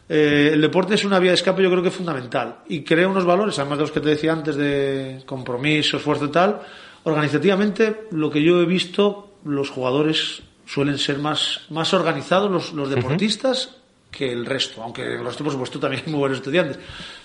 eh, 0.08 0.50
el 0.52 0.60
deporte 0.60 0.94
es 0.94 1.04
una 1.04 1.18
vía 1.18 1.32
de 1.32 1.34
escape 1.34 1.64
yo 1.64 1.70
creo 1.70 1.82
que 1.82 1.90
fundamental 1.90 2.58
y 2.68 2.82
crea 2.82 3.08
unos 3.08 3.24
valores, 3.24 3.58
además 3.58 3.78
de 3.78 3.82
los 3.82 3.90
que 3.90 4.00
te 4.00 4.10
decía 4.10 4.32
antes 4.32 4.54
de 4.54 5.22
compromiso, 5.26 5.96
esfuerzo 5.96 6.26
y 6.26 6.30
tal, 6.30 6.60
organizativamente 7.02 8.08
lo 8.12 8.30
que 8.30 8.40
yo 8.40 8.60
he 8.60 8.66
visto, 8.66 9.32
los 9.44 9.68
jugadores 9.70 10.42
suelen 10.64 10.98
ser 10.98 11.18
más, 11.18 11.62
más 11.70 11.92
organizados, 11.92 12.50
los, 12.50 12.72
los 12.72 12.88
deportistas, 12.88 13.81
que 14.12 14.30
el 14.30 14.44
resto, 14.44 14.82
aunque 14.82 15.02
el 15.02 15.24
resto 15.24 15.42
por 15.42 15.52
supuesto 15.52 15.80
también 15.80 16.02
hay 16.04 16.10
muy 16.12 16.20
buenos 16.20 16.38
estudiantes. 16.38 16.78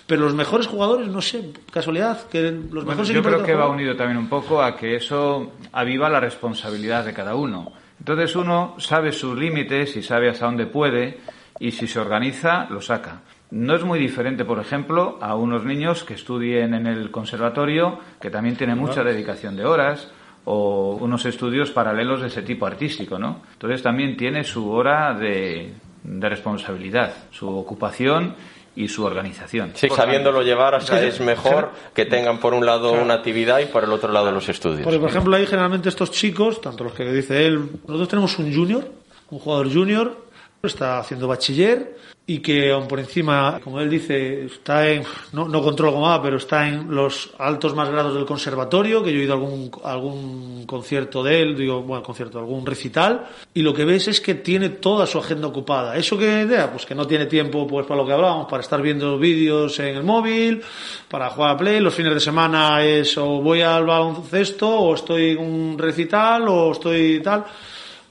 Pero 0.06 0.22
los 0.22 0.34
mejores 0.34 0.66
jugadores, 0.66 1.06
no 1.08 1.20
sé, 1.20 1.52
casualidad, 1.70 2.26
que 2.28 2.50
los 2.50 2.70
Bueno, 2.70 2.86
mejores 2.86 3.08
yo 3.10 3.22
creo 3.22 3.42
que 3.44 3.54
va 3.54 3.68
unido 3.68 3.94
también 3.94 4.16
un 4.16 4.28
poco 4.28 4.62
a 4.62 4.74
que 4.74 4.96
eso 4.96 5.52
aviva 5.72 6.08
la 6.08 6.18
responsabilidad 6.18 7.04
de 7.04 7.12
cada 7.12 7.34
uno. 7.34 7.70
Entonces 7.98 8.34
uno 8.34 8.74
sabe 8.78 9.12
sus 9.12 9.36
límites 9.36 9.96
y 9.96 10.02
sabe 10.02 10.30
hasta 10.30 10.46
dónde 10.46 10.66
puede 10.66 11.18
y 11.60 11.72
si 11.72 11.86
se 11.86 12.00
organiza 12.00 12.66
lo 12.70 12.80
saca. 12.80 13.20
No 13.50 13.74
es 13.74 13.84
muy 13.84 13.98
diferente, 13.98 14.44
por 14.44 14.58
ejemplo, 14.58 15.18
a 15.20 15.34
unos 15.34 15.64
niños 15.64 16.04
que 16.04 16.14
estudien 16.14 16.74
en 16.74 16.86
el 16.86 17.10
conservatorio, 17.10 17.98
que 18.20 18.30
también 18.30 18.56
tienen 18.56 18.78
mucha 18.78 19.02
dedicación 19.02 19.56
de 19.56 19.64
horas, 19.64 20.10
o 20.44 20.96
unos 21.00 21.24
estudios 21.26 21.70
paralelos 21.70 22.20
de 22.20 22.28
ese 22.28 22.42
tipo 22.42 22.66
artístico, 22.66 23.18
¿no? 23.18 23.42
Entonces 23.52 23.82
también 23.82 24.16
tiene 24.16 24.44
su 24.44 24.70
hora 24.70 25.14
de, 25.14 25.72
de 26.08 26.28
responsabilidad, 26.28 27.12
su 27.30 27.48
ocupación 27.48 28.34
y 28.74 28.88
su 28.88 29.04
organización. 29.04 29.72
Sí, 29.74 29.88
sabiéndolo 29.88 30.42
llevar, 30.42 30.74
o 30.74 30.80
sea, 30.80 31.00
sí, 31.00 31.06
es 31.06 31.20
mejor 31.20 31.72
que 31.94 32.06
tengan 32.06 32.38
por 32.38 32.54
un 32.54 32.64
lado 32.64 32.92
una 32.92 33.14
actividad 33.14 33.58
y 33.58 33.66
por 33.66 33.84
el 33.84 33.92
otro 33.92 34.12
lado 34.12 34.30
los 34.30 34.48
estudios. 34.48 34.82
Porque, 34.82 34.98
por 34.98 35.10
ejemplo, 35.10 35.36
ahí 35.36 35.46
generalmente 35.46 35.88
estos 35.88 36.10
chicos, 36.10 36.60
tanto 36.60 36.84
los 36.84 36.92
que 36.92 37.04
dice 37.10 37.46
él, 37.46 37.68
nosotros 37.86 38.08
tenemos 38.08 38.38
un 38.38 38.54
junior 38.54 38.98
un 39.30 39.38
jugador 39.38 39.72
junior, 39.72 40.16
está 40.66 40.98
haciendo 40.98 41.28
bachiller 41.28 41.96
y 42.26 42.40
que 42.40 42.72
aún 42.72 42.86
por 42.86 43.00
encima, 43.00 43.58
como 43.64 43.80
él 43.80 43.88
dice, 43.88 44.44
está 44.44 44.86
en, 44.86 45.02
no, 45.32 45.48
no 45.48 45.62
controlo 45.62 45.94
cómo 45.94 46.08
va, 46.08 46.22
pero 46.22 46.36
está 46.36 46.68
en 46.68 46.94
los 46.94 47.30
altos 47.38 47.74
más 47.74 47.88
grados 47.88 48.14
del 48.14 48.26
conservatorio, 48.26 49.02
que 49.02 49.10
yo 49.14 49.20
he 49.20 49.22
ido 49.22 49.32
a 49.32 49.36
algún, 49.36 49.70
algún 49.82 50.66
concierto 50.66 51.22
de 51.22 51.40
él, 51.40 51.56
digo, 51.56 51.80
bueno, 51.82 52.02
concierto, 52.02 52.38
algún 52.38 52.66
recital, 52.66 53.28
y 53.54 53.62
lo 53.62 53.72
que 53.72 53.86
ves 53.86 54.08
es 54.08 54.20
que 54.20 54.34
tiene 54.34 54.68
toda 54.68 55.06
su 55.06 55.16
agenda 55.16 55.48
ocupada. 55.48 55.96
¿Eso 55.96 56.18
qué 56.18 56.42
idea? 56.42 56.70
Pues 56.70 56.84
que 56.84 56.94
no 56.94 57.06
tiene 57.06 57.24
tiempo, 57.24 57.66
pues 57.66 57.86
para 57.86 58.02
lo 58.02 58.06
que 58.06 58.12
hablábamos, 58.12 58.46
para 58.46 58.62
estar 58.62 58.82
viendo 58.82 59.16
vídeos 59.18 59.78
en 59.78 59.96
el 59.96 60.02
móvil, 60.02 60.60
para 61.08 61.30
jugar 61.30 61.52
a 61.52 61.56
Play, 61.56 61.80
los 61.80 61.94
fines 61.94 62.12
de 62.12 62.20
semana 62.20 62.84
es 62.84 63.16
o 63.16 63.40
voy 63.40 63.62
al 63.62 63.86
baloncesto, 63.86 64.68
o 64.68 64.94
estoy 64.94 65.30
en 65.30 65.38
un 65.38 65.78
recital, 65.78 66.46
o 66.46 66.72
estoy 66.72 67.20
tal 67.20 67.46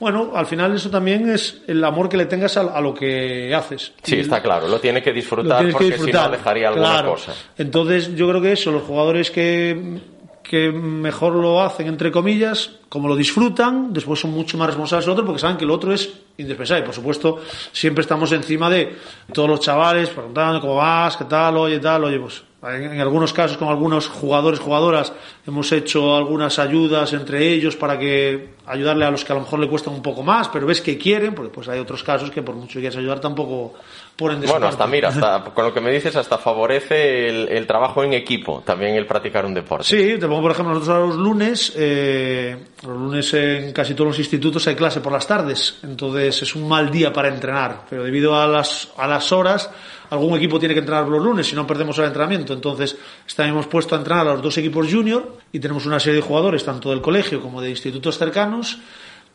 bueno, 0.00 0.32
al 0.34 0.46
final 0.46 0.74
eso 0.74 0.90
también 0.90 1.28
es 1.28 1.62
el 1.66 1.82
amor 1.82 2.08
que 2.08 2.16
le 2.16 2.26
tengas 2.26 2.56
a, 2.56 2.80
lo 2.80 2.94
que 2.94 3.52
haces. 3.54 3.92
Sí, 4.02 4.20
está 4.20 4.40
claro, 4.40 4.68
lo 4.68 4.78
tiene 4.78 5.02
que 5.02 5.12
disfrutar 5.12 5.68
porque 5.70 5.98
si 5.98 6.12
no 6.12 6.28
dejaría 6.28 6.68
alguna 6.68 7.04
cosa. 7.04 7.34
Entonces 7.56 8.14
yo 8.14 8.28
creo 8.28 8.40
que 8.40 8.52
eso, 8.52 8.70
los 8.70 8.84
jugadores 8.84 9.30
que, 9.30 9.98
que 10.42 10.70
mejor 10.70 11.34
lo 11.34 11.60
hacen, 11.62 11.88
entre 11.88 12.12
comillas, 12.12 12.70
como 12.88 13.08
lo 13.08 13.16
disfrutan, 13.16 13.92
después 13.92 14.20
son 14.20 14.30
mucho 14.30 14.56
más 14.56 14.68
responsables 14.68 15.06
de 15.06 15.12
otro 15.12 15.24
porque 15.24 15.40
saben 15.40 15.56
que 15.56 15.64
el 15.64 15.70
otro 15.70 15.92
es 15.92 16.08
indispensable. 16.36 16.84
Por 16.84 16.94
supuesto, 16.94 17.40
siempre 17.72 18.02
estamos 18.02 18.30
encima 18.30 18.70
de 18.70 18.96
todos 19.32 19.48
los 19.48 19.60
chavales, 19.60 20.10
preguntando 20.10 20.60
cómo 20.60 20.76
vas, 20.76 21.16
qué 21.16 21.24
tal, 21.24 21.56
oye, 21.56 21.80
tal, 21.80 22.04
oye, 22.04 22.20
pues 22.20 22.42
en, 22.60 23.00
algunos 23.00 23.32
casos, 23.32 23.56
con 23.56 23.68
algunos 23.68 24.08
jugadores, 24.08 24.58
jugadoras, 24.58 25.12
hemos 25.46 25.70
hecho 25.70 26.16
algunas 26.16 26.58
ayudas 26.58 27.12
entre 27.12 27.46
ellos 27.46 27.76
para 27.76 27.96
que 27.96 28.48
ayudarle 28.66 29.04
a 29.04 29.12
los 29.12 29.24
que 29.24 29.32
a 29.32 29.36
lo 29.36 29.42
mejor 29.42 29.60
le 29.60 29.68
cuestan 29.68 29.94
un 29.94 30.02
poco 30.02 30.24
más, 30.24 30.48
pero 30.48 30.66
ves 30.66 30.80
que 30.80 30.98
quieren, 30.98 31.36
porque 31.36 31.52
pues 31.52 31.68
hay 31.68 31.78
otros 31.78 32.02
casos 32.02 32.32
que 32.32 32.42
por 32.42 32.56
mucho 32.56 32.74
que 32.74 32.80
quieras 32.80 32.96
ayudar 32.96 33.20
tampoco 33.20 33.74
ponen 34.16 34.40
de 34.40 34.48
Bueno, 34.48 34.66
hasta 34.66 34.88
mira, 34.88 35.10
hasta, 35.10 35.44
con 35.54 35.66
lo 35.66 35.72
que 35.72 35.80
me 35.80 35.92
dices, 35.92 36.16
hasta 36.16 36.36
favorece 36.36 37.28
el, 37.28 37.66
trabajo 37.68 38.02
en 38.02 38.12
equipo, 38.14 38.60
también 38.66 38.96
el 38.96 39.06
practicar 39.06 39.46
un 39.46 39.54
deporte. 39.54 39.84
Sí, 39.84 40.18
te 40.18 40.26
pongo 40.26 40.42
por 40.42 40.50
ejemplo 40.50 40.74
nosotros 40.74 41.10
los 41.10 41.16
lunes, 41.16 41.72
eh, 41.76 42.56
los 42.84 42.96
lunes 42.96 43.34
en 43.34 43.72
casi 43.72 43.94
todos 43.94 44.08
los 44.08 44.18
institutos 44.18 44.66
hay 44.66 44.74
clase 44.74 45.00
por 45.00 45.12
las 45.12 45.28
tardes, 45.28 45.78
entonces 45.84 46.42
es 46.42 46.56
un 46.56 46.68
mal 46.68 46.90
día 46.90 47.12
para 47.12 47.28
entrenar, 47.28 47.82
pero 47.88 48.02
debido 48.02 48.34
a 48.34 48.48
las, 48.48 48.88
a 48.96 49.06
las 49.06 49.30
horas 49.30 49.70
algún 50.10 50.36
equipo 50.36 50.58
tiene 50.58 50.74
que 50.74 50.80
entrenar 50.80 51.06
los 51.06 51.22
lunes 51.22 51.46
si 51.46 51.54
no 51.54 51.66
perdemos 51.66 51.98
el 51.98 52.06
entrenamiento. 52.06 52.52
Entonces, 52.52 52.96
estamos 53.26 53.66
puesto 53.66 53.94
a 53.94 53.98
entrenar 53.98 54.26
a 54.26 54.32
los 54.34 54.42
dos 54.42 54.58
equipos 54.58 54.86
junior 54.90 55.38
y 55.52 55.60
tenemos 55.60 55.86
una 55.86 56.00
serie 56.00 56.16
de 56.16 56.26
jugadores, 56.26 56.64
tanto 56.64 56.90
del 56.90 57.00
colegio 57.00 57.40
como 57.40 57.60
de 57.60 57.70
institutos 57.70 58.18
cercanos, 58.18 58.78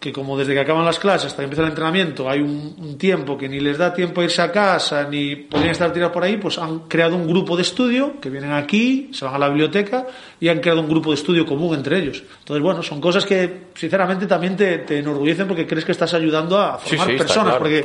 que 0.03 0.11
como 0.11 0.37
desde 0.37 0.53
que 0.53 0.59
acaban 0.59 0.83
las 0.83 0.99
clases 0.99 1.27
hasta 1.27 1.37
que 1.37 1.43
empieza 1.45 1.63
el 1.63 1.69
entrenamiento 1.69 2.29
hay 2.29 2.41
un, 2.41 2.97
tiempo 2.97 3.37
que 3.37 3.47
ni 3.47 3.61
les 3.61 3.77
da 3.77 3.93
tiempo 3.93 4.19
a 4.19 4.25
irse 4.25 4.41
a 4.41 4.51
casa 4.51 5.07
ni 5.09 5.35
podrían 5.35 5.71
estar 5.71 5.93
tirados 5.93 6.13
por 6.13 6.23
ahí, 6.23 6.35
pues 6.35 6.57
han 6.57 6.79
creado 6.89 7.15
un 7.15 7.25
grupo 7.25 7.55
de 7.55 7.61
estudio 7.61 8.19
que 8.19 8.29
vienen 8.29 8.51
aquí, 8.51 9.09
se 9.13 9.23
van 9.23 9.35
a 9.35 9.37
la 9.37 9.47
biblioteca 9.47 10.05
y 10.41 10.49
han 10.49 10.59
creado 10.59 10.81
un 10.81 10.89
grupo 10.89 11.11
de 11.11 11.15
estudio 11.15 11.45
común 11.45 11.73
entre 11.73 11.99
ellos. 11.99 12.21
Entonces, 12.39 12.61
bueno, 12.61 12.83
son 12.83 12.99
cosas 12.99 13.25
que 13.25 13.67
sinceramente 13.75 14.27
también 14.27 14.57
te, 14.57 14.99
enorgullecen 14.99 15.47
porque 15.47 15.65
crees 15.65 15.85
que 15.85 15.93
estás 15.93 16.13
ayudando 16.13 16.59
a 16.59 16.77
formar 16.77 17.15
personas. 17.15 17.55
porque 17.55 17.81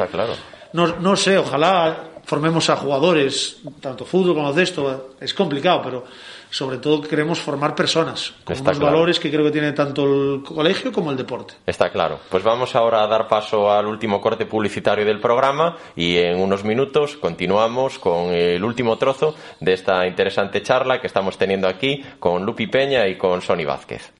no, 0.73 0.97
no 0.97 1.17
sé, 1.17 1.39
ojalá 1.39 2.18
formemos 2.29 2.69
a 2.69 2.77
jugadores, 2.77 3.57
tanto 3.81 4.05
fútbol 4.05 4.35
como 4.35 4.53
de 4.53 4.63
esto, 4.63 5.15
es 5.19 5.33
complicado, 5.33 5.81
pero 5.83 6.05
sobre 6.51 6.77
todo 6.77 7.01
queremos 7.01 7.41
formar 7.41 7.75
personas 7.75 8.35
con 8.45 8.61
unos 8.61 8.79
valores 8.79 9.19
que 9.19 9.31
creo 9.31 9.47
que 9.47 9.51
tiene 9.51 9.73
tanto 9.73 10.05
el 10.05 10.43
colegio 10.43 10.93
como 10.93 11.11
el 11.11 11.17
deporte. 11.17 11.55
Está 11.67 11.89
claro. 11.89 12.21
Pues 12.29 12.45
vamos 12.45 12.77
ahora 12.77 13.03
a 13.03 13.07
dar 13.07 13.29
paso 13.29 13.73
al 13.73 13.87
último 13.87 14.21
corte 14.21 14.45
publicitario 14.45 15.07
del 15.07 15.21
programa 15.21 15.79
y 15.97 16.19
en 16.19 16.39
unos 16.39 16.65
minutos 16.65 17.17
continuamos 17.17 17.99
con 17.99 18.27
el 18.35 18.63
último 18.63 18.99
trozo 18.99 19.35
de 19.61 19.73
esta 19.73 20.07
interesante 20.07 20.63
charla 20.63 21.01
que 21.01 21.07
estamos 21.07 21.39
teniendo 21.39 21.67
aquí 21.67 22.05
con 22.19 22.45
Lupi 22.45 22.67
Peña 22.67 23.09
y 23.09 23.17
con 23.17 23.41
Sony 23.41 23.65
Vázquez. 23.67 24.13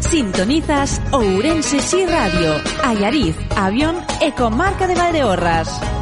Sintonizas 0.00 1.02
Ourense 1.12 1.78
Sí 1.80 2.06
Radio, 2.06 2.54
Ayariz, 2.82 3.36
Avión, 3.54 3.96
Ecomarca 4.22 4.86
de 4.86 4.94
Valdeorras. 4.94 5.95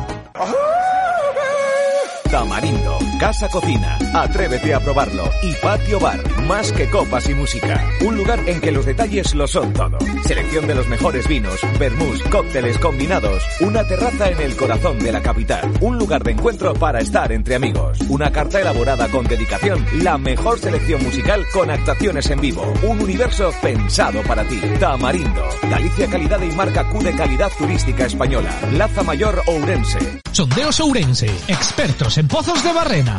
Tamarindo, 2.34 2.98
Casa 3.18 3.48
Cocina, 3.48 3.98
atrévete 4.12 4.74
a 4.74 4.80
probarlo. 4.80 5.30
Y 5.42 5.52
Patio 5.54 6.00
Bar, 6.00 6.20
más 6.42 6.72
que 6.72 6.88
copas 6.90 7.28
y 7.28 7.34
música. 7.34 7.82
Un 8.04 8.16
lugar 8.16 8.40
en 8.46 8.60
que 8.60 8.72
los 8.72 8.84
detalles 8.84 9.34
lo 9.34 9.46
son 9.46 9.72
todo. 9.72 9.98
Selección 10.24 10.66
de 10.66 10.74
los 10.74 10.88
mejores 10.88 11.26
vinos, 11.28 11.58
vermús, 11.78 12.22
cócteles 12.24 12.78
combinados. 12.78 13.42
Una 13.60 13.84
terraza 13.84 14.30
en 14.30 14.40
el 14.40 14.56
corazón 14.56 14.98
de 14.98 15.12
la 15.12 15.22
capital. 15.22 15.72
Un 15.80 15.98
lugar 15.98 16.22
de 16.24 16.32
encuentro 16.32 16.74
para 16.74 17.00
estar 17.00 17.32
entre 17.32 17.54
amigos. 17.54 17.98
Una 18.08 18.30
carta 18.30 18.60
elaborada 18.60 19.08
con 19.08 19.24
dedicación. 19.26 19.84
La 20.02 20.18
mejor 20.18 20.58
selección 20.58 21.02
musical 21.02 21.44
con 21.52 21.70
actuaciones 21.70 22.28
en 22.30 22.40
vivo. 22.40 22.72
Un 22.82 23.00
universo 23.00 23.52
pensado 23.62 24.22
para 24.22 24.44
ti. 24.44 24.60
Tamarindo, 24.80 25.48
Galicia 25.70 26.08
Calidad 26.08 26.42
y 26.42 26.54
marca 26.54 26.88
Q 26.88 27.02
de 27.02 27.14
calidad 27.14 27.50
turística 27.56 28.06
española. 28.06 28.50
Laza 28.72 29.02
Mayor 29.02 29.42
Ourense. 29.46 30.20
Sondeos 30.32 30.80
Ourense, 30.80 31.28
expertos 31.46 32.18
en 32.18 32.26
pozos 32.26 32.62
de 32.64 32.72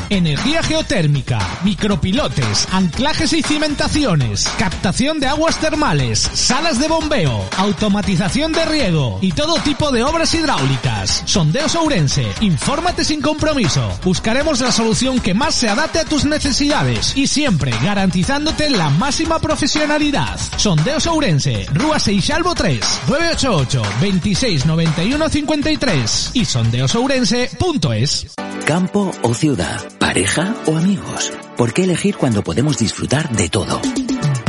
energía 0.10 0.64
geotérmica, 0.64 1.40
micropilotes, 1.64 2.68
anclajes 2.72 3.34
y 3.34 3.42
cimentaciones, 3.42 4.48
captación 4.58 5.20
de 5.20 5.28
aguas 5.28 5.60
termales, 5.60 6.20
salas 6.34 6.80
de 6.80 6.88
bombeo, 6.88 7.48
automatización 7.58 8.52
de 8.52 8.66
riego 8.66 9.20
y 9.22 9.32
todo 9.32 9.56
tipo 9.60 9.92
de 9.92 10.04
obras 10.04 10.34
hidráulicas. 10.34 11.24
Sondeos 11.26 11.76
Ourense, 11.76 12.26
infórmate 12.42 13.04
sin 13.04 13.22
compromiso. 13.22 13.88
Buscaremos 14.04 14.62
la 14.62 14.72
solución 14.72 15.20
que 15.20 15.34
más 15.34 15.56
se 15.56 15.70
adapte 15.70 16.00
a 16.00 16.06
tus 16.06 16.26
necesidades 16.26 17.16
y 17.16 17.28
siempre 17.28 17.72
garantizándote 17.84 18.70
la 18.70 18.90
máxima 18.90 19.40
profesionalidad. 19.40 20.40
Sondeos 20.58 21.08
Ourense, 21.08 21.66
Rúa 21.74 22.00
Seixalvo 22.00 22.56
3, 22.56 22.80
988 23.08 23.82
26 24.02 24.66
91 24.66 25.30
53 25.30 26.32
y 26.34 26.46
sondeosourense.es. 26.46 28.36
Campo 28.66 29.12
o 29.22 29.34
ciudad, 29.34 29.75
pareja 30.00 30.56
o 30.66 30.78
amigos. 30.78 31.32
¿Por 31.58 31.74
qué 31.74 31.84
elegir 31.84 32.16
cuando 32.16 32.44
podemos 32.44 32.78
disfrutar 32.78 33.30
de 33.30 33.50
todo? 33.50 33.82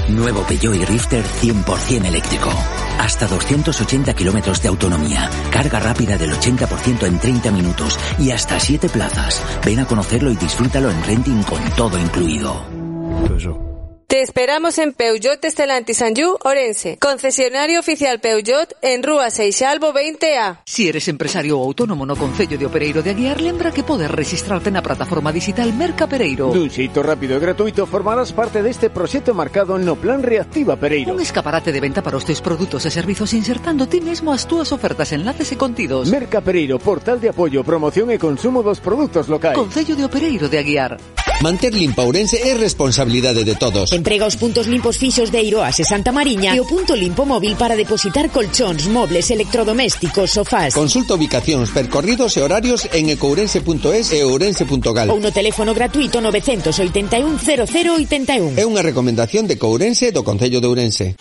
Nuevo 0.08 0.42
Peugeot 0.42 0.88
Rifter 0.88 1.24
100% 1.24 2.04
eléctrico. 2.06 2.50
Hasta 2.98 3.26
280 3.26 4.14
kilómetros 4.14 4.62
de 4.62 4.68
autonomía. 4.68 5.28
Carga 5.50 5.80
rápida 5.80 6.16
del 6.16 6.32
80% 6.32 7.06
en 7.06 7.18
30 7.18 7.50
minutos. 7.50 7.98
Y 8.18 8.30
hasta 8.30 8.58
7 8.58 8.88
plazas. 8.88 9.42
Ven 9.64 9.80
a 9.80 9.86
conocerlo 9.86 10.30
y 10.30 10.36
disfrútalo 10.36 10.90
en 10.90 11.02
renting 11.02 11.42
con 11.42 11.62
todo 11.76 11.98
incluido. 11.98 13.75
Te 14.16 14.22
esperamos 14.22 14.78
en 14.78 14.94
Peugeot 14.94 15.44
Estelantis 15.44 15.98
Sanju, 15.98 16.38
Orense. 16.42 16.96
Concesionario 16.96 17.78
oficial 17.78 18.18
Peugeot 18.18 18.72
en 18.80 19.02
Rúa 19.02 19.28
Seixalvo 19.28 19.92
20A. 19.92 20.60
Si 20.64 20.88
eres 20.88 21.08
empresario 21.08 21.60
o 21.60 21.62
autónomo 21.62 22.06
no 22.06 22.16
concello 22.16 22.56
de 22.56 22.64
Opereiro 22.64 23.02
de 23.02 23.10
Aguiar, 23.10 23.42
lembra 23.42 23.72
que 23.72 23.84
podes 23.84 24.10
registrarte 24.10 24.72
na 24.72 24.80
plataforma 24.80 25.36
digital 25.36 25.68
Merca 25.76 26.08
Pereiro. 26.08 26.48
Dun 26.48 26.72
xeito 26.72 27.04
rápido 27.04 27.36
e 27.36 27.44
gratuito 27.44 27.84
formarás 27.84 28.32
parte 28.32 28.64
deste 28.64 28.88
proxecto 28.88 29.36
marcado 29.36 29.76
no 29.76 30.00
Plan 30.00 30.24
Reactiva 30.24 30.80
Pereiro. 30.80 31.12
Un 31.12 31.20
escaparate 31.20 31.68
de 31.68 31.84
venta 31.84 32.00
para 32.00 32.16
os 32.16 32.24
teus 32.24 32.40
produtos 32.40 32.88
e 32.88 32.90
servizos 32.90 33.36
insertando 33.36 33.84
ti 33.84 34.00
mesmo 34.00 34.32
as 34.32 34.48
túas 34.48 34.72
ofertas, 34.72 35.12
enlaces 35.12 35.52
e 35.52 35.60
contidos. 35.60 36.08
Merca 36.08 36.40
Pereiro, 36.40 36.80
portal 36.80 37.20
de 37.20 37.28
apoio, 37.36 37.60
promoción 37.60 38.08
e 38.08 38.16
consumo 38.16 38.64
dos 38.64 38.80
produtos 38.80 39.28
locais. 39.28 39.60
Concello 39.60 39.92
de 39.92 40.08
Opereiro 40.08 40.48
de 40.48 40.56
Aguiar. 40.56 40.96
Manter 41.42 41.74
limpa 41.74 42.00
Ourense 42.00 42.40
é 42.40 42.56
responsabilidade 42.56 43.44
de 43.44 43.54
todos. 43.60 43.92
entrega 44.06 44.24
os 44.24 44.38
puntos 44.38 44.70
limpos 44.70 45.02
fixos 45.02 45.34
de 45.34 45.42
Iroas 45.42 45.82
e 45.82 45.84
Santa 45.84 46.14
Mariña 46.14 46.54
e 46.54 46.62
o 46.62 46.64
punto 46.64 46.94
limpo 46.94 47.26
móvil 47.26 47.58
para 47.58 47.74
depositar 47.74 48.30
colchóns, 48.30 48.86
mobles, 48.86 49.34
electrodomésticos, 49.34 50.30
sofás. 50.30 50.78
Consulta 50.78 51.18
ubicacións, 51.18 51.74
percorridos 51.74 52.38
e 52.38 52.40
horarios 52.46 52.86
en 52.94 53.10
ecourense.es 53.10 54.06
e 54.14 54.22
ourense.gal. 54.22 55.10
Ou 55.10 55.18
no 55.18 55.34
teléfono 55.34 55.74
gratuito 55.74 56.22
981 56.22 57.34
0081. 57.42 58.54
É 58.54 58.62
unha 58.62 58.86
recomendación 58.86 59.50
de 59.50 59.58
Courense 59.58 60.14
do 60.14 60.22
Concello 60.22 60.62
de 60.62 60.70
Ourense. 60.70 61.18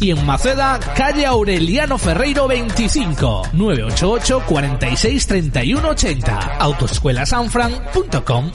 y 0.00 0.10
en 0.10 0.26
Maceda, 0.26 0.80
calle 0.96 1.24
Aureliano 1.24 1.98
Ferreiro 1.98 2.48
25, 2.48 3.42
988 3.52 4.42
46 4.44 5.26
31 5.28 5.88
80 5.88 6.56
autoescuelasanfran.com. 6.58 8.50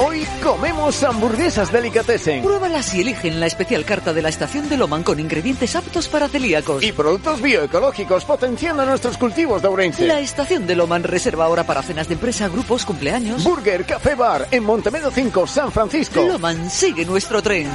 Hoy 0.00 0.26
comemos 0.42 1.04
hamburguesas 1.04 1.70
delicatessen. 1.70 2.42
Pruébalas 2.42 2.92
y 2.94 3.02
eligen 3.02 3.38
la 3.38 3.46
especial 3.46 3.84
carta 3.84 4.12
de 4.12 4.20
la 4.20 4.30
estación 4.30 4.68
de 4.68 4.76
Loman 4.76 5.04
con 5.04 5.20
ingredientes 5.20 5.76
aptos 5.76 6.08
para 6.08 6.26
celíacos. 6.26 6.82
Y 6.82 6.90
productos 6.90 7.40
bioecológicos 7.40 8.24
potenciando 8.24 8.84
nuestros 8.84 9.16
cultivos 9.16 9.62
de 9.62 9.68
Ourense. 9.68 10.08
La 10.08 10.18
estación 10.18 10.66
de 10.66 10.74
Loman 10.74 11.04
reserva 11.04 11.44
ahora 11.44 11.62
para 11.62 11.82
cenas 11.82 12.08
de 12.08 12.14
empresa, 12.14 12.48
grupos, 12.48 12.84
cumpleaños. 12.84 13.44
Burger 13.44 13.86
Café 13.86 14.16
Bar 14.16 14.48
en 14.50 14.64
Montemedo 14.64 15.12
5, 15.12 15.46
San 15.46 15.70
Francisco. 15.70 16.20
Loman 16.20 16.68
sigue 16.68 17.04
nuestro 17.04 17.40
tren. 17.40 17.68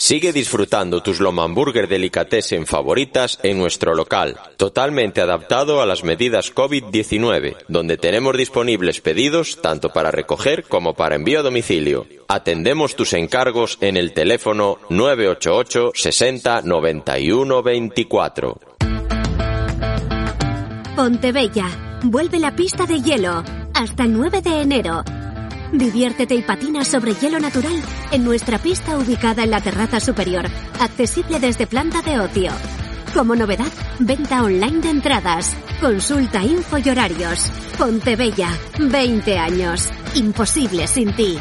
Sigue 0.00 0.32
disfrutando 0.32 1.02
tus 1.02 1.18
Lomamburger 1.18 1.88
Delicatessen 1.88 2.66
favoritas 2.66 3.40
en 3.42 3.58
nuestro 3.58 3.96
local, 3.96 4.38
totalmente 4.56 5.20
adaptado 5.20 5.82
a 5.82 5.86
las 5.86 6.04
medidas 6.04 6.54
COVID-19, 6.54 7.56
donde 7.66 7.96
tenemos 7.96 8.36
disponibles 8.36 9.00
pedidos 9.00 9.60
tanto 9.60 9.88
para 9.88 10.12
recoger 10.12 10.62
como 10.68 10.94
para 10.94 11.16
envío 11.16 11.40
a 11.40 11.42
domicilio. 11.42 12.06
Atendemos 12.28 12.94
tus 12.94 13.12
encargos 13.12 13.76
en 13.80 13.96
el 13.96 14.12
teléfono 14.12 14.78
988 14.88 15.90
60 15.92 16.62
91 16.62 17.62
24. 17.64 18.60
Pontebella. 20.94 21.98
Vuelve 22.04 22.38
la 22.38 22.54
pista 22.54 22.86
de 22.86 23.02
hielo. 23.02 23.42
Hasta 23.74 24.04
el 24.04 24.12
9 24.12 24.42
de 24.42 24.60
enero. 24.62 25.02
Diviértete 25.72 26.34
y 26.34 26.42
patina 26.42 26.84
sobre 26.84 27.14
hielo 27.14 27.38
natural 27.38 27.82
en 28.10 28.24
nuestra 28.24 28.58
pista 28.58 28.96
ubicada 28.96 29.44
en 29.44 29.50
la 29.50 29.60
terraza 29.60 30.00
superior, 30.00 30.46
accesible 30.80 31.38
desde 31.40 31.66
planta 31.66 32.00
de 32.02 32.18
ocio. 32.18 32.50
Como 33.14 33.34
novedad, 33.36 33.72
venta 33.98 34.42
online 34.42 34.80
de 34.80 34.90
entradas. 34.90 35.54
Consulta 35.80 36.42
info 36.42 36.78
y 36.78 36.88
horarios. 36.88 37.50
Pontebella, 37.78 38.50
20 38.78 39.38
años. 39.38 39.90
Imposible 40.14 40.86
sin 40.86 41.14
ti. 41.14 41.38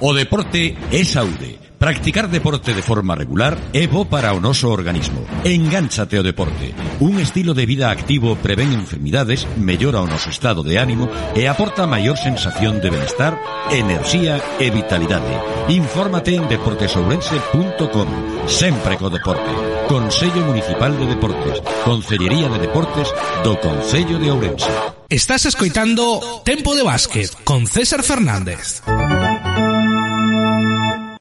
O 0.00 0.14
deporte 0.14 0.76
es 0.90 1.16
Aude. 1.16 1.67
Practicar 1.78 2.28
deporte 2.28 2.74
de 2.74 2.82
forma 2.82 3.14
regular 3.14 3.56
é 3.72 3.86
bo 3.86 4.02
para 4.10 4.34
o 4.34 4.42
noso 4.42 4.66
organismo. 4.66 5.22
Engánchate 5.46 6.18
ao 6.18 6.26
deporte. 6.26 6.74
Un 6.98 7.22
estilo 7.22 7.54
de 7.54 7.70
vida 7.70 7.94
activo 7.94 8.34
prevén 8.34 8.74
enfermidades, 8.74 9.46
mellora 9.54 10.02
o 10.02 10.10
noso 10.10 10.26
estado 10.26 10.66
de 10.66 10.74
ánimo 10.74 11.06
e 11.38 11.46
aporta 11.46 11.86
maior 11.86 12.18
sensación 12.18 12.82
de 12.82 12.90
benestar, 12.90 13.38
enerxía 13.70 14.42
e 14.58 14.74
vitalidade. 14.74 15.30
Infórmate 15.70 16.34
en 16.34 16.50
deportesourense.com. 16.50 18.08
Sempre 18.50 18.98
co 18.98 19.06
deporte. 19.06 19.46
Consello 19.86 20.42
Municipal 20.50 20.98
de 20.98 21.06
Deportes. 21.06 21.62
Concellería 21.86 22.50
de 22.50 22.58
Deportes 22.58 23.06
do 23.46 23.54
Concello 23.62 24.18
de 24.18 24.34
Ourense. 24.34 24.74
Estás 25.06 25.46
escoitando 25.46 26.42
Tempo 26.42 26.74
de 26.74 26.82
Básquet 26.82 27.30
con 27.46 27.70
César 27.70 28.02
Fernández. 28.02 28.82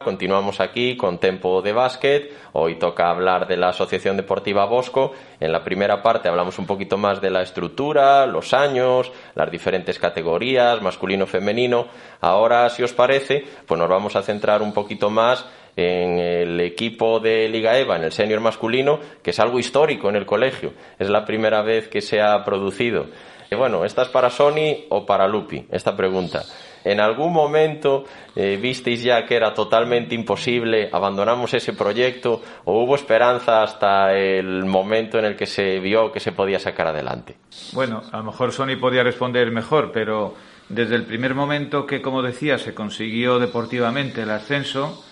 Continuamos 0.07 0.61
aquí 0.61 0.95
con 0.95 1.17
Tempo 1.17 1.61
de 1.61 1.73
Básquet. 1.73 2.31
Hoy 2.53 2.75
toca 2.75 3.09
hablar 3.09 3.45
de 3.45 3.57
la 3.57 3.67
Asociación 3.67 4.15
Deportiva 4.15 4.63
Bosco. 4.63 5.11
En 5.41 5.51
la 5.51 5.65
primera 5.65 6.01
parte 6.01 6.29
hablamos 6.29 6.57
un 6.59 6.65
poquito 6.65 6.97
más 6.97 7.19
de 7.19 7.29
la 7.29 7.41
estructura, 7.41 8.25
los 8.25 8.53
años, 8.53 9.11
las 9.35 9.51
diferentes 9.51 9.99
categorías, 9.99 10.81
masculino, 10.81 11.27
femenino. 11.27 11.87
Ahora, 12.21 12.69
si 12.69 12.83
os 12.83 12.93
parece, 12.93 13.43
pues 13.65 13.77
nos 13.77 13.89
vamos 13.89 14.15
a 14.15 14.21
centrar 14.21 14.61
un 14.61 14.71
poquito 14.71 15.09
más 15.09 15.45
en 15.75 16.19
el 16.19 16.61
equipo 16.61 17.19
de 17.19 17.49
Liga 17.49 17.77
EVA, 17.77 17.97
en 17.97 18.05
el 18.05 18.13
senior 18.13 18.39
masculino, 18.39 19.01
que 19.21 19.31
es 19.31 19.39
algo 19.41 19.59
histórico 19.59 20.07
en 20.07 20.15
el 20.15 20.25
colegio. 20.25 20.71
Es 20.97 21.09
la 21.09 21.25
primera 21.25 21.63
vez 21.63 21.89
que 21.89 21.99
se 21.99 22.21
ha 22.21 22.45
producido. 22.45 23.07
Bueno, 23.55 23.85
¿esta 23.85 24.01
es 24.01 24.09
para 24.09 24.29
Sony 24.29 24.85
o 24.89 25.05
para 25.05 25.27
Lupi? 25.27 25.65
Esta 25.71 25.95
pregunta. 25.95 26.43
¿En 26.83 26.99
algún 26.99 27.33
momento 27.33 28.05
eh, 28.35 28.57
visteis 28.61 29.03
ya 29.03 29.25
que 29.25 29.35
era 29.35 29.53
totalmente 29.53 30.15
imposible, 30.15 30.89
abandonamos 30.91 31.53
ese 31.53 31.73
proyecto 31.73 32.41
o 32.65 32.83
hubo 32.83 32.95
esperanza 32.95 33.63
hasta 33.63 34.13
el 34.13 34.65
momento 34.65 35.19
en 35.19 35.25
el 35.25 35.35
que 35.35 35.45
se 35.45 35.79
vio 35.79 36.11
que 36.11 36.19
se 36.19 36.31
podía 36.31 36.59
sacar 36.59 36.87
adelante? 36.87 37.37
Bueno, 37.73 38.03
a 38.11 38.17
lo 38.17 38.23
mejor 38.23 38.51
Sony 38.51 38.77
podía 38.79 39.03
responder 39.03 39.51
mejor, 39.51 39.91
pero 39.91 40.35
desde 40.69 40.95
el 40.95 41.03
primer 41.03 41.33
momento 41.33 41.85
que, 41.85 42.01
como 42.01 42.21
decía, 42.21 42.57
se 42.57 42.73
consiguió 42.73 43.39
deportivamente 43.39 44.21
el 44.21 44.31
ascenso, 44.31 45.03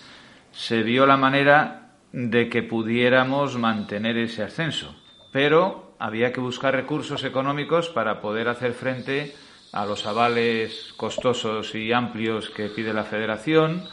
se 0.52 0.84
vio 0.84 1.06
la 1.06 1.18
manera 1.18 1.92
de 2.14 2.48
que 2.48 2.64
pudiéramos 2.64 3.58
mantener 3.58 4.18
ese 4.18 4.44
ascenso. 4.44 4.96
Pero 5.32 5.85
había 6.00 6.32
que 6.32 6.40
buscar 6.40 6.76
recursos 6.76 7.24
económicos 7.24 7.90
para 7.90 8.22
poder 8.22 8.48
hacer 8.48 8.74
frente 8.74 9.36
a 9.72 9.86
los 9.86 10.06
avales 10.06 10.94
costosos 10.98 11.76
y 11.76 11.92
amplios 11.92 12.50
que 12.50 12.70
pide 12.70 12.94
la 12.94 13.04
Federación 13.04 13.84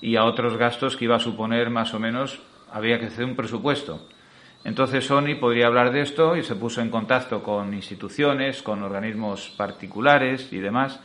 y 0.00 0.16
a 0.16 0.24
otros 0.24 0.56
gastos 0.56 0.96
que 0.96 1.04
iba 1.04 1.16
a 1.16 1.20
suponer 1.20 1.70
más 1.70 1.94
o 1.94 1.98
menos, 1.98 2.40
había 2.72 2.98
que 2.98 3.06
hacer 3.06 3.24
un 3.24 3.36
presupuesto. 3.36 4.06
Entonces 4.64 5.06
Sony 5.06 5.36
podría 5.40 5.66
hablar 5.66 5.92
de 5.92 6.02
esto 6.02 6.36
y 6.36 6.42
se 6.42 6.54
puso 6.54 6.80
en 6.80 6.90
contacto 6.90 7.42
con 7.42 7.72
instituciones, 7.72 8.62
con 8.62 8.82
organismos 8.82 9.50
particulares 9.56 10.52
y 10.52 10.58
demás. 10.58 11.00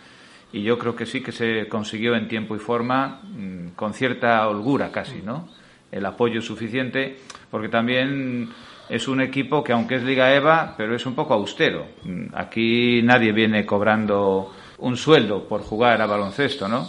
Y 0.52 0.64
yo 0.64 0.78
creo 0.78 0.96
que 0.96 1.06
sí 1.06 1.22
que 1.22 1.32
se 1.32 1.68
consiguió 1.68 2.16
en 2.16 2.28
tiempo 2.28 2.56
y 2.56 2.60
forma, 2.60 3.22
mm, 3.24 3.70
con 3.76 3.94
cierta 3.94 4.48
holgura 4.48 4.92
casi, 4.92 5.22
¿no? 5.22 5.48
El 5.92 6.06
apoyo 6.06 6.42
suficiente, 6.42 7.20
porque 7.50 7.70
también 7.70 8.50
es 8.90 9.08
un 9.08 9.22
equipo 9.22 9.64
que 9.64 9.74
aunque 9.74 9.96
es 9.96 10.04
Liga 10.04 10.34
EVA, 10.34 10.76
pero 10.78 10.96
es 10.96 11.06
un 11.06 11.16
poco 11.16 11.34
austero. 11.34 11.86
Aquí 12.34 13.02
nadie 13.04 13.32
viene 13.32 13.66
cobrando 13.66 14.52
un 14.80 14.98
sueldo 14.98 15.48
por 15.48 15.62
jugar 15.62 16.02
a 16.02 16.06
baloncesto, 16.06 16.68
¿no? 16.68 16.88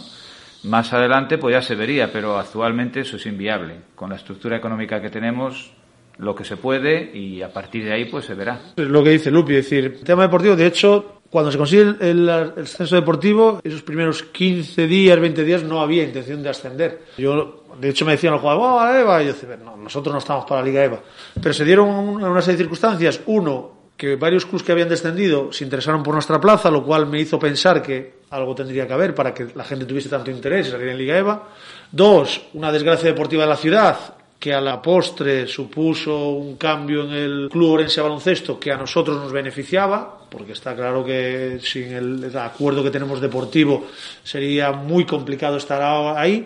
Más 0.63 0.91
adelante 0.93 1.37
pues 1.37 1.53
ya 1.53 1.61
se 1.61 1.75
vería, 1.75 2.11
pero 2.11 2.37
actualmente 2.37 3.01
eso 3.01 3.17
es 3.17 3.25
inviable. 3.25 3.75
Con 3.95 4.09
la 4.09 4.15
estructura 4.15 4.57
económica 4.57 5.01
que 5.01 5.09
tenemos, 5.09 5.71
lo 6.17 6.35
que 6.35 6.43
se 6.43 6.57
puede 6.57 7.15
y 7.15 7.41
a 7.41 7.53
partir 7.53 7.85
de 7.85 7.93
ahí 7.93 8.05
pues 8.05 8.25
se 8.25 8.33
verá. 8.33 8.59
Es 8.75 8.87
lo 8.87 9.03
que 9.03 9.11
dice 9.11 9.31
Lupi, 9.31 9.55
es 9.55 9.69
decir, 9.69 9.85
el 9.85 10.03
tema 10.03 10.23
deportivo, 10.23 10.55
de 10.55 10.65
hecho, 10.65 11.16
cuando 11.29 11.51
se 11.51 11.57
consigue 11.57 11.95
el, 11.99 12.29
el, 12.29 12.67
censo 12.67 12.95
deportivo, 12.95 13.59
esos 13.63 13.81
primeros 13.81 14.23
15 14.23 14.87
días, 14.87 15.19
20 15.19 15.43
días, 15.43 15.63
no 15.63 15.81
había 15.81 16.03
intención 16.03 16.41
de 16.41 16.49
ascender. 16.49 17.01
Yo, 17.17 17.65
de 17.79 17.89
hecho, 17.89 18.05
me 18.05 18.13
decían 18.13 18.33
los 18.33 18.41
jugadores, 18.41 18.65
¡oh, 18.65 18.85
la 18.85 18.99
EVA! 18.99 19.23
Y 19.23 19.25
yo 19.27 19.33
decía, 19.33 19.57
no, 19.57 19.75
nosotros 19.75 20.13
no 20.13 20.19
estamos 20.19 20.45
para 20.45 20.61
la 20.61 20.67
Liga 20.67 20.83
EVA. 20.83 20.99
Pero 21.41 21.53
se 21.53 21.65
dieron 21.65 21.89
una 21.89 22.41
serie 22.41 22.57
de 22.57 22.63
circunstancias. 22.63 23.21
Uno, 23.25 23.77
que 23.97 24.15
varios 24.15 24.45
clubes 24.45 24.63
que 24.63 24.71
habían 24.71 24.87
descendido 24.87 25.51
se 25.51 25.63
interesaron 25.63 26.03
por 26.03 26.13
nuestra 26.13 26.39
plaza, 26.39 26.69
lo 26.69 26.83
cual 26.85 27.07
me 27.07 27.19
hizo 27.19 27.39
pensar 27.39 27.81
que 27.81 28.17
algo 28.29 28.53
tendría 28.53 28.85
que 28.85 28.93
haber 28.93 29.15
para 29.15 29.33
que 29.33 29.47
la 29.55 29.63
gente 29.63 29.85
tuviese 29.85 30.07
tanto 30.07 30.29
interés 30.29 30.67
en 30.67 30.73
salir 30.73 30.89
en 30.89 30.97
Liga 30.97 31.17
EVA. 31.17 31.49
Dos, 31.91 32.41
una 32.53 32.71
desgracia 32.71 33.09
deportiva 33.09 33.43
de 33.43 33.49
la 33.49 33.57
ciudad, 33.57 33.97
que 34.39 34.53
a 34.53 34.61
la 34.61 34.81
postre 34.81 35.47
supuso 35.47 36.29
un 36.29 36.57
cambio 36.57 37.03
en 37.03 37.11
el 37.11 37.49
club 37.49 37.71
Orense 37.71 38.01
Baloncesto 38.01 38.59
que 38.59 38.71
a 38.71 38.77
nosotros 38.77 39.17
nos 39.17 39.31
beneficiaba, 39.31 40.25
porque 40.29 40.51
está 40.51 40.75
claro 40.75 41.03
que 41.03 41.59
sin 41.61 41.91
el 41.91 42.37
acuerdo 42.37 42.83
que 42.83 42.91
tenemos 42.91 43.19
deportivo 43.19 43.87
sería 44.23 44.71
muy 44.71 45.05
complicado 45.05 45.57
estar 45.57 45.81
ahí. 46.15 46.45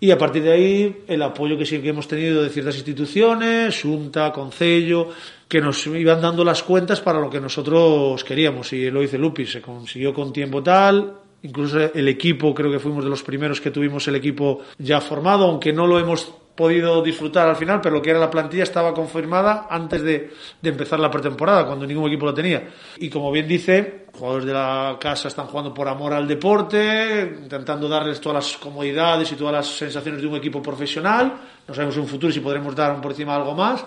Y 0.00 0.10
a 0.10 0.18
partir 0.18 0.42
de 0.42 0.52
ahí, 0.52 1.04
el 1.08 1.22
apoyo 1.22 1.56
que 1.56 1.64
sí 1.64 1.80
que 1.80 1.88
hemos 1.88 2.06
tenido 2.06 2.42
de 2.42 2.50
ciertas 2.50 2.74
instituciones, 2.74 3.80
Junta, 3.80 4.32
Concello, 4.32 5.08
que 5.48 5.62
nos 5.62 5.86
iban 5.86 6.20
dando 6.20 6.44
las 6.44 6.62
cuentas 6.62 7.00
para 7.00 7.20
lo 7.20 7.30
que 7.30 7.40
nosotros 7.40 8.22
queríamos. 8.22 8.70
Y 8.74 8.90
lo 8.90 9.00
dice 9.00 9.16
Lupi, 9.16 9.46
se 9.46 9.62
consiguió 9.62 10.12
con 10.12 10.30
tiempo 10.30 10.62
tal, 10.62 11.20
Incluso 11.44 11.78
el 11.92 12.08
equipo, 12.08 12.54
creo 12.54 12.72
que 12.72 12.78
fuimos 12.78 13.04
de 13.04 13.10
los 13.10 13.22
primeros 13.22 13.60
que 13.60 13.70
tuvimos 13.70 14.08
el 14.08 14.16
equipo 14.16 14.60
ya 14.78 15.02
formado, 15.02 15.44
aunque 15.44 15.74
no 15.74 15.86
lo 15.86 15.98
hemos 15.98 16.32
podido 16.54 17.02
disfrutar 17.02 17.48
al 17.48 17.56
final, 17.56 17.80
pero 17.80 17.96
lo 17.96 18.02
que 18.02 18.10
era 18.10 18.18
la 18.18 18.30
plantilla 18.30 18.62
estaba 18.62 18.94
confirmada 18.94 19.66
antes 19.68 20.02
de, 20.02 20.30
de, 20.60 20.70
empezar 20.70 21.00
la 21.00 21.10
pretemporada, 21.10 21.66
cuando 21.66 21.86
ningún 21.86 22.06
equipo 22.08 22.26
lo 22.26 22.34
tenía. 22.34 22.68
Y 22.98 23.10
como 23.10 23.32
bien 23.32 23.48
dice, 23.48 24.06
jugadores 24.12 24.46
de 24.46 24.52
la 24.52 24.96
casa 25.00 25.28
están 25.28 25.46
jugando 25.46 25.74
por 25.74 25.88
amor 25.88 26.12
al 26.12 26.28
deporte, 26.28 27.38
intentando 27.42 27.88
darles 27.88 28.20
todas 28.20 28.44
las 28.44 28.56
comodidades 28.58 29.32
y 29.32 29.34
todas 29.34 29.52
las 29.52 29.66
sensaciones 29.66 30.20
de 30.20 30.28
un 30.28 30.36
equipo 30.36 30.62
profesional. 30.62 31.32
No 31.66 31.74
sabemos 31.74 31.96
en 31.96 32.02
un 32.02 32.08
futuro 32.08 32.32
si 32.32 32.40
podremos 32.40 32.74
dar 32.76 33.00
por 33.00 33.10
encima 33.10 33.34
algo 33.34 33.54
más 33.54 33.84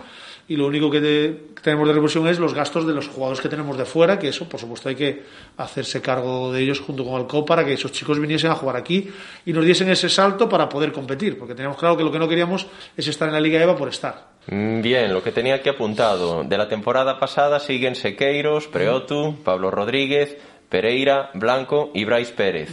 y 0.49 0.55
lo 0.55 0.67
único 0.67 0.89
que, 0.89 1.47
tenemos 1.61 1.87
de 1.87 1.93
revolución 1.93 2.27
es 2.27 2.39
los 2.39 2.53
gastos 2.53 2.87
de 2.87 2.93
los 2.93 3.07
jugadores 3.07 3.41
que 3.41 3.49
tenemos 3.49 3.77
de 3.77 3.85
fuera, 3.85 4.17
que 4.17 4.29
eso, 4.29 4.47
por 4.47 4.59
supuesto, 4.59 4.87
hay 4.87 4.95
que 4.95 5.23
hacerse 5.57 6.01
cargo 6.01 6.53
de 6.53 6.61
ellos 6.61 6.79
junto 6.79 7.03
con 7.03 7.19
el 7.19 7.27
COP 7.27 7.47
para 7.47 7.65
que 7.65 7.73
esos 7.73 7.91
chicos 7.91 8.19
viniesen 8.19 8.51
a 8.51 8.55
jugar 8.55 8.77
aquí 8.77 9.09
y 9.45 9.51
nos 9.51 9.65
diesen 9.65 9.89
ese 9.89 10.07
salto 10.07 10.47
para 10.47 10.69
poder 10.69 10.93
competir, 10.93 11.37
porque 11.37 11.53
teníamos 11.53 11.77
claro 11.77 11.97
que 11.97 12.03
lo 12.03 12.11
que 12.11 12.19
no 12.19 12.27
queríamos 12.27 12.67
es 12.95 13.07
estar 13.07 13.27
en 13.27 13.33
la 13.33 13.41
Liga 13.41 13.61
EVA 13.61 13.75
por 13.75 13.89
estar. 13.89 14.37
Bien, 14.47 15.13
lo 15.13 15.21
que 15.21 15.33
tenía 15.33 15.55
aquí 15.55 15.67
apuntado. 15.67 16.43
De 16.45 16.57
la 16.57 16.69
temporada 16.69 17.19
pasada 17.19 17.59
siguen 17.59 17.95
Sequeiros, 17.95 18.67
Preotu, 18.67 19.35
Pablo 19.43 19.69
Rodríguez, 19.69 20.37
Pereira, 20.69 21.31
Blanco 21.33 21.91
y 21.93 22.05
Bryce 22.05 22.33
Pérez. 22.33 22.69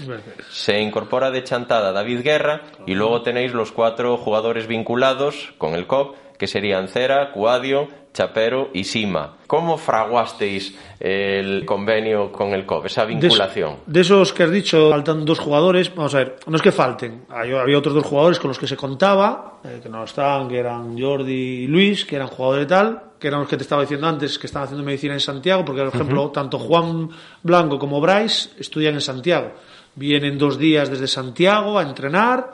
Se 0.50 0.80
incorpora 0.80 1.32
de 1.32 1.42
chantada 1.42 1.92
David 1.92 2.22
Guerra 2.22 2.62
y 2.86 2.94
luego 2.94 3.22
tenéis 3.22 3.52
los 3.52 3.72
cuatro 3.72 4.16
jugadores 4.16 4.68
vinculados 4.68 5.52
con 5.58 5.74
el 5.74 5.86
COP 5.86 6.16
que 6.38 6.46
serían 6.46 6.88
Cera, 6.88 7.30
Cuadio, 7.32 7.88
Chapero 8.14 8.70
y 8.72 8.84
Sima. 8.84 9.38
¿Cómo 9.46 9.76
fraguasteis 9.76 10.78
el 11.00 11.64
convenio 11.66 12.30
con 12.30 12.54
el 12.54 12.64
COP, 12.64 12.86
esa 12.86 13.04
vinculación? 13.04 13.78
De, 13.86 13.92
de, 13.92 14.00
esos 14.00 14.32
que 14.32 14.44
has 14.44 14.50
dicho, 14.50 14.90
faltan 14.90 15.24
dos 15.24 15.40
jugadores. 15.40 15.92
Vamos 15.94 16.14
a 16.14 16.18
ver, 16.18 16.36
no 16.46 16.56
es 16.56 16.62
que 16.62 16.70
falten. 16.70 17.24
Había 17.28 17.76
otros 17.76 17.94
dos 17.94 18.06
jugadores 18.06 18.38
con 18.38 18.48
los 18.48 18.58
que 18.58 18.68
se 18.68 18.76
contaba, 18.76 19.60
eh, 19.64 19.80
que 19.82 19.88
no 19.88 20.04
estaban, 20.04 20.48
que 20.48 20.58
eran 20.58 20.98
Jordi 20.98 21.64
y 21.64 21.66
Luis, 21.66 22.04
que 22.04 22.16
eran 22.16 22.28
jugadores 22.28 22.68
de 22.68 22.74
tal, 22.74 23.02
que 23.18 23.28
eran 23.28 23.40
los 23.40 23.48
que 23.48 23.56
te 23.56 23.64
estaba 23.64 23.82
diciendo 23.82 24.06
antes, 24.06 24.38
que 24.38 24.46
estaban 24.46 24.66
haciendo 24.66 24.84
medicina 24.84 25.14
en 25.14 25.20
Santiago, 25.20 25.64
porque, 25.64 25.82
por 25.82 25.94
ejemplo, 25.94 26.22
uh 26.22 26.28
-huh. 26.28 26.32
tanto 26.32 26.58
Juan 26.58 27.08
Blanco 27.42 27.78
como 27.78 28.00
Bryce 28.00 28.50
estudian 28.60 28.94
en 28.94 29.00
Santiago. 29.00 29.52
Vienen 29.96 30.38
dos 30.38 30.56
días 30.56 30.88
desde 30.88 31.08
Santiago 31.08 31.78
a 31.78 31.82
entrenar 31.82 32.52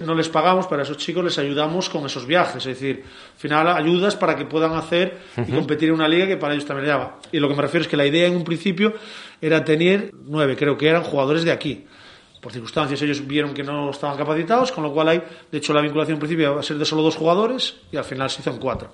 no 0.00 0.14
les 0.14 0.28
pagamos, 0.28 0.66
para 0.66 0.82
esos 0.82 0.96
chicos 0.96 1.24
les 1.24 1.38
ayudamos 1.38 1.88
con 1.88 2.04
esos 2.06 2.26
viajes, 2.26 2.66
es 2.66 2.78
decir, 2.78 3.04
al 3.04 3.38
final 3.38 3.68
ayudas 3.68 4.16
para 4.16 4.36
que 4.36 4.44
puedan 4.44 4.72
hacer 4.74 5.18
y 5.36 5.52
competir 5.52 5.90
en 5.90 5.96
una 5.96 6.08
liga 6.08 6.26
que 6.26 6.36
para 6.36 6.54
ellos 6.54 6.66
también 6.66 6.88
llama. 6.88 7.16
Y 7.30 7.38
lo 7.38 7.48
que 7.48 7.54
me 7.54 7.62
refiero 7.62 7.82
es 7.82 7.88
que 7.88 7.96
la 7.96 8.06
idea 8.06 8.26
en 8.26 8.36
un 8.36 8.44
principio 8.44 8.94
era 9.40 9.64
tener 9.64 10.10
nueve, 10.24 10.56
creo 10.56 10.76
que 10.76 10.88
eran 10.88 11.02
jugadores 11.02 11.44
de 11.44 11.52
aquí. 11.52 11.84
Por 12.40 12.50
circunstancias 12.50 13.00
ellos 13.02 13.24
vieron 13.24 13.54
que 13.54 13.62
no 13.62 13.90
estaban 13.90 14.16
capacitados, 14.16 14.72
con 14.72 14.82
lo 14.82 14.92
cual 14.92 15.08
hay, 15.08 15.22
de 15.50 15.58
hecho 15.58 15.72
la 15.72 15.80
vinculación 15.80 16.16
en 16.16 16.20
principio 16.20 16.54
va 16.54 16.60
a 16.60 16.64
ser 16.64 16.76
de 16.76 16.84
solo 16.84 17.02
dos 17.02 17.14
jugadores 17.14 17.76
y 17.92 17.96
al 17.96 18.04
final 18.04 18.28
se 18.30 18.40
hizo 18.40 18.50
en 18.50 18.58
cuatro. 18.58 18.92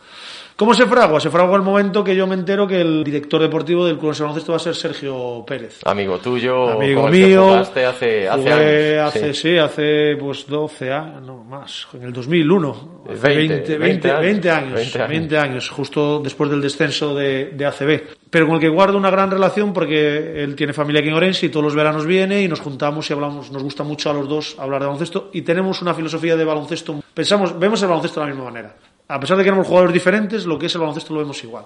¿Cómo 0.58 0.74
se 0.74 0.86
fragua? 0.86 1.20
Se 1.20 1.30
fragua 1.30 1.54
el 1.54 1.62
momento 1.62 2.02
que 2.02 2.16
yo 2.16 2.26
me 2.26 2.34
entero 2.34 2.66
que 2.66 2.80
el 2.80 3.04
director 3.04 3.40
deportivo 3.40 3.86
del 3.86 3.96
Club 3.96 4.12
de 4.12 4.22
Baloncesto 4.22 4.50
va 4.50 4.56
a 4.56 4.58
ser 4.58 4.74
Sergio 4.74 5.44
Pérez. 5.46 5.78
Amigo 5.84 6.18
tuyo, 6.18 6.70
amigo 6.70 7.02
con 7.02 7.12
mío. 7.12 7.62
Que 7.72 7.86
hace, 7.86 8.26
hace 8.28 8.28
años. 8.28 9.06
Hace, 9.06 9.34
sí. 9.34 9.40
sí. 9.40 9.56
hace 9.56 10.16
pues 10.18 10.48
12 10.48 10.92
años, 10.92 11.22
no 11.22 11.44
más, 11.44 11.86
en 11.92 12.02
el 12.02 12.12
2001. 12.12 13.02
20, 13.06 13.78
20, 13.78 13.78
20, 13.78 14.10
años, 14.10 14.20
20 14.20 14.50
años, 14.50 14.74
20 14.74 14.98
años, 14.98 15.08
20 15.08 15.38
años, 15.38 15.70
justo 15.70 16.18
después 16.18 16.50
del 16.50 16.60
descenso 16.60 17.14
de, 17.14 17.52
de 17.52 17.64
ACB. 17.64 18.02
Pero 18.28 18.46
con 18.46 18.56
el 18.56 18.60
que 18.60 18.68
guardo 18.68 18.98
una 18.98 19.10
gran 19.10 19.30
relación 19.30 19.72
porque 19.72 20.42
él 20.42 20.56
tiene 20.56 20.72
familia 20.72 20.98
aquí 20.98 21.08
en 21.08 21.14
Orense 21.14 21.46
y 21.46 21.50
todos 21.50 21.62
los 21.62 21.76
veranos 21.76 22.04
viene 22.04 22.42
y 22.42 22.48
nos 22.48 22.58
juntamos 22.58 23.08
y 23.08 23.12
hablamos, 23.12 23.52
nos 23.52 23.62
gusta 23.62 23.84
mucho 23.84 24.10
a 24.10 24.12
los 24.12 24.28
dos 24.28 24.56
hablar 24.58 24.80
de 24.80 24.86
baloncesto 24.86 25.30
y 25.32 25.42
tenemos 25.42 25.80
una 25.82 25.94
filosofía 25.94 26.34
de 26.34 26.44
baloncesto. 26.44 27.00
Pensamos, 27.14 27.56
vemos 27.56 27.80
el 27.80 27.88
baloncesto 27.88 28.18
de 28.18 28.26
la 28.26 28.32
misma 28.32 28.50
manera 28.50 28.74
a 29.08 29.18
pesar 29.18 29.36
de 29.36 29.42
que 29.42 29.48
éramos 29.48 29.66
jugadores 29.66 29.94
diferentes, 29.94 30.44
lo 30.44 30.58
que 30.58 30.66
es 30.66 30.74
el 30.74 30.80
baloncesto 30.80 31.14
lo 31.14 31.20
vemos 31.20 31.42
igual. 31.42 31.64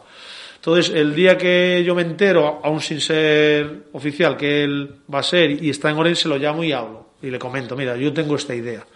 Entonces, 0.55 0.95
el 0.95 1.12
día 1.12 1.36
que 1.36 1.82
yo 1.84 1.95
me 1.95 2.03
entero, 2.03 2.61
aún 2.62 2.80
sin 2.80 3.01
ser 3.01 3.86
oficial, 3.93 4.36
que 4.36 4.62
él 4.62 4.95
va 5.12 5.18
a 5.18 5.22
ser 5.24 5.51
y 5.62 5.70
está 5.70 5.90
en 5.90 5.99
Orense, 5.99 6.28
lo 6.28 6.38
llamo 6.38 6.62
y 6.62 6.70
hablo. 6.70 7.14
Y 7.20 7.30
le 7.30 7.38
comento, 7.38 7.76
mira, 7.76 7.97
yo 7.97 8.12
tengo 8.12 8.36
esta 8.36 8.55
idea. 8.55 8.86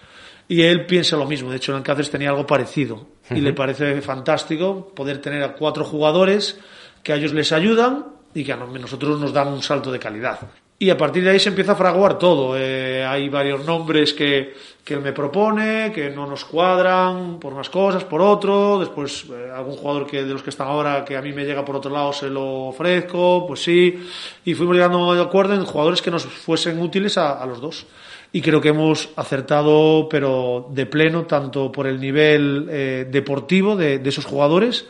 Y 0.46 0.62
él 0.62 0.86
piensa 0.86 1.16
lo 1.16 1.26
mismo. 1.26 1.50
De 1.50 1.56
hecho, 1.56 1.72
en 1.72 1.78
el 1.78 1.84
Cáceres 1.84 2.10
tenía 2.10 2.30
algo 2.30 2.46
parecido. 2.46 2.94
Uh 2.94 3.34
-huh. 3.34 3.38
Y 3.38 3.40
le 3.40 3.52
parece 3.52 4.00
fantástico 4.00 4.92
poder 4.94 5.18
tener 5.18 5.42
a 5.42 5.54
cuatro 5.54 5.84
jugadores 5.84 6.56
que 7.02 7.12
a 7.12 7.16
ellos 7.16 7.32
les 7.32 7.50
ayudan 7.50 8.06
y 8.32 8.44
que 8.44 8.52
a 8.52 8.56
nosotros 8.56 9.18
nos 9.18 9.32
dan 9.32 9.48
un 9.48 9.62
salto 9.62 9.90
de 9.90 9.98
calidad. 9.98 10.38
Y 10.78 10.90
a 10.90 10.96
partir 10.98 11.24
de 11.24 11.30
ahí 11.30 11.40
se 11.40 11.48
empieza 11.48 11.72
a 11.72 11.76
fraguar 11.76 12.18
todo. 12.18 12.54
Eh, 12.54 13.02
hay 13.02 13.30
varios 13.30 13.64
nombres 13.64 14.12
que, 14.12 14.52
que 14.84 14.92
él 14.92 15.00
me 15.00 15.14
propone, 15.14 15.90
que 15.90 16.10
no 16.10 16.26
nos 16.26 16.44
cuadran 16.44 17.40
por 17.40 17.54
unas 17.54 17.70
cosas, 17.70 18.04
por 18.04 18.20
otro. 18.20 18.78
Después 18.78 19.24
eh, 19.30 19.50
algún 19.54 19.76
jugador 19.76 20.06
que 20.06 20.22
de 20.22 20.34
los 20.34 20.42
que 20.42 20.50
están 20.50 20.68
ahora 20.68 21.02
que 21.02 21.16
a 21.16 21.22
mí 21.22 21.32
me 21.32 21.46
llega 21.46 21.64
por 21.64 21.76
otro 21.76 21.90
lado 21.90 22.12
se 22.12 22.28
lo 22.28 22.66
ofrezco, 22.66 23.46
pues 23.46 23.62
sí. 23.62 24.06
Y 24.44 24.52
fuimos 24.52 24.76
llegando 24.76 25.14
de 25.14 25.22
acuerdo 25.22 25.54
en 25.54 25.64
jugadores 25.64 26.02
que 26.02 26.10
nos 26.10 26.26
fuesen 26.26 26.78
útiles 26.78 27.16
a, 27.16 27.44
los 27.46 27.58
dos. 27.58 27.86
Y 28.32 28.42
creo 28.42 28.60
que 28.60 28.68
hemos 28.68 29.08
acertado, 29.16 30.10
pero 30.10 30.68
de 30.70 30.84
pleno, 30.84 31.24
tanto 31.24 31.72
por 31.72 31.86
el 31.86 31.98
nivel 31.98 32.66
eh, 32.68 33.06
deportivo 33.10 33.76
de, 33.76 33.98
de 33.98 34.08
esos 34.10 34.26
jugadores 34.26 34.84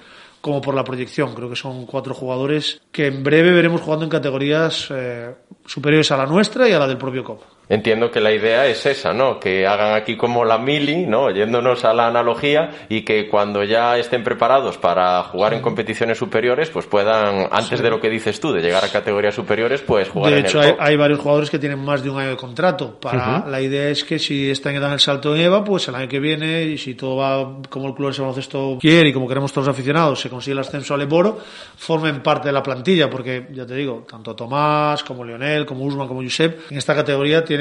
como 0.47 0.61
por 0.61 0.76
la 0.76 0.84
proyección. 0.84 1.34
Creo 1.34 1.51
que 1.51 1.57
son 1.57 1.86
cuatro 1.86 2.14
jugadores 2.14 2.80
que 2.92 3.09
en 3.09 3.24
breve 3.24 3.51
veremos 3.51 3.80
jugando 3.80 4.05
en 4.05 4.11
categorías 4.12 4.86
eh, 4.92 5.34
superiores 5.66 6.12
a 6.12 6.16
la 6.18 6.26
nuestra 6.26 6.68
y 6.68 6.72
a 6.72 6.78
la 6.78 6.86
del 6.86 6.99
propio 6.99 7.24
COP. 7.24 7.55
Entiendo 7.68 8.12
que 8.12 8.20
la 8.20 8.30
idea 8.32 8.66
es 8.66 8.86
esa, 8.86 9.12
¿no? 9.12 9.40
Que 9.40 9.66
hagan 9.66 9.94
aquí 9.94 10.16
como 10.16 10.44
la 10.44 10.56
mili, 10.56 11.04
¿no? 11.04 11.30
Yéndonos 11.30 11.84
a 11.84 11.92
la 11.92 12.06
analogía 12.06 12.70
y 12.88 13.02
que 13.02 13.28
cuando 13.28 13.64
ya 13.64 13.98
estén 13.98 14.22
preparados 14.22 14.78
para 14.78 15.20
jugar 15.24 15.52
en 15.52 15.62
competiciones 15.62 16.16
superiores, 16.16 16.70
pues 16.70 16.86
puedan, 16.86 17.48
antes 17.50 17.78
Sí. 17.78 17.82
de 17.82 17.90
lo 17.90 18.00
que 18.00 18.08
dices 18.08 18.38
tú, 18.38 18.52
de 18.52 18.62
llegar 18.62 18.84
a 18.84 18.88
categorías 18.88 19.34
superiores, 19.34 19.80
pues 19.82 20.08
jugar 20.08 20.32
De 20.32 20.38
en 20.38 20.46
hecho, 20.46 20.62
el 20.62 20.68
hay, 20.68 20.74
hay 20.78 20.96
varios 20.96 21.18
jugadores 21.18 21.50
que 21.50 21.58
tienen 21.58 21.80
más 21.84 22.04
de 22.04 22.10
un 22.10 22.20
año 22.20 22.30
de 22.30 22.36
contrato. 22.36 23.00
Para, 23.00 23.40
Ujú. 23.40 23.50
La 23.50 23.60
idea 23.60 23.88
es 23.88 24.04
que 24.04 24.20
si 24.20 24.48
este 24.48 24.68
año 24.68 24.80
dan 24.80 24.92
el 24.92 25.00
salto 25.00 25.34
en 25.34 25.40
EVA, 25.42 25.64
pues 25.64 25.88
el 25.88 25.96
año 25.96 26.06
que 26.08 26.20
viene, 26.20 26.62
y 26.62 26.78
si 26.78 26.94
todo 26.94 27.16
va 27.16 27.56
como 27.68 27.88
el 27.88 27.94
club 27.94 28.12
de 28.14 28.20
baloncesto 28.20 28.78
quiere 28.80 29.08
y 29.08 29.12
como 29.12 29.26
queremos 29.26 29.52
todos 29.52 29.66
los 29.66 29.74
aficionados, 29.74 30.20
se 30.20 30.30
consigue 30.30 30.52
el 30.52 30.60
ascenso 30.60 30.94
al 30.94 31.02
Eboro, 31.02 31.38
formen 31.76 32.22
parte 32.22 32.46
de 32.46 32.52
la 32.52 32.62
plantilla, 32.62 33.10
porque 33.10 33.48
ya 33.52 33.66
te 33.66 33.74
digo, 33.74 34.06
tanto 34.08 34.36
Tomás 34.36 35.02
como 35.02 35.24
Lionel, 35.24 35.66
como 35.66 35.84
Usman, 35.84 36.06
como 36.06 36.22
Josep, 36.22 36.70
en 36.70 36.78
esta 36.78 36.94
categoría 36.94 37.44
tienen 37.44 37.55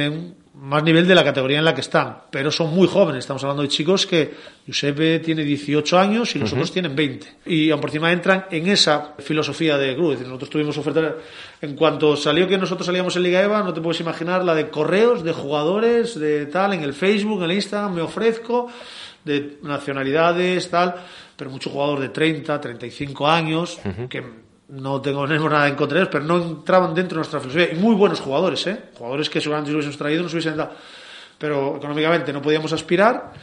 más 0.58 0.84
nivel 0.84 1.06
de 1.08 1.16
la 1.16 1.24
categoría 1.24 1.60
en 1.60 1.66
la 1.66 1.76
que 1.76 1.82
están, 1.82 2.18
pero 2.32 2.50
son 2.50 2.74
muy 2.74 2.88
jóvenes. 2.88 3.20
Estamos 3.20 3.44
hablando 3.44 3.64
de 3.64 3.68
chicos 3.68 4.06
que 4.06 4.34
Giuseppe 4.66 5.20
tiene 5.20 5.44
18 5.44 6.00
años 6.00 6.36
y 6.36 6.40
los 6.40 6.52
otros 6.54 6.72
tienen 6.72 6.96
20. 6.96 7.28
Y 7.46 7.72
aún 7.72 7.82
por 7.82 7.90
encima 7.90 8.12
entran 8.12 8.46
en 8.50 8.68
esa 8.68 9.16
filosofía 9.20 9.78
de 9.78 9.96
club. 9.96 10.14
Es 10.14 10.20
decir, 10.20 10.28
nosotros 10.28 10.50
tuvimos 10.50 10.78
ofertas. 10.78 11.16
En 11.62 11.76
cuanto 11.76 12.16
salió 12.16 12.48
que 12.48 12.58
nosotros 12.58 12.86
salíamos 12.86 13.16
en 13.18 13.24
Liga 13.24 13.42
EVA, 13.42 13.64
no 13.64 13.74
te 13.74 13.82
puedes 13.82 14.00
imaginar 14.00 14.46
la 14.46 14.56
de 14.56 14.70
correos 14.70 15.24
de 15.24 15.34
jugadores, 15.34 16.18
de 16.18 16.46
tal, 16.46 16.74
en 16.74 16.84
el 16.84 16.94
Facebook, 16.94 17.40
en 17.40 17.50
el 17.50 17.56
Instagram, 17.58 17.94
me 17.94 18.02
ofrezco, 18.02 18.72
de 19.26 19.58
nacionalidades, 19.62 20.70
tal, 20.70 20.96
pero 21.36 21.50
mucho 21.50 21.70
jugador 21.70 22.00
de 22.00 22.10
30, 22.10 22.62
35 22.62 23.28
años, 23.28 23.80
que 24.10 24.45
no 24.70 25.02
tengo 25.02 25.28
tenemos 25.28 25.52
nada 25.52 25.68
en 25.68 25.76
contra 25.76 25.98
de 25.98 26.04
ellos, 26.04 26.12
pero 26.12 26.24
no 26.26 26.38
entraban 26.38 26.94
dentro 26.94 27.16
de 27.16 27.20
nuestra 27.20 27.40
filosofía. 27.40 27.72
Y 27.74 27.80
muy 27.80 27.96
buenos 27.96 28.20
jugadores, 28.20 28.66
¿eh? 28.68 28.78
Jugadores 28.98 29.30
que 29.30 29.40
seguramente 29.42 29.70
si 29.70 29.76
hubiésemos 29.76 29.98
traído 29.98 30.24
nos 30.24 30.34
hubiesen 30.34 30.58
dado. 30.58 30.72
Pero 31.38 31.78
económicamente 31.78 32.32
no 32.34 32.42
podíamos 32.42 32.72
aspirar 32.74 33.34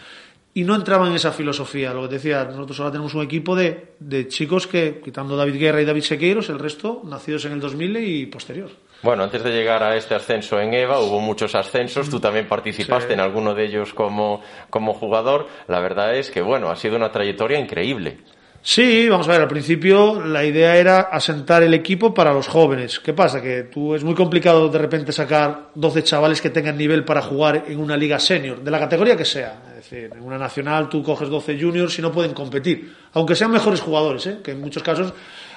y 0.55 0.65
no 0.65 0.75
entraban 0.75 1.09
en 1.09 1.15
esa 1.15 1.33
filosofía. 1.33 1.93
Lo 1.95 2.03
que 2.03 2.09
te 2.09 2.15
decía, 2.15 2.45
nosotros 2.45 2.79
ahora 2.81 2.93
tenemos 2.93 3.15
un 3.15 3.23
equipo 3.23 3.55
de, 3.55 3.95
de 4.01 4.29
chicos 4.29 4.67
que, 4.67 5.01
quitando 5.03 5.37
David 5.37 5.59
Guerra 5.59 5.81
y 5.81 5.85
David 5.85 6.03
Sequeiros, 6.03 6.49
el 6.51 6.59
resto 6.59 7.03
nacidos 7.05 7.45
en 7.45 7.53
el 7.53 7.61
2000 7.61 7.97
y 7.99 8.27
posterior. 8.27 8.71
Bueno, 9.03 9.25
antes 9.25 9.43
de 9.43 9.51
llegar 9.51 9.83
a 9.83 9.97
este 9.97 10.15
ascenso 10.15 10.61
en 10.61 10.75
EVA 10.75 11.01
hubo 11.01 11.21
muchos 11.21 11.55
ascensos, 11.55 12.09
tú 12.09 12.21
también 12.21 12.47
participaste 12.47 13.09
Sí. 13.09 13.15
en 13.15 13.21
alguno 13.21 13.55
de 13.55 13.65
ellos 13.65 13.93
como, 13.95 14.43
como 14.71 14.95
jugador. 14.95 15.49
La 15.69 15.81
verdad 15.81 16.15
es 16.17 16.31
que, 16.31 16.41
bueno, 16.41 16.71
ha 16.71 16.77
sido 16.77 16.97
una 16.97 17.11
trayectoria 17.11 17.59
increíble. 17.59 18.19
Sí, 18.65 19.09
vamos 19.09 19.27
a 19.27 19.33
ver, 19.33 19.41
al 19.41 19.49
principio 19.49 20.25
la 20.25 20.45
idea 20.45 20.77
era 20.77 21.01
asentar 21.01 21.65
el 21.65 21.75
equipo 21.75 22.15
para 22.15 22.33
los 22.33 22.47
jóvenes. 22.47 23.01
¿Qué 23.01 23.13
pasa? 23.13 23.43
Que 23.43 23.65
tú 23.65 23.93
es 23.93 24.05
muy 24.05 24.15
complicado 24.15 24.69
de 24.69 24.79
repente 24.79 25.11
sacar 25.11 25.71
12 25.75 26.05
chavales 26.05 26.41
que 26.41 26.51
tengan 26.51 26.79
nivel 26.79 27.05
para 27.05 27.23
jugar 27.23 27.65
en 27.67 27.81
una 27.81 27.97
liga 27.97 28.21
senior, 28.21 28.63
de 28.63 28.71
la 28.71 28.79
categoría 28.79 29.17
que 29.17 29.25
sea. 29.25 29.63
Es 29.71 29.91
decir, 29.91 30.11
en 30.15 30.23
una 30.23 30.39
nacional 30.39 30.89
tú 30.89 31.03
coges 31.03 31.29
12 31.29 31.61
juniors 31.61 31.99
y 31.99 32.03
no 32.03 32.13
pueden 32.13 32.35
competir, 32.35 32.95
aunque 33.15 33.35
sean 33.35 33.51
mejores 33.51 33.81
jugadores, 33.81 34.25
¿eh? 34.29 34.39
que 34.45 34.53
en 34.53 34.61
muchos 34.61 34.85
casos 34.85 35.13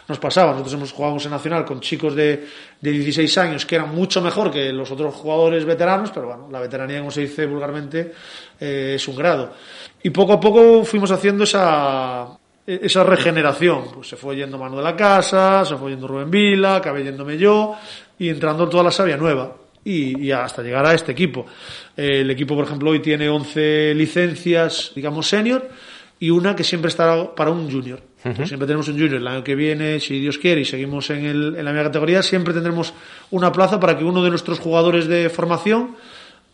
nos 0.08 0.18
pasaba. 0.18 0.54
Nosotros 0.54 0.74
hemos 0.74 0.92
jugado 0.92 1.16
en 1.24 1.30
nacional 1.30 1.64
con 1.64 1.82
chicos 1.82 2.16
de, 2.16 2.48
de 2.82 2.92
16 2.92 3.38
años 3.38 3.68
que 3.68 3.76
eran 3.76 3.94
mucho 3.94 4.20
mejor 4.20 4.50
que 4.50 4.74
los 4.74 4.90
otros 4.90 5.14
jugadores 5.14 5.64
veteranos, 5.64 6.10
pero 6.12 6.26
bueno, 6.26 6.48
la 6.52 6.60
veteranía, 6.60 6.98
como 7.00 7.12
se 7.12 7.22
dice 7.22 7.46
vulgarmente, 7.46 8.14
eh, 8.60 8.94
es 8.96 9.08
un 9.08 9.16
grado. 9.16 9.54
Y 10.02 10.10
poco 10.10 10.34
a 10.34 10.40
poco 10.40 10.84
fuimos 10.84 11.12
haciendo 11.12 11.44
esa, 11.44 12.36
esa 12.66 13.04
regeneración. 13.04 13.86
Pues 13.94 14.08
se 14.08 14.16
fue 14.16 14.36
yendo 14.36 14.58
Manuel 14.58 14.86
a 14.88 14.96
casa, 14.96 15.64
se 15.66 15.76
fue 15.76 15.92
yendo 15.92 16.08
Rubén 16.08 16.32
Vila, 16.32 16.78
acabé 16.78 17.04
yéndome 17.04 17.38
yo 17.38 17.76
y 18.18 18.30
entrando 18.30 18.68
toda 18.68 18.84
la 18.84 18.92
savia 18.92 19.18
nueva. 19.18 19.56
y, 19.84 20.20
y 20.20 20.32
hasta 20.32 20.64
llegar 20.64 20.86
a 20.86 20.94
este 20.94 21.12
equipo. 21.12 21.46
Eh, 21.96 22.22
el 22.22 22.32
equipo, 22.32 22.56
por 22.56 22.66
ejemplo, 22.66 22.90
hoy 22.90 23.00
tiene 23.00 23.30
11 23.30 23.94
licencias, 23.94 24.92
digamos, 24.96 25.28
senior 25.28 25.70
y 26.20 26.32
una 26.32 26.56
que 26.56 26.64
siempre 26.64 26.90
está 26.90 27.36
para 27.36 27.52
un 27.52 27.70
junior. 27.72 28.02
Siempre 28.24 28.66
tenemos 28.66 28.88
un 28.88 28.96
junior. 28.96 29.14
El 29.18 29.28
año 29.28 29.44
que 29.44 29.54
viene, 29.54 30.00
si 30.00 30.20
Dios 30.20 30.40
quiere, 30.40 30.62
y 30.62 30.66
seguimos 30.66 31.12
en, 31.12 31.26
el, 31.26 31.56
en 31.58 31.64
la 31.64 31.72
misma 31.72 31.84
categoría, 31.84 32.24
siempre 32.24 32.56
tendremos 32.56 32.92
una 33.30 33.52
plaza 33.52 33.80
para 33.80 33.96
que 33.96 34.04
uno 34.04 34.24
de 34.24 34.32
nuestros 34.32 34.58
jugadores 34.58 35.08
de 35.08 35.30
formación 35.30 35.96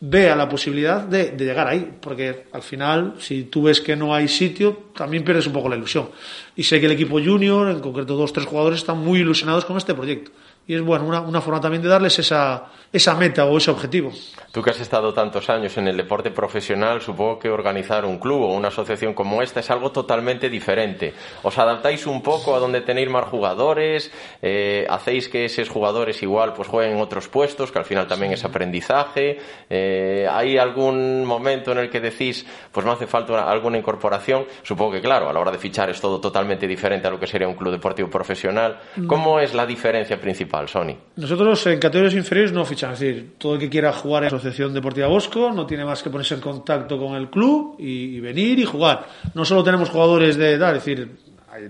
vea 0.01 0.35
la 0.35 0.49
posibilidad 0.49 1.01
de, 1.01 1.35
llegar 1.37 1.67
ahí, 1.67 1.89
porque 2.01 2.45
al 2.51 2.63
final, 2.63 3.15
si 3.19 3.43
tú 3.43 3.63
ves 3.63 3.79
que 3.79 3.95
no 3.95 4.13
hay 4.13 4.27
sitio, 4.27 4.89
también 4.95 5.23
pierdes 5.23 5.45
un 5.47 5.53
poco 5.53 5.69
la 5.69 5.75
ilusión. 5.75 6.09
Y 6.55 6.63
sé 6.63 6.79
que 6.79 6.87
el 6.87 6.93
equipo 6.93 7.21
junior, 7.23 7.69
en 7.69 7.79
concreto 7.79 8.15
dos, 8.15 8.33
tres 8.33 8.47
jugadores, 8.47 8.79
están 8.79 8.97
muy 8.97 9.19
ilusionados 9.19 9.63
con 9.63 9.77
este 9.77 9.93
proyecto 9.93 10.31
y 10.67 10.75
es 10.75 10.81
bueno, 10.81 11.05
una, 11.05 11.21
una, 11.21 11.41
forma 11.41 11.59
también 11.59 11.81
de 11.81 11.89
darles 11.89 12.19
esa, 12.19 12.65
esa 12.93 13.15
meta 13.15 13.45
o 13.45 13.57
ese 13.57 13.71
objetivo. 13.71 14.11
Tú 14.51 14.61
que 14.61 14.69
has 14.69 14.79
estado 14.79 15.13
tantos 15.13 15.49
años 15.49 15.75
en 15.77 15.87
el 15.87 15.97
deporte 15.97 16.29
profesional, 16.29 17.01
supongo 17.01 17.39
que 17.39 17.49
organizar 17.49 18.05
un 18.05 18.19
club 18.19 18.43
o 18.43 18.53
una 18.53 18.67
asociación 18.67 19.13
como 19.13 19.41
esta 19.41 19.61
es 19.61 19.71
algo 19.71 19.91
totalmente 19.91 20.49
diferente. 20.49 21.13
¿Os 21.41 21.57
adaptáis 21.57 22.05
un 22.05 22.21
poco 22.21 22.55
a 22.55 22.59
donde 22.59 22.81
tenéis 22.81 23.09
más 23.09 23.25
jugadores? 23.25 24.11
Eh, 24.41 24.85
¿Hacéis 24.89 25.29
que 25.29 25.45
esos 25.45 25.69
jugadores 25.69 26.21
igual 26.21 26.53
pues 26.53 26.67
jueguen 26.67 26.97
en 26.97 27.01
otros 27.01 27.27
puestos, 27.27 27.71
que 27.71 27.79
al 27.79 27.85
final 27.85 28.07
también 28.07 28.33
es 28.33 28.43
aprendizaje? 28.43 29.39
Eh, 29.69 30.27
¿Hay 30.29 30.57
algún 30.57 31.25
momento 31.25 31.71
en 31.71 31.79
el 31.79 31.89
que 31.89 31.99
decís, 31.99 32.45
pues 32.71 32.85
me 32.85 32.91
hace 32.91 33.07
falta 33.07 33.49
alguna 33.49 33.77
incorporación? 33.77 34.45
Supongo 34.61 34.91
que 34.91 35.01
claro, 35.01 35.27
a 35.27 35.33
la 35.33 35.39
hora 35.39 35.51
de 35.51 35.57
fichar 35.57 35.89
es 35.89 35.99
todo 35.99 36.21
totalmente 36.21 36.67
diferente 36.67 37.07
a 37.07 37.11
lo 37.11 37.19
que 37.19 37.27
sería 37.27 37.47
un 37.47 37.55
club 37.55 37.71
deportivo 37.71 38.09
profesional. 38.09 38.79
¿Cómo 39.07 39.39
es 39.39 39.53
la 39.53 39.65
diferencia 39.65 40.19
principal? 40.19 40.50
Sony. 40.67 40.95
Nosotros 41.15 41.65
en 41.67 41.79
categorías 41.79 42.13
inferiores 42.13 42.51
no 42.51 42.65
fichamos, 42.65 43.01
es 43.01 43.07
decir, 43.07 43.33
todo 43.37 43.55
el 43.55 43.59
que 43.59 43.69
quiera 43.69 43.93
jugar 43.93 44.23
en 44.23 44.31
la 44.31 44.37
Asociación 44.37 44.73
Deportiva 44.73 45.07
Bosco 45.07 45.51
no 45.51 45.65
tiene 45.65 45.85
más 45.85 46.03
que 46.03 46.09
ponerse 46.09 46.35
en 46.35 46.41
contacto 46.41 46.97
con 46.97 47.15
el 47.15 47.29
club 47.29 47.75
y, 47.79 48.19
venir 48.19 48.59
y 48.59 48.65
jugar. 48.65 49.07
No 49.33 49.45
solo 49.45 49.63
tenemos 49.63 49.89
jugadores 49.89 50.37
de 50.37 50.53
edad, 50.53 50.75
es 50.75 50.85
decir, 50.85 51.17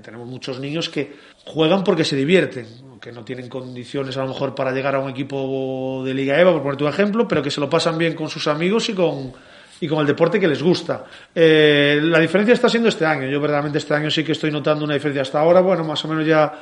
tenemos 0.01 0.27
muchos 0.27 0.59
niños 0.59 0.89
que 0.89 1.13
juegan 1.45 1.84
porque 1.84 2.03
se 2.03 2.15
divierten, 2.15 2.67
que 2.99 3.11
no 3.11 3.23
tienen 3.23 3.49
condiciones 3.49 4.17
a 4.17 4.21
lo 4.21 4.29
mejor 4.29 4.53
para 4.55 4.71
llegar 4.71 4.95
a 4.95 4.99
un 4.99 5.09
equipo 5.09 6.03
de 6.05 6.13
Liga 6.13 6.39
EVA, 6.39 6.53
por 6.53 6.63
ponerte 6.63 6.84
un 6.84 6.89
ejemplo, 6.89 7.27
pero 7.27 7.41
que 7.41 7.51
se 7.51 7.59
lo 7.59 7.69
pasan 7.69 7.97
bien 7.97 8.13
con 8.15 8.29
sus 8.29 8.47
amigos 8.47 8.89
y 8.89 8.93
con, 8.93 9.34
y 9.79 9.88
con 9.88 9.99
el 9.99 10.07
deporte 10.07 10.39
que 10.39 10.47
les 10.47 10.61
gusta. 10.61 11.05
Eh, 11.34 11.99
la 12.03 12.19
diferencia 12.19 12.53
está 12.53 12.69
siendo 12.69 12.89
este 12.89 13.05
año. 13.05 13.27
Yo 13.27 13.41
verdaderamente 13.41 13.79
este 13.79 13.95
año 13.95 14.11
sí 14.11 14.23
que 14.23 14.34
estoy 14.34 14.51
notando 14.51 14.86
una 14.86 14.93
diferencia. 14.93 15.23
Hasta 15.23 15.39
ahora, 15.39 15.61
bueno, 15.61 15.84
más 15.84 16.05
o 16.05 16.07
menos 16.07 16.25
ya 16.25 16.53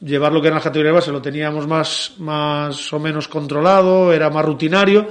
llevar 0.00 0.32
lo 0.32 0.40
que 0.40 0.48
era 0.48 0.56
la 0.56 0.62
categoría 0.62 0.92
de 0.92 0.96
base 0.96 1.12
lo 1.12 1.22
teníamos 1.22 1.66
más, 1.66 2.12
más 2.18 2.92
o 2.92 2.98
menos 2.98 3.28
controlado, 3.28 4.12
era 4.12 4.30
más 4.30 4.44
rutinario, 4.44 5.08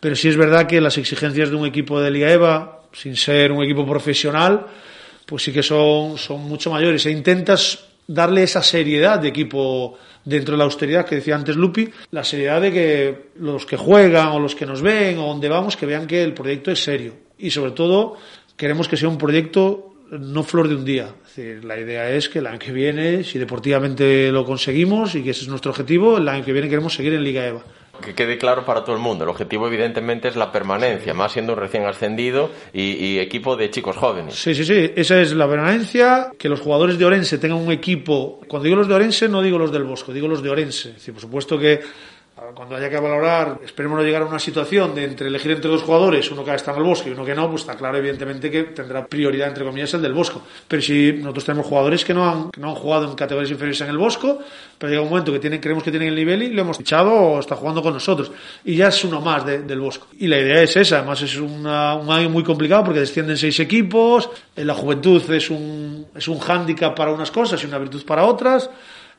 pero 0.00 0.16
sí 0.16 0.28
es 0.28 0.36
verdad 0.36 0.66
que 0.66 0.80
las 0.80 0.98
exigencias 0.98 1.50
de 1.50 1.56
un 1.56 1.66
equipo 1.66 2.00
de 2.00 2.10
Liga 2.10 2.30
EVA, 2.30 2.80
sin 2.92 3.16
ser 3.16 3.52
un 3.52 3.62
equipo 3.62 3.86
profesional, 3.86 4.66
pues 5.26 5.42
sí 5.42 5.52
que 5.52 5.62
son, 5.62 6.18
son 6.18 6.42
mucho 6.42 6.70
mayores. 6.70 7.06
E 7.06 7.10
intentas 7.10 7.86
darle 8.06 8.42
esa 8.42 8.62
seriedad 8.62 9.18
de 9.18 9.28
equipo 9.28 9.98
dentro 10.24 10.52
de 10.52 10.58
la 10.58 10.64
austeridad 10.64 11.06
que 11.06 11.16
decía 11.16 11.34
antes 11.34 11.56
Lupi, 11.56 11.90
la 12.10 12.24
seriedad 12.24 12.60
de 12.60 12.72
que 12.72 13.30
los 13.36 13.66
que 13.66 13.76
juegan 13.76 14.28
o 14.28 14.38
los 14.38 14.54
que 14.54 14.66
nos 14.66 14.82
ven 14.82 15.18
o 15.18 15.26
donde 15.28 15.48
vamos, 15.48 15.76
que 15.76 15.86
vean 15.86 16.06
que 16.06 16.22
el 16.22 16.34
proyecto 16.34 16.70
es 16.70 16.82
serio. 16.82 17.14
Y 17.38 17.50
sobre 17.50 17.72
todo, 17.72 18.16
queremos 18.56 18.88
que 18.88 18.96
sea 18.96 19.08
un 19.08 19.18
proyecto 19.18 19.93
no 20.10 20.42
flor 20.42 20.68
de 20.68 20.76
un 20.76 20.84
día. 20.84 21.14
Es 21.24 21.36
decir, 21.36 21.64
la 21.64 21.78
idea 21.78 22.10
es 22.10 22.28
que 22.28 22.38
el 22.38 22.46
año 22.46 22.58
que 22.58 22.72
viene, 22.72 23.24
si 23.24 23.38
deportivamente 23.38 24.30
lo 24.30 24.44
conseguimos 24.44 25.14
y 25.14 25.22
que 25.22 25.30
ese 25.30 25.42
es 25.42 25.48
nuestro 25.48 25.70
objetivo, 25.70 26.18
el 26.18 26.28
año 26.28 26.44
que 26.44 26.52
viene 26.52 26.68
queremos 26.68 26.94
seguir 26.94 27.14
en 27.14 27.24
Liga 27.24 27.46
EVA. 27.46 27.62
Que 28.04 28.12
quede 28.12 28.38
claro 28.38 28.64
para 28.64 28.82
todo 28.82 28.96
el 28.96 29.00
mundo, 29.00 29.22
el 29.22 29.30
objetivo 29.30 29.68
evidentemente 29.68 30.26
es 30.26 30.34
la 30.34 30.50
permanencia, 30.50 31.14
más 31.14 31.32
siendo 31.32 31.52
un 31.52 31.60
recién 31.60 31.86
ascendido 31.86 32.50
y, 32.72 32.92
y, 32.92 33.18
equipo 33.20 33.56
de 33.56 33.70
chicos 33.70 33.96
jóvenes. 33.96 34.34
Sí, 34.34 34.52
sí, 34.52 34.64
sí, 34.64 34.90
esa 34.96 35.20
es 35.20 35.32
la 35.32 35.48
permanencia, 35.48 36.32
que 36.36 36.48
los 36.48 36.60
jugadores 36.60 36.98
de 36.98 37.04
Orense 37.04 37.38
tengan 37.38 37.58
un 37.58 37.70
equipo, 37.70 38.40
cuando 38.48 38.64
digo 38.64 38.76
los 38.76 38.88
de 38.88 38.94
Orense 38.94 39.28
no 39.28 39.42
digo 39.42 39.58
los 39.58 39.70
del 39.70 39.84
Bosco, 39.84 40.12
digo 40.12 40.26
los 40.26 40.42
de 40.42 40.50
Orense. 40.50 40.94
Por 41.12 41.20
supuesto 41.20 41.56
que 41.56 41.80
cuando 42.54 42.74
haya 42.74 42.90
que 42.90 42.98
valorar, 42.98 43.60
esperemos 43.64 43.96
no 43.96 44.04
llegar 44.04 44.22
a 44.22 44.26
una 44.26 44.40
situación 44.40 44.92
de 44.92 45.04
entre 45.04 45.28
elegir 45.28 45.52
entre 45.52 45.70
dos 45.70 45.82
jugadores, 45.82 46.30
uno 46.32 46.44
que 46.44 46.52
está 46.52 46.72
en 46.72 46.78
el 46.78 46.82
bosque 46.82 47.10
y 47.10 47.12
uno 47.12 47.24
que 47.24 47.34
no, 47.34 47.48
pues 47.48 47.62
está 47.62 47.76
claro, 47.76 47.96
evidentemente, 47.98 48.50
que 48.50 48.64
tendrá 48.64 49.06
prioridad, 49.06 49.48
entre 49.48 49.64
comillas, 49.64 49.94
el 49.94 50.02
del 50.02 50.12
bosco. 50.12 50.42
Pero 50.66 50.82
si 50.82 51.12
nosotros 51.12 51.44
tenemos 51.44 51.66
jugadores 51.66 52.04
que 52.04 52.12
no 52.12 52.28
han, 52.28 52.50
que 52.50 52.60
no 52.60 52.70
han 52.70 52.74
jugado 52.74 53.08
en 53.08 53.14
categorías 53.14 53.52
inferiores 53.52 53.80
en 53.82 53.88
el 53.88 53.98
bosco, 53.98 54.40
pero 54.76 54.90
llega 54.90 55.02
un 55.02 55.10
momento 55.10 55.32
que 55.32 55.38
tienen, 55.38 55.60
creemos 55.60 55.84
que 55.84 55.92
tienen 55.92 56.08
el 56.08 56.16
nivel 56.16 56.42
y 56.42 56.50
lo 56.50 56.62
hemos 56.62 56.78
fichado 56.78 57.12
o 57.12 57.38
está 57.38 57.54
jugando 57.54 57.82
con 57.82 57.94
nosotros. 57.94 58.32
Y 58.64 58.76
ya 58.76 58.88
es 58.88 59.04
uno 59.04 59.20
más 59.20 59.46
de, 59.46 59.60
del 59.60 59.80
bosco. 59.80 60.08
Y 60.18 60.26
la 60.26 60.38
idea 60.38 60.60
es 60.60 60.76
esa, 60.76 60.98
además 60.98 61.22
es 61.22 61.36
una, 61.36 61.94
un 61.94 62.10
año 62.10 62.30
muy 62.30 62.42
complicado 62.42 62.82
porque 62.84 63.00
descienden 63.00 63.36
seis 63.36 63.60
equipos, 63.60 64.28
la 64.56 64.74
juventud 64.74 65.22
es 65.30 65.50
un, 65.50 66.06
es 66.16 66.26
un 66.26 66.40
hándicap 66.40 66.96
para 66.96 67.12
unas 67.12 67.30
cosas 67.30 67.62
y 67.62 67.66
una 67.66 67.78
virtud 67.78 68.04
para 68.04 68.24
otras. 68.24 68.68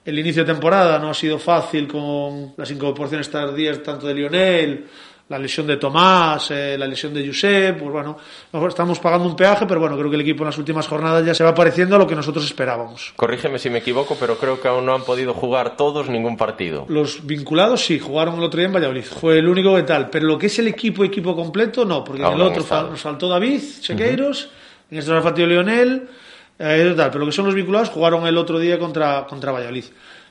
El 0.05 0.19
inicio 0.19 0.45
de 0.45 0.53
temporada 0.53 0.99
no 0.99 1.09
ha 1.09 1.13
sido 1.15 1.39
fácil 1.39 1.87
con 1.87 2.53
las 2.57 2.69
incorporaciones 2.69 3.29
tardías 3.29 3.81
tanto 3.81 4.05
de 4.05 4.13
Lionel, 4.13 4.85
la 5.27 5.39
lesión 5.39 5.65
de 5.65 5.77
Tomás, 5.77 6.51
eh, 6.51 6.77
la 6.77 6.85
lesión 6.85 7.11
de 7.11 7.25
Josep, 7.25 7.79
pues 7.79 7.91
bueno, 7.91 8.15
estamos 8.67 8.99
pagando 8.99 9.27
un 9.27 9.35
peaje, 9.35 9.65
pero 9.65 9.79
bueno, 9.79 9.97
creo 9.97 10.07
que 10.11 10.15
el 10.15 10.21
equipo 10.21 10.43
en 10.43 10.49
las 10.49 10.57
últimas 10.59 10.87
jornadas 10.87 11.25
ya 11.25 11.33
se 11.33 11.43
va 11.43 11.55
pareciendo 11.55 11.95
a 11.95 11.99
lo 11.99 12.05
que 12.05 12.13
nosotros 12.13 12.45
esperábamos. 12.45 13.13
Corrígeme 13.15 13.57
si 13.57 13.71
me 13.71 13.79
equivoco, 13.79 14.15
pero 14.19 14.37
creo 14.37 14.61
que 14.61 14.67
aún 14.67 14.85
no 14.85 14.93
han 14.93 15.03
podido 15.03 15.33
jugar 15.33 15.75
todos 15.75 16.07
ningún 16.07 16.37
partido. 16.37 16.85
Los 16.87 17.25
vinculados 17.25 17.83
sí, 17.83 17.97
jugaron 17.97 18.35
el 18.35 18.43
otro 18.43 18.59
día 18.59 18.67
en 18.67 18.73
Valladolid, 18.73 19.03
fue 19.03 19.39
el 19.39 19.47
único 19.47 19.75
que 19.75 19.81
tal, 19.81 20.11
pero 20.11 20.27
lo 20.27 20.37
que 20.37 20.45
es 20.45 20.59
el 20.59 20.67
equipo, 20.67 21.03
equipo 21.03 21.35
completo, 21.35 21.83
no, 21.83 22.03
porque 22.03 22.21
en 22.21 22.33
el 22.33 22.41
otro 22.41 22.63
fal, 22.63 22.91
nos 22.91 23.01
faltó 23.01 23.27
David 23.27 23.61
Chequeiros, 23.81 24.45
uh 24.45 24.47
-huh. 24.47 24.91
en 24.91 24.97
este 24.99 25.11
nos 25.11 25.23
faltó 25.23 25.43
Lionel, 25.43 26.07
eh, 26.57 26.93
pero 26.95 27.19
lo 27.19 27.25
que 27.25 27.31
son 27.31 27.45
los 27.45 27.55
vinculados 27.55 27.89
jugaron 27.89 28.25
el 28.27 28.37
otro 28.37 28.59
día 28.59 28.79
contra, 28.79 29.25
contra 29.27 29.51
Valladolid. 29.51 29.85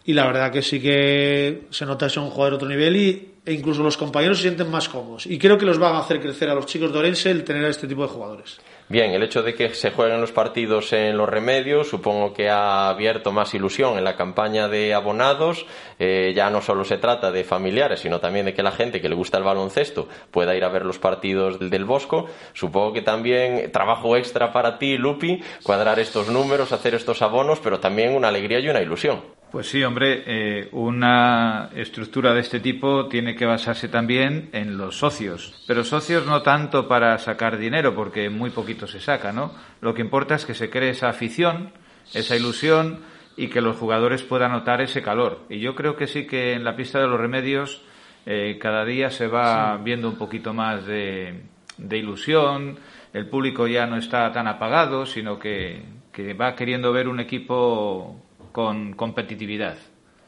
Y 0.07 0.13
la 0.13 0.27
verdad 0.27 0.53
que 0.53 0.63
sí 0.63 0.81
que 0.81 1.67
se 1.71 1.87
nota 1.87 2.07
que 2.07 2.11
son 2.11 2.25
un 2.25 2.31
jugador 2.31 2.53
de 2.53 2.57
otro 2.57 2.69
nivel 2.69 2.97
y, 2.97 3.33
e 3.45 3.53
incluso 3.53 3.83
los 3.83 3.97
compañeros 3.97 4.39
se 4.39 4.43
sienten 4.43 4.71
más 4.71 4.89
cómodos. 4.89 5.27
Y 5.27 5.39
creo 5.39 5.57
que 5.57 5.65
los 5.65 5.79
van 5.79 5.95
a 5.95 6.01
hacer 6.01 6.21
crecer 6.21 6.51
a 6.51 6.55
los 6.55 6.67
chicos 6.67 6.93
de 6.93 6.99
Orense 6.99 7.31
el 7.31 7.45
tener 7.45 7.65
a 7.65 7.69
este 7.69 7.87
tipo 7.87 8.03
de 8.03 8.09
jugadores. 8.09 8.59
Bien, 8.87 9.13
el 9.13 9.23
hecho 9.23 9.43
de 9.43 9.55
que 9.55 9.73
se 9.73 9.93
jueguen 9.93 10.21
los 10.21 10.31
partidos 10.31 10.93
en 10.93 11.17
los 11.17 11.27
remedios 11.27 11.89
supongo 11.89 12.35
que 12.35 12.51
ha 12.51 12.91
abierto 12.91 13.33
más 13.33 13.55
ilusión 13.55 13.97
en 13.97 14.05
la 14.05 14.15
campaña 14.15 14.69
de 14.69 14.93
abonados. 14.93 15.65
Eh, 15.99 16.35
ya 16.37 16.51
no 16.51 16.61
solo 16.61 16.85
se 16.85 16.99
trata 16.99 17.33
de 17.33 17.45
familiares, 17.45 18.01
sino 18.01 18.21
también 18.21 18.45
de 18.45 18.53
que 18.53 18.63
la 18.63 18.73
gente 18.73 19.01
que 19.01 19.09
le 19.09 19.15
gusta 19.15 19.39
el 19.39 19.45
baloncesto 19.45 20.07
pueda 20.31 20.55
ir 20.55 20.65
a 20.65 20.69
ver 20.69 20.85
los 20.85 20.99
partidos 20.99 21.59
del, 21.59 21.85
Bosco. 21.87 22.27
Supongo 22.53 22.93
que 22.93 23.03
también 23.03 23.71
trabajo 23.73 24.17
extra 24.17 24.53
para 24.53 24.79
ti, 24.79 24.99
Lupi, 24.99 25.43
cuadrar 25.63 25.99
estos 25.99 26.29
números, 26.29 26.73
hacer 26.73 26.95
estos 26.95 27.23
abonos, 27.23 27.61
pero 27.61 27.81
también 27.81 28.15
una 28.15 28.29
alegría 28.29 28.61
y 28.61 28.69
una 28.69 28.83
ilusión. 28.83 29.23
Pues 29.55 29.69
sí, 29.69 29.85
hombre, 29.85 30.25
eh, 30.27 30.69
una 30.73 31.71
estructura 31.77 32.35
de 32.35 32.41
este 32.41 32.59
tipo 32.59 33.07
tiene 33.07 33.37
que 33.37 33.47
basarse 33.47 33.87
también 33.87 34.49
en 34.53 34.77
los 34.77 34.99
socios. 34.99 35.63
Pero 35.69 35.85
socios 35.85 36.27
no 36.27 36.43
tanto 36.43 36.89
para 36.89 37.17
sacar 37.19 37.57
dinero, 37.57 37.95
porque 37.95 38.29
muy 38.29 38.51
poquito 38.51 38.74
se 38.87 39.01
saca, 39.01 39.33
¿no? 39.33 39.53
Lo 39.81 39.95
que 39.95 40.03
importa 40.03 40.35
es 40.35 40.45
que 40.45 40.55
se 40.55 40.71
cree 40.71 40.91
esa 40.91 41.09
afición, 41.09 41.73
esa 42.13 42.37
ilusión 42.37 43.01
y 43.37 43.49
que 43.49 43.61
los 43.61 43.77
jugadores 43.77 44.23
puedan 44.23 44.53
notar 44.53 44.81
ese 44.81 45.03
calor. 45.03 45.41
Y 45.49 45.61
yo 45.61 45.75
creo 45.75 45.97
que 45.97 46.07
sí 46.07 46.27
que 46.27 46.53
en 46.53 46.65
la 46.65 46.77
pista 46.77 47.01
de 47.01 47.09
los 47.09 47.19
remedios 47.19 47.83
eh, 48.27 48.59
cada 48.61 48.85
día 48.85 49.11
se 49.11 49.27
va 49.27 49.77
sí. 49.77 49.85
viendo 49.85 50.09
un 50.09 50.17
poquito 50.17 50.53
más 50.55 50.87
de, 50.87 51.43
de 51.79 51.99
ilusión, 51.99 52.79
el 53.13 53.29
público 53.29 53.67
ya 53.67 53.87
no 53.87 53.97
está 53.97 54.31
tan 54.33 54.47
apagado, 54.47 55.07
sino 55.07 55.39
que, 55.39 55.83
que 56.13 56.35
va 56.35 56.55
queriendo 56.55 56.93
ver 56.93 57.09
un 57.09 57.21
equipo 57.21 58.21
con 58.53 58.93
competitividad. 58.95 59.77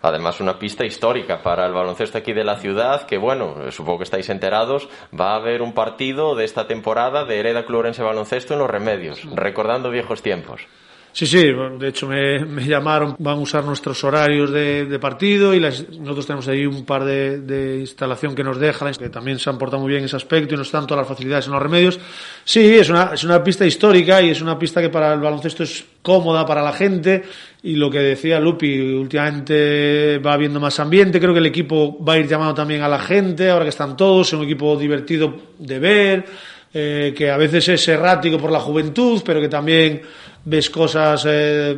Además, 0.07 0.41
una 0.41 0.59
pista 0.59 0.85
histórica 0.85 1.43
para 1.43 1.67
el 1.67 1.73
baloncesto 1.73 2.19
aquí 2.19 2.33
de 2.33 2.45
la 2.45 2.59
ciudad, 2.59 3.07
que 3.07 3.19
bueno, 3.19 3.73
supongo 3.73 3.99
que 3.99 4.05
estáis 4.05 4.29
enterados, 4.29 4.89
va 5.19 5.33
a 5.33 5.37
haber 5.37 5.63
un 5.63 5.73
partido 5.73 6.37
de 6.37 6.45
esta 6.45 6.69
temporada 6.69 7.25
de 7.25 7.41
Hereda 7.41 7.67
Clurense 7.67 8.05
Baloncesto 8.05 8.55
en 8.55 8.61
Los 8.61 8.71
Remedios, 8.71 9.25
recordando 9.35 9.91
viejos 9.91 10.23
tiempos. 10.23 10.69
Sí, 11.17 11.25
sí, 11.25 11.47
de 11.79 11.89
hecho 11.89 12.07
me, 12.07 12.67
llamaron, 12.67 13.17
van 13.19 13.39
a 13.39 13.41
usar 13.41 13.64
nuestros 13.64 14.05
horarios 14.05 14.51
de, 14.51 14.99
partido 15.01 15.55
y 15.55 15.61
las, 15.61 15.89
nosotros 15.89 16.27
tenemos 16.27 16.47
ahí 16.47 16.67
un 16.67 16.85
par 16.85 17.07
de, 17.07 17.41
de, 17.41 17.81
instalación 17.81 18.35
que 18.35 18.45
nos 18.45 18.61
dejan, 18.61 18.93
que 18.93 19.09
también 19.09 19.39
se 19.39 19.49
han 19.49 19.57
portado 19.57 19.81
muy 19.81 19.93
bien 19.93 20.05
ese 20.05 20.14
aspecto 20.17 20.53
y 20.53 20.59
nos 20.59 20.71
dan 20.71 20.87
todas 20.87 21.01
las 21.01 21.09
facilidades 21.09 21.47
en 21.47 21.53
los 21.53 21.62
remedios. 21.62 21.99
Sí, 22.45 22.75
es 22.75 22.91
una, 22.91 23.12
es 23.14 23.25
una 23.25 23.43
pista 23.43 23.64
histórica 23.64 24.21
y 24.21 24.29
es 24.29 24.43
una 24.43 24.59
pista 24.59 24.83
que 24.83 24.91
para 24.91 25.14
el 25.14 25.21
baloncesto 25.21 25.62
es 25.62 25.87
cómoda 26.03 26.45
para 26.45 26.62
la 26.62 26.75
gente 26.75 27.23
y 27.62 27.77
lo 27.77 27.91
que 27.91 28.01
decía 28.01 28.39
Lupi, 28.39 28.79
últimamente 28.79 30.19
va 30.19 30.35
habiendo 30.35 30.61
más 30.61 30.79
ambiente, 30.81 31.19
creo 31.19 31.33
que 31.33 31.41
el 31.41 31.47
equipo 31.47 31.97
va 32.05 32.12
a 32.12 32.19
ir 32.19 32.29
llamando 32.29 32.53
también 32.53 32.83
a 32.83 32.89
la 32.89 32.99
gente, 32.99 33.49
ahora 33.49 33.64
que 33.64 33.71
están 33.71 33.97
todos, 33.97 34.27
es 34.27 34.35
un 34.35 34.45
equipo 34.45 34.77
divertido 34.77 35.35
de 35.59 35.79
ver, 35.79 36.27
eh, 36.75 37.14
que 37.17 37.31
a 37.31 37.39
veces 37.39 37.67
es 37.71 37.89
errático 37.89 38.37
por 38.37 38.53
la 38.53 38.61
juventud, 38.61 39.23
pero 39.25 39.41
que 39.41 39.49
también 39.49 40.03
ves 40.47 40.71
cosas 40.71 41.27
eh, 41.29 41.77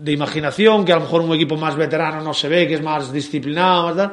de 0.00 0.12
imaginación 0.12 0.84
que 0.84 0.92
a 0.92 0.96
lo 0.96 1.02
mejor 1.02 1.22
un 1.22 1.34
equipo 1.34 1.56
más 1.56 1.74
veterano 1.74 2.20
no 2.20 2.34
se 2.34 2.48
ve, 2.48 2.68
que 2.68 2.74
es 2.74 2.82
más 2.82 3.12
disciplinado, 3.12 3.84
más 3.84 3.96
tal. 3.96 4.12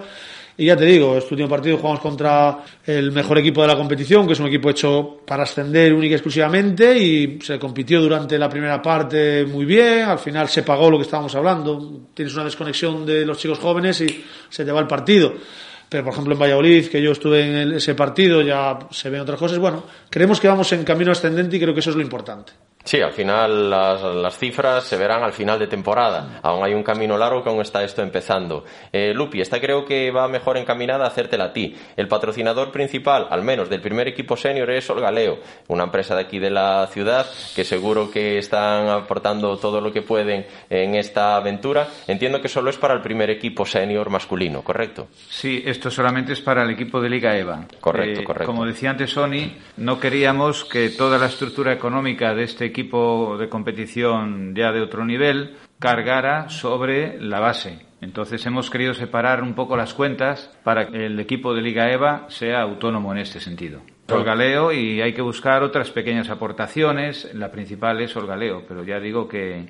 Y 0.55 0.67
ya 0.67 0.77
te 0.77 0.85
digo, 0.85 1.17
este 1.17 1.33
último 1.33 1.49
partido 1.49 1.77
jugamos 1.77 1.99
contra 1.99 2.59
el 2.85 3.11
mejor 3.11 3.39
equipo 3.39 3.61
de 3.61 3.67
la 3.67 3.75
competición, 3.75 4.27
que 4.27 4.33
es 4.33 4.39
un 4.39 4.47
equipo 4.47 4.69
hecho 4.69 5.21
para 5.25 5.43
ascender 5.43 5.93
única 5.93 6.11
y 6.11 6.13
exclusivamente, 6.13 6.95
y 6.97 7.39
se 7.41 7.57
compitió 7.57 7.99
durante 7.99 8.37
la 8.37 8.47
primera 8.47 8.79
parte 8.79 9.45
muy 9.45 9.65
bien, 9.65 10.03
al 10.03 10.19
final 10.19 10.47
se 10.47 10.61
pagó 10.61 10.91
lo 10.91 10.97
que 10.97 11.03
estábamos 11.03 11.33
hablando, 11.35 12.01
tienes 12.13 12.35
una 12.35 12.45
desconexión 12.45 13.03
de 13.03 13.25
los 13.25 13.39
chicos 13.39 13.57
jóvenes 13.57 13.99
y 14.01 14.23
se 14.47 14.63
te 14.63 14.71
va 14.71 14.79
el 14.79 14.87
partido. 14.87 15.33
Pero, 15.89 16.03
por 16.03 16.13
ejemplo, 16.13 16.33
en 16.33 16.39
Valladolid, 16.39 16.87
que 16.87 17.01
yo 17.01 17.11
estuve 17.11 17.61
en 17.61 17.73
ese 17.73 17.95
partido, 17.95 18.41
ya 18.41 18.79
se 18.91 19.09
ven 19.09 19.21
otras 19.21 19.39
cosas. 19.39 19.57
Bueno, 19.59 19.83
creemos 20.09 20.39
que 20.39 20.47
vamos 20.47 20.71
en 20.73 20.83
camino 20.83 21.11
ascendente 21.11 21.57
y 21.57 21.59
creo 21.59 21.73
que 21.73 21.81
eso 21.81 21.89
es 21.89 21.95
lo 21.95 22.01
importante. 22.01 22.53
Sí, 22.85 22.99
al 22.99 23.13
final 23.13 23.69
las, 23.69 24.01
las 24.03 24.37
cifras 24.37 24.83
se 24.83 24.97
verán 24.97 25.23
al 25.23 25.31
final 25.31 25.57
de 25.57 25.67
temporada. 25.67 26.39
Aún 26.43 26.65
hay 26.65 26.73
un 26.73 26.83
camino 26.83 27.17
largo 27.17 27.41
que 27.41 27.49
aún 27.49 27.61
está 27.61 27.81
esto 27.83 28.01
empezando. 28.01 28.65
Eh, 28.91 29.13
Lupi, 29.13 29.39
esta 29.39 29.61
creo 29.61 29.85
que 29.85 30.11
va 30.11 30.27
mejor 30.27 30.57
encaminada 30.57 31.05
a 31.05 31.07
hacértela 31.07 31.45
a 31.45 31.53
ti. 31.53 31.77
El 31.95 32.09
patrocinador 32.09 32.71
principal, 32.71 33.27
al 33.29 33.41
menos 33.41 33.69
del 33.69 33.79
primer 33.79 34.09
equipo 34.09 34.35
senior, 34.35 34.69
es 34.69 34.89
Olgaleo, 34.89 35.39
una 35.69 35.85
empresa 35.85 36.13
de 36.15 36.23
aquí 36.23 36.39
de 36.39 36.49
la 36.49 36.85
ciudad 36.87 37.25
que 37.55 37.63
seguro 37.63 38.11
que 38.11 38.37
están 38.37 38.89
aportando 38.89 39.55
todo 39.57 39.79
lo 39.79 39.91
que 39.93 40.01
pueden 40.01 40.45
en 40.69 40.95
esta 40.95 41.37
aventura. 41.37 41.87
Entiendo 42.07 42.41
que 42.41 42.49
solo 42.49 42.69
es 42.69 42.77
para 42.77 42.95
el 42.95 43.01
primer 43.01 43.29
equipo 43.29 43.65
senior 43.65 44.09
masculino, 44.09 44.61
¿correcto? 44.61 45.07
Sí, 45.29 45.63
esto 45.65 45.89
solamente 45.89 46.33
es 46.33 46.41
para 46.41 46.63
el 46.63 46.71
equipo 46.71 46.99
de 46.99 47.09
Liga 47.09 47.37
EVA. 47.37 47.65
Correcto, 47.79 48.19
Eh, 48.19 48.23
correcto. 48.25 48.45
Como 48.45 48.65
decía 48.65 48.89
antes 48.89 49.11
Sony, 49.11 49.53
no 49.77 50.01
queríamos 50.01 50.65
que 50.65 50.89
toda 50.89 51.17
la 51.17 51.27
estructura 51.27 51.71
económica 51.71 52.35
de 52.35 52.43
este 52.43 52.72
equipo 52.73 53.37
de 53.37 53.47
competición 53.49 54.55
ya 54.55 54.71
de 54.71 54.81
otro 54.81 55.05
nivel 55.05 55.55
cargara 55.77 56.49
sobre 56.49 57.21
la 57.21 57.39
base. 57.39 57.85
Entonces 58.01 58.45
hemos 58.45 58.69
querido 58.69 58.93
separar 58.93 59.43
un 59.43 59.53
poco 59.53 59.77
las 59.77 59.93
cuentas 59.93 60.51
para 60.63 60.87
que 60.87 61.05
el 61.05 61.19
equipo 61.19 61.53
de 61.53 61.61
Liga 61.61 61.91
EVA 61.91 62.25
sea 62.29 62.61
autónomo 62.61 63.13
en 63.13 63.19
este 63.19 63.39
sentido. 63.39 63.81
Olgaleo 64.09 64.73
y 64.73 65.01
hay 65.01 65.13
que 65.13 65.21
buscar 65.21 65.63
otras 65.63 65.91
pequeñas 65.91 66.29
aportaciones. 66.29 67.33
La 67.33 67.51
principal 67.51 68.01
es 68.01 68.15
Olgaleo, 68.17 68.63
pero 68.67 68.83
ya 68.83 68.99
digo 68.99 69.27
que 69.27 69.67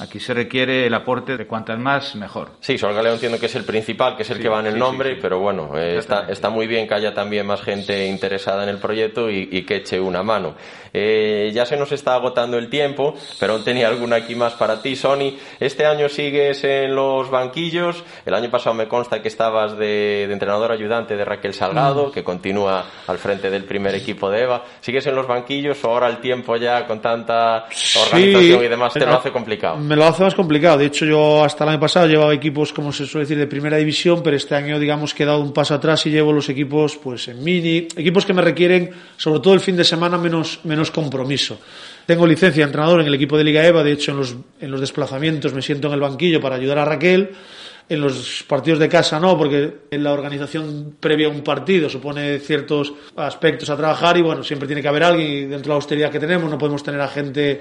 aquí 0.00 0.18
se 0.20 0.34
requiere 0.34 0.86
el 0.86 0.94
aporte 0.94 1.36
de 1.36 1.46
cuantas 1.46 1.78
más 1.78 2.14
mejor. 2.16 2.50
Sí, 2.60 2.78
Solgaleo 2.78 3.14
entiendo 3.14 3.38
que 3.38 3.46
es 3.46 3.54
el 3.54 3.64
principal, 3.64 4.16
que 4.16 4.22
es 4.22 4.30
el 4.30 4.36
Sí, 4.38 4.42
que 4.42 4.48
va 4.48 4.60
en 4.60 4.66
el 4.66 4.74
sí, 4.74 4.78
nombre, 4.78 5.10
sí, 5.10 5.14
sí. 5.16 5.20
pero 5.22 5.38
bueno, 5.38 5.76
eh, 5.78 5.96
está, 5.98 6.26
está 6.28 6.50
muy 6.50 6.66
bien 6.66 6.86
que 6.88 6.94
haya 6.94 7.14
también 7.14 7.46
más 7.46 7.62
gente 7.62 8.06
interesada 8.06 8.62
en 8.64 8.68
el 8.68 8.78
proyecto 8.78 9.30
y, 9.30 9.48
y 9.50 9.62
que 9.62 9.76
eche 9.76 10.00
una 10.00 10.22
mano. 10.22 10.54
Eh, 10.94 11.50
ya 11.54 11.64
se 11.64 11.76
nos 11.76 11.90
está 11.92 12.14
agotando 12.14 12.58
el 12.58 12.68
tiempo, 12.68 13.14
pero 13.40 13.54
aún 13.54 13.64
tenía 13.64 13.88
alguna 13.88 14.16
aquí 14.16 14.34
más 14.34 14.52
para 14.54 14.82
ti, 14.82 14.94
Sony. 14.96 15.34
Este 15.58 15.86
año 15.86 16.08
sigues 16.08 16.62
en 16.64 16.94
los 16.94 17.30
banquillos. 17.30 18.04
El 18.26 18.34
año 18.34 18.50
pasado 18.50 18.74
me 18.74 18.88
consta 18.88 19.22
que 19.22 19.28
estabas 19.28 19.76
de, 19.78 20.26
de 20.26 20.32
entrenador 20.32 20.70
ayudante 20.72 21.16
de 21.16 21.24
Raquel 21.24 21.54
Salgado, 21.54 22.08
Mm. 22.08 22.12
que 22.12 22.22
continúa 22.24 22.84
al 23.06 23.18
frente 23.18 23.50
del 23.50 23.64
primer 23.64 23.94
equipo 23.94 24.28
de 24.30 24.42
Eva. 24.42 24.64
¿Sigues 24.80 25.06
en 25.06 25.14
los 25.14 25.26
banquillos 25.26 25.82
o 25.84 25.90
ahora 25.90 26.08
el 26.08 26.18
tiempo 26.18 26.56
ya 26.56 26.86
con 26.86 27.00
tanta 27.00 27.64
organización 28.02 28.64
y 28.64 28.68
demás 28.68 28.92
te 28.92 29.00
lo 29.06 29.14
hace 29.14 29.30
complicado? 29.32 29.76
Me 29.92 29.96
lo 29.96 30.06
hace 30.06 30.22
más 30.22 30.34
complicado. 30.34 30.78
De 30.78 30.86
hecho, 30.86 31.04
yo 31.04 31.44
hasta 31.44 31.64
el 31.64 31.70
año 31.70 31.80
pasado 31.80 32.06
llevaba 32.06 32.32
equipos, 32.32 32.72
como 32.72 32.94
se 32.94 33.04
suele 33.04 33.26
decir, 33.26 33.36
de 33.36 33.46
primera 33.46 33.76
división, 33.76 34.22
pero 34.22 34.34
este 34.34 34.54
año, 34.54 34.78
digamos, 34.78 35.14
he 35.20 35.24
dado 35.26 35.40
un 35.40 35.52
paso 35.52 35.74
atrás 35.74 36.06
y 36.06 36.10
llevo 36.10 36.32
los 36.32 36.48
equipos, 36.48 36.96
pues, 36.96 37.28
en 37.28 37.44
mini. 37.44 37.88
Equipos 37.94 38.24
que 38.24 38.32
me 38.32 38.40
requieren, 38.40 38.88
sobre 39.18 39.40
todo 39.40 39.52
el 39.52 39.60
fin 39.60 39.76
de 39.76 39.84
semana, 39.84 40.16
menos, 40.16 40.60
menos 40.64 40.90
compromiso. 40.90 41.58
Tengo 42.06 42.26
licencia 42.26 42.62
de 42.62 42.68
entrenador 42.68 43.02
en 43.02 43.06
el 43.06 43.14
equipo 43.14 43.36
de 43.36 43.44
Liga 43.44 43.66
EVA, 43.66 43.82
de 43.82 43.92
hecho, 43.92 44.12
en 44.12 44.16
los, 44.16 44.34
en 44.62 44.70
los 44.70 44.80
desplazamientos 44.80 45.52
me 45.52 45.60
siento 45.60 45.88
en 45.88 45.92
el 45.92 46.00
banquillo 46.00 46.40
para 46.40 46.56
ayudar 46.56 46.78
a 46.78 46.86
Raquel. 46.86 47.28
En 47.88 48.00
los 48.00 48.44
partidos 48.48 48.78
de 48.78 48.88
casa 48.88 49.20
no, 49.20 49.36
porque 49.36 49.80
en 49.90 50.02
la 50.02 50.12
organización 50.12 50.96
previa 50.98 51.26
a 51.26 51.30
un 51.30 51.42
partido 51.42 51.90
supone 51.90 52.38
ciertos 52.38 52.94
aspectos 53.16 53.68
a 53.68 53.76
trabajar 53.76 54.16
y 54.16 54.22
bueno, 54.22 54.42
siempre 54.42 54.66
tiene 54.66 54.80
que 54.80 54.88
haber 54.88 55.02
alguien 55.02 55.28
y 55.28 55.40
dentro 55.40 55.60
de 55.60 55.68
la 55.68 55.74
austeridad 55.74 56.10
que 56.10 56.20
tenemos 56.20 56.50
no 56.50 56.56
podemos 56.56 56.82
tener 56.82 57.00
a 57.00 57.08
gente 57.08 57.60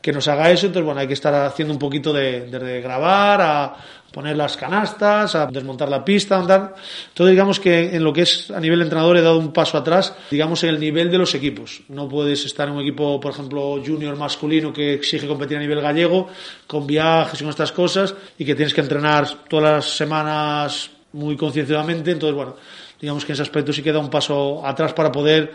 que 0.00 0.12
nos 0.12 0.28
haga 0.28 0.50
eso, 0.50 0.66
entonces 0.66 0.84
bueno, 0.84 1.00
hay 1.00 1.06
que 1.06 1.14
estar 1.14 1.34
haciendo 1.34 1.74
un 1.74 1.78
poquito 1.78 2.12
de, 2.12 2.42
de 2.46 2.80
grabar, 2.80 3.40
a 3.40 3.76
poner 4.12 4.36
las 4.36 4.56
canastas, 4.56 5.34
a 5.34 5.46
desmontar 5.46 5.88
la 5.88 6.04
pista, 6.04 6.38
andar. 6.38 6.74
Entonces 7.08 7.32
digamos 7.32 7.60
que 7.60 7.94
en 7.94 8.02
lo 8.02 8.12
que 8.12 8.22
es 8.22 8.50
a 8.50 8.60
nivel 8.60 8.80
entrenador 8.80 9.16
he 9.16 9.22
dado 9.22 9.38
un 9.38 9.52
paso 9.52 9.76
atrás, 9.76 10.14
digamos 10.30 10.62
en 10.64 10.70
el 10.70 10.80
nivel 10.80 11.10
de 11.10 11.18
los 11.18 11.34
equipos. 11.34 11.82
No 11.88 12.08
puedes 12.08 12.44
estar 12.44 12.68
en 12.68 12.74
un 12.74 12.80
equipo, 12.80 13.20
por 13.20 13.32
ejemplo, 13.32 13.80
junior 13.84 14.16
masculino 14.16 14.72
que 14.72 14.94
exige 14.94 15.26
competir 15.26 15.58
a 15.58 15.60
nivel 15.60 15.80
gallego, 15.80 16.28
con 16.66 16.86
viajes 16.86 17.40
y 17.40 17.44
con 17.44 17.50
estas 17.50 17.72
cosas, 17.72 18.14
y 18.38 18.44
que 18.44 18.54
tienes 18.54 18.74
que 18.74 18.80
entrenar 18.80 19.44
todas 19.48 19.74
las 19.74 19.96
semanas 19.96 20.90
muy 21.12 21.36
concienciadamente, 21.36 22.10
entonces 22.10 22.36
bueno, 22.36 22.56
digamos 23.00 23.24
que 23.24 23.32
en 23.32 23.34
ese 23.34 23.42
aspecto 23.42 23.72
sí 23.72 23.82
queda 23.82 23.98
un 23.98 24.10
paso 24.10 24.66
atrás 24.66 24.92
para 24.92 25.12
poder 25.12 25.52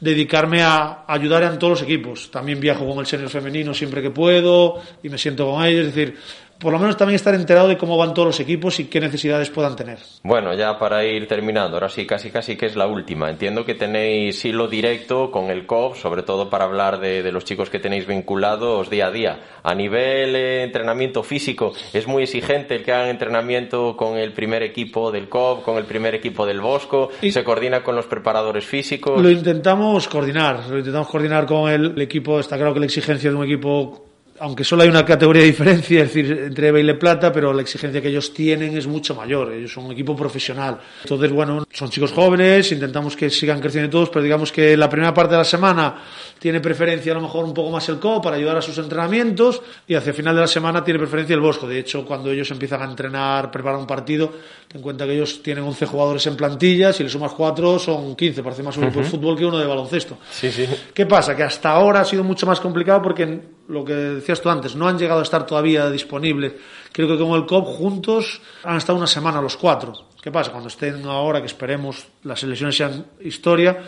dedicarme 0.00 0.62
a 0.62 1.04
ayudar 1.06 1.42
en 1.44 1.58
todos 1.58 1.80
los 1.80 1.82
equipos. 1.82 2.30
También 2.30 2.60
viajo 2.60 2.86
con 2.86 2.98
el 2.98 3.06
senior 3.06 3.30
femenino 3.30 3.74
siempre 3.74 4.02
que 4.02 4.10
puedo 4.10 4.80
y 5.02 5.08
me 5.08 5.18
siento 5.18 5.50
con 5.50 5.64
ellos. 5.64 5.86
Es 5.86 5.94
decir, 5.94 6.16
por 6.58 6.72
lo 6.72 6.78
menos 6.78 6.96
también 6.96 7.16
estar 7.16 7.34
enterado 7.34 7.68
de 7.68 7.76
cómo 7.76 7.96
van 7.96 8.14
todos 8.14 8.26
los 8.26 8.40
equipos 8.40 8.80
y 8.80 8.84
qué 8.84 9.00
necesidades 9.00 9.50
puedan 9.50 9.76
tener. 9.76 9.98
Bueno, 10.22 10.54
ya 10.54 10.78
para 10.78 11.04
ir 11.04 11.26
terminando, 11.26 11.76
ahora 11.76 11.88
sí, 11.88 12.06
casi 12.06 12.30
casi 12.30 12.56
que 12.56 12.66
es 12.66 12.76
la 12.76 12.86
última. 12.86 13.30
Entiendo 13.30 13.64
que 13.64 13.74
tenéis 13.74 14.44
hilo 14.44 14.68
directo 14.68 15.30
con 15.30 15.50
el 15.50 15.66
COP, 15.66 15.96
sobre 15.96 16.22
todo 16.22 16.48
para 16.48 16.64
hablar 16.64 16.98
de, 17.00 17.22
de 17.22 17.32
los 17.32 17.44
chicos 17.44 17.70
que 17.70 17.78
tenéis 17.78 18.06
vinculados 18.06 18.90
día 18.90 19.08
a 19.08 19.10
día. 19.10 19.40
A 19.62 19.74
nivel 19.74 20.34
eh, 20.36 20.62
entrenamiento 20.62 21.22
físico, 21.22 21.72
es 21.92 22.06
muy 22.06 22.22
exigente 22.22 22.76
el 22.76 22.84
que 22.84 22.92
hagan 22.92 23.08
entrenamiento 23.08 23.96
con 23.96 24.16
el 24.16 24.32
primer 24.32 24.62
equipo 24.62 25.10
del 25.10 25.28
COP, 25.28 25.62
con 25.62 25.76
el 25.76 25.84
primer 25.84 26.14
equipo 26.14 26.46
del 26.46 26.60
Bosco, 26.60 27.10
se 27.20 27.44
coordina 27.44 27.82
con 27.82 27.96
los 27.96 28.06
preparadores 28.06 28.64
físicos. 28.64 29.20
Lo 29.20 29.30
intentamos 29.30 30.08
coordinar, 30.08 30.66
lo 30.68 30.78
intentamos 30.78 31.08
coordinar 31.08 31.46
con 31.46 31.70
el, 31.70 31.92
el 31.92 32.02
equipo. 32.02 32.40
Está 32.40 32.56
claro 32.56 32.72
que 32.72 32.80
la 32.80 32.86
exigencia 32.86 33.30
de 33.30 33.36
un 33.36 33.44
equipo 33.44 34.06
aunque 34.40 34.64
solo 34.64 34.82
hay 34.82 34.88
una 34.88 35.04
categoría 35.04 35.42
de 35.42 35.48
diferencia, 35.48 36.02
es 36.02 36.14
decir, 36.14 36.30
entre 36.46 36.68
Eva 36.68 36.80
y 36.80 36.82
Le 36.82 36.94
Plata, 36.94 37.32
pero 37.32 37.52
la 37.52 37.62
exigencia 37.62 38.00
que 38.00 38.08
ellos 38.08 38.32
tienen 38.32 38.76
es 38.76 38.86
mucho 38.86 39.14
mayor. 39.14 39.52
Ellos 39.52 39.72
son 39.72 39.86
un 39.86 39.92
equipo 39.92 40.14
profesional. 40.16 40.78
Entonces, 41.02 41.30
bueno, 41.32 41.64
son 41.72 41.90
chicos 41.90 42.12
jóvenes, 42.12 42.70
intentamos 42.72 43.16
que 43.16 43.30
sigan 43.30 43.60
creciendo 43.60 43.90
todos, 43.90 44.10
pero 44.10 44.22
digamos 44.22 44.52
que 44.52 44.76
la 44.76 44.88
primera 44.88 45.12
parte 45.12 45.32
de 45.32 45.38
la 45.38 45.44
semana 45.44 46.02
tiene 46.38 46.60
preferencia 46.60 47.12
a 47.12 47.14
lo 47.16 47.22
mejor 47.22 47.44
un 47.44 47.54
poco 47.54 47.70
más 47.70 47.88
el 47.88 47.98
CO 47.98 48.20
para 48.20 48.36
ayudar 48.36 48.56
a 48.56 48.62
sus 48.62 48.76
entrenamientos 48.78 49.62
y 49.86 49.94
hacia 49.94 50.10
el 50.10 50.16
final 50.16 50.34
de 50.34 50.42
la 50.42 50.46
semana 50.46 50.84
tiene 50.84 50.98
preferencia 50.98 51.34
el 51.34 51.40
Bosco. 51.40 51.66
De 51.66 51.78
hecho, 51.78 52.04
cuando 52.04 52.30
ellos 52.30 52.50
empiezan 52.50 52.82
a 52.82 52.84
entrenar, 52.84 53.50
preparar 53.50 53.78
un 53.78 53.86
partido, 53.86 54.28
ten 54.68 54.78
en 54.78 54.82
cuenta 54.82 55.06
que 55.06 55.14
ellos 55.14 55.42
tienen 55.42 55.64
11 55.64 55.86
jugadores 55.86 56.26
en 56.26 56.36
plantilla, 56.36 56.92
si 56.92 57.02
le 57.02 57.08
sumas 57.08 57.32
4 57.32 57.78
son 57.78 58.14
15, 58.14 58.42
parece 58.42 58.62
más 58.62 58.76
un 58.76 58.84
equipo 58.84 59.00
de 59.00 59.06
fútbol 59.06 59.36
que 59.36 59.44
uno 59.44 59.58
de 59.58 59.66
baloncesto. 59.66 60.18
Sí, 60.30 60.50
sí. 60.50 60.66
¿Qué 60.92 61.06
pasa? 61.06 61.34
Que 61.34 61.42
hasta 61.42 61.70
ahora 61.70 62.00
ha 62.00 62.04
sido 62.04 62.24
mucho 62.24 62.46
más 62.46 62.60
complicado 62.60 63.02
porque 63.02 63.55
lo 63.68 63.84
que 63.84 63.94
decías 63.94 64.40
tú 64.40 64.48
antes, 64.48 64.76
no 64.76 64.88
han 64.88 64.98
llegado 64.98 65.20
a 65.20 65.22
estar 65.22 65.46
todavía 65.46 65.90
disponibles. 65.90 66.52
Creo 66.92 67.08
que 67.08 67.18
con 67.18 67.34
el 67.34 67.46
COP 67.46 67.66
juntos 67.66 68.40
han 68.64 68.76
estado 68.76 68.98
una 68.98 69.06
semana 69.06 69.40
los 69.40 69.56
cuatro. 69.56 69.92
¿Qué 70.22 70.30
pasa? 70.30 70.50
Cuando 70.50 70.68
estén 70.68 71.04
ahora, 71.06 71.40
que 71.40 71.46
esperemos 71.46 72.06
las 72.24 72.42
elecciones 72.42 72.76
sean 72.76 73.06
historia, 73.20 73.78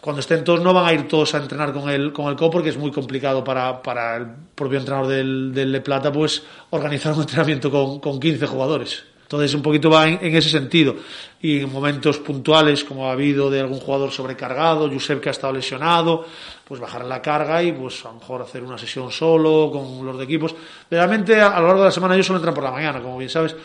cuando 0.00 0.20
estén 0.20 0.44
todos 0.44 0.60
no 0.60 0.72
van 0.72 0.86
a 0.86 0.92
ir 0.92 1.08
todos 1.08 1.34
a 1.34 1.38
entrenar 1.38 1.72
con 1.72 1.90
el, 1.90 2.12
con 2.12 2.28
el 2.28 2.36
COP 2.36 2.52
porque 2.52 2.68
es 2.70 2.76
muy 2.76 2.90
complicado 2.90 3.42
para, 3.44 3.82
para 3.82 4.16
el 4.16 4.26
propio 4.54 4.78
entrenador 4.78 5.08
del, 5.08 5.52
del 5.52 5.72
Le 5.72 5.80
Plata 5.80 6.12
pues 6.12 6.42
organizar 6.70 7.12
un 7.12 7.20
entrenamiento 7.22 7.70
con, 7.70 8.00
con 8.00 8.18
15 8.20 8.46
jugadores. 8.46 9.04
Entonces, 9.22 9.54
un 9.54 9.62
poquito 9.62 9.88
va 9.88 10.08
en, 10.08 10.18
en, 10.22 10.34
ese 10.34 10.48
sentido. 10.48 10.96
Y 11.40 11.60
en 11.60 11.70
momentos 11.70 12.18
puntuales, 12.18 12.82
como 12.82 13.08
ha 13.08 13.12
habido 13.12 13.48
de 13.48 13.60
algún 13.60 13.78
jugador 13.78 14.10
sobrecargado, 14.10 14.90
Josep 14.90 15.20
que 15.20 15.28
ha 15.28 15.32
estado 15.32 15.52
lesionado, 15.52 16.26
pues 16.70 16.80
bajar 16.80 17.04
la 17.04 17.20
carga 17.20 17.60
y 17.64 17.72
pues 17.72 18.04
a 18.04 18.12
lo 18.12 18.20
mejor 18.20 18.42
hacer 18.42 18.62
una 18.62 18.78
sesión 18.78 19.10
solo 19.10 19.72
con 19.72 20.06
los 20.06 20.16
de 20.16 20.22
equipos. 20.22 20.54
Realmente, 20.88 21.40
a, 21.40 21.48
a 21.48 21.60
lo 21.60 21.66
largo 21.66 21.82
de 21.82 21.88
la 21.88 21.90
semana 21.90 22.14
ellos 22.14 22.28
solo 22.28 22.38
entran 22.38 22.54
por 22.54 22.62
la 22.62 22.70
mañana, 22.70 23.02
como 23.02 23.18
bien 23.18 23.28
sabes. 23.28 23.56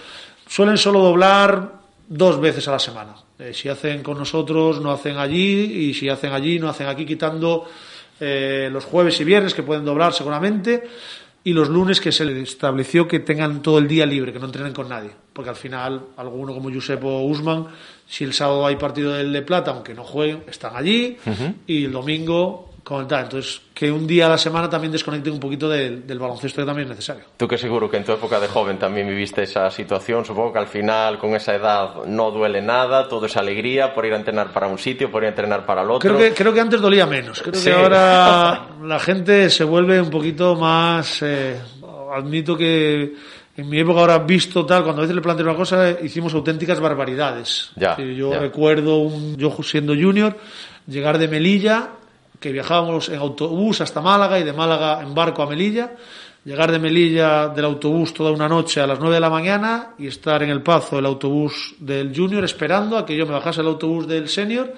Suelen 0.47 0.75
solo 0.75 1.01
doblar 1.01 1.73
dos 2.07 2.41
veces 2.41 2.67
a 2.67 2.71
la 2.71 2.79
semana. 2.79 3.13
Eh, 3.37 3.53
si 3.53 3.69
hacen 3.69 4.01
con 4.01 4.17
nosotros, 4.17 4.81
no 4.81 4.91
hacen 4.91 5.17
allí, 5.17 5.89
y 5.89 5.93
si 5.93 6.09
hacen 6.09 6.33
allí, 6.33 6.57
no 6.57 6.67
hacen 6.67 6.87
aquí, 6.87 7.05
quitando 7.05 7.67
eh, 8.19 8.69
los 8.71 8.85
jueves 8.85 9.21
y 9.21 9.23
viernes 9.23 9.53
que 9.53 9.61
pueden 9.61 9.85
doblar 9.85 10.11
seguramente 10.11 10.89
y 11.43 11.53
los 11.53 11.69
lunes 11.69 12.01
que 12.01 12.11
se 12.11 12.25
les 12.25 12.37
estableció 12.49 13.07
que 13.07 13.19
tengan 13.19 13.61
todo 13.61 13.77
el 13.77 13.87
día 13.87 14.07
libre, 14.07 14.33
que 14.33 14.39
no 14.39 14.47
entrenen 14.47 14.73
con 14.73 14.89
nadie. 14.89 15.11
Porque 15.31 15.51
al 15.51 15.55
final, 15.55 16.01
alguno 16.17 16.55
como 16.55 16.73
Josep 16.73 17.03
o 17.03 17.21
Usman, 17.21 17.67
si 18.07 18.23
el 18.23 18.33
sábado 18.33 18.65
hay 18.65 18.77
partido 18.77 19.13
del 19.13 19.31
de 19.31 19.43
plata, 19.43 19.69
aunque 19.69 19.93
no 19.93 20.03
jueguen, 20.03 20.43
están 20.47 20.75
allí, 20.75 21.17
uh 21.23 21.29
-huh. 21.29 21.53
y 21.67 21.85
el 21.85 21.91
domingo 21.91 22.64
comentar. 22.85 23.23
Entonces, 23.23 23.61
que 23.73 23.91
un 23.91 24.05
día 24.05 24.27
a 24.27 24.29
la 24.29 24.37
semana 24.37 24.69
también 24.69 24.91
desconecten 24.91 25.33
un 25.33 25.39
poquito 25.39 25.67
del, 25.67 26.05
del, 26.05 26.19
baloncesto 26.19 26.61
que 26.61 26.65
también 26.65 26.85
es 26.87 26.91
necesario. 26.91 27.23
Tú 27.35 27.47
que 27.47 27.57
seguro 27.57 27.89
que 27.89 27.97
en 27.97 28.05
tu 28.05 28.11
época 28.13 28.39
de 28.39 28.47
joven 28.47 28.77
también 28.77 29.07
viviste 29.09 29.43
esa 29.43 29.69
situación, 29.71 30.23
supongo 30.23 30.53
que 30.53 30.59
al 30.59 30.67
final 30.67 31.17
con 31.17 31.35
esa 31.35 31.55
edad 31.55 32.05
no 32.05 32.29
duele 32.31 32.61
nada, 32.61 33.09
todo 33.09 33.25
es 33.25 33.35
alegría 33.35 33.93
por 33.93 34.05
ir 34.05 34.13
a 34.13 34.17
entrenar 34.17 34.53
para 34.53 34.67
un 34.67 34.77
sitio, 34.77 35.11
por 35.11 35.23
ir 35.23 35.27
a 35.27 35.29
entrenar 35.29 35.65
para 35.65 35.81
el 35.81 35.89
otro. 35.89 36.15
Creo 36.15 36.17
que, 36.29 36.33
creo 36.35 36.53
que 36.53 36.61
antes 36.61 36.79
dolía 36.79 37.05
menos, 37.07 37.41
creo 37.41 37.55
Sí. 37.55 37.65
que 37.69 37.73
ahora 37.75 38.67
la 38.83 38.99
gente 38.99 39.49
se 39.49 39.63
vuelve 39.63 39.99
un 39.99 40.11
poquito 40.11 40.55
más, 40.55 41.21
eh, 41.23 41.59
admito 42.15 42.55
que 42.55 43.13
En 43.57 43.69
mi 43.69 43.79
época 43.79 44.01
ahora 44.01 44.19
visto 44.19 44.65
tal, 44.65 44.83
cuando 44.83 45.01
a 45.01 45.03
veces 45.03 45.15
le 45.15 45.21
planteo 45.21 45.45
una 45.45 45.55
cosa, 45.55 45.91
hicimos 46.03 46.33
auténticas 46.33 46.77
barbaridades. 46.81 47.71
Ya, 47.77 47.95
Sí, 47.95 48.13
yo 48.13 48.31
ya. 48.31 48.39
recuerdo, 48.39 48.97
un, 48.97 49.37
yo 49.37 49.49
siendo 49.63 49.93
junior, 49.93 50.35
llegar 50.87 51.17
de 51.17 51.29
Melilla, 51.29 51.91
que 52.39 52.51
viajábamos 52.51 53.09
en 53.09 53.19
autobús 53.19 53.81
hasta 53.81 54.01
Málaga 54.01 54.39
y 54.39 54.43
de 54.43 54.53
Málaga 54.53 55.01
en 55.01 55.13
barco 55.15 55.43
a 55.43 55.47
Melilla, 55.47 55.91
llegar 56.43 56.71
de 56.71 56.79
Melilla 56.79 57.47
del 57.49 57.65
autobús 57.65 58.13
toda 58.13 58.31
una 58.31 58.47
noche 58.47 58.79
a 58.81 58.87
las 58.87 58.99
9 58.99 59.15
de 59.15 59.19
la 59.21 59.29
mañana 59.29 59.93
y 59.97 60.07
estar 60.07 60.43
en 60.43 60.49
el 60.49 60.61
Pazo 60.61 60.99
el 60.99 61.05
autobús 61.05 61.75
del 61.79 62.15
junior 62.15 62.43
esperando 62.43 62.97
a 62.97 63.05
que 63.05 63.15
yo 63.15 63.25
me 63.25 63.33
bajase 63.33 63.61
el 63.61 63.67
autobús 63.67 64.07
del 64.07 64.29
senior, 64.29 64.73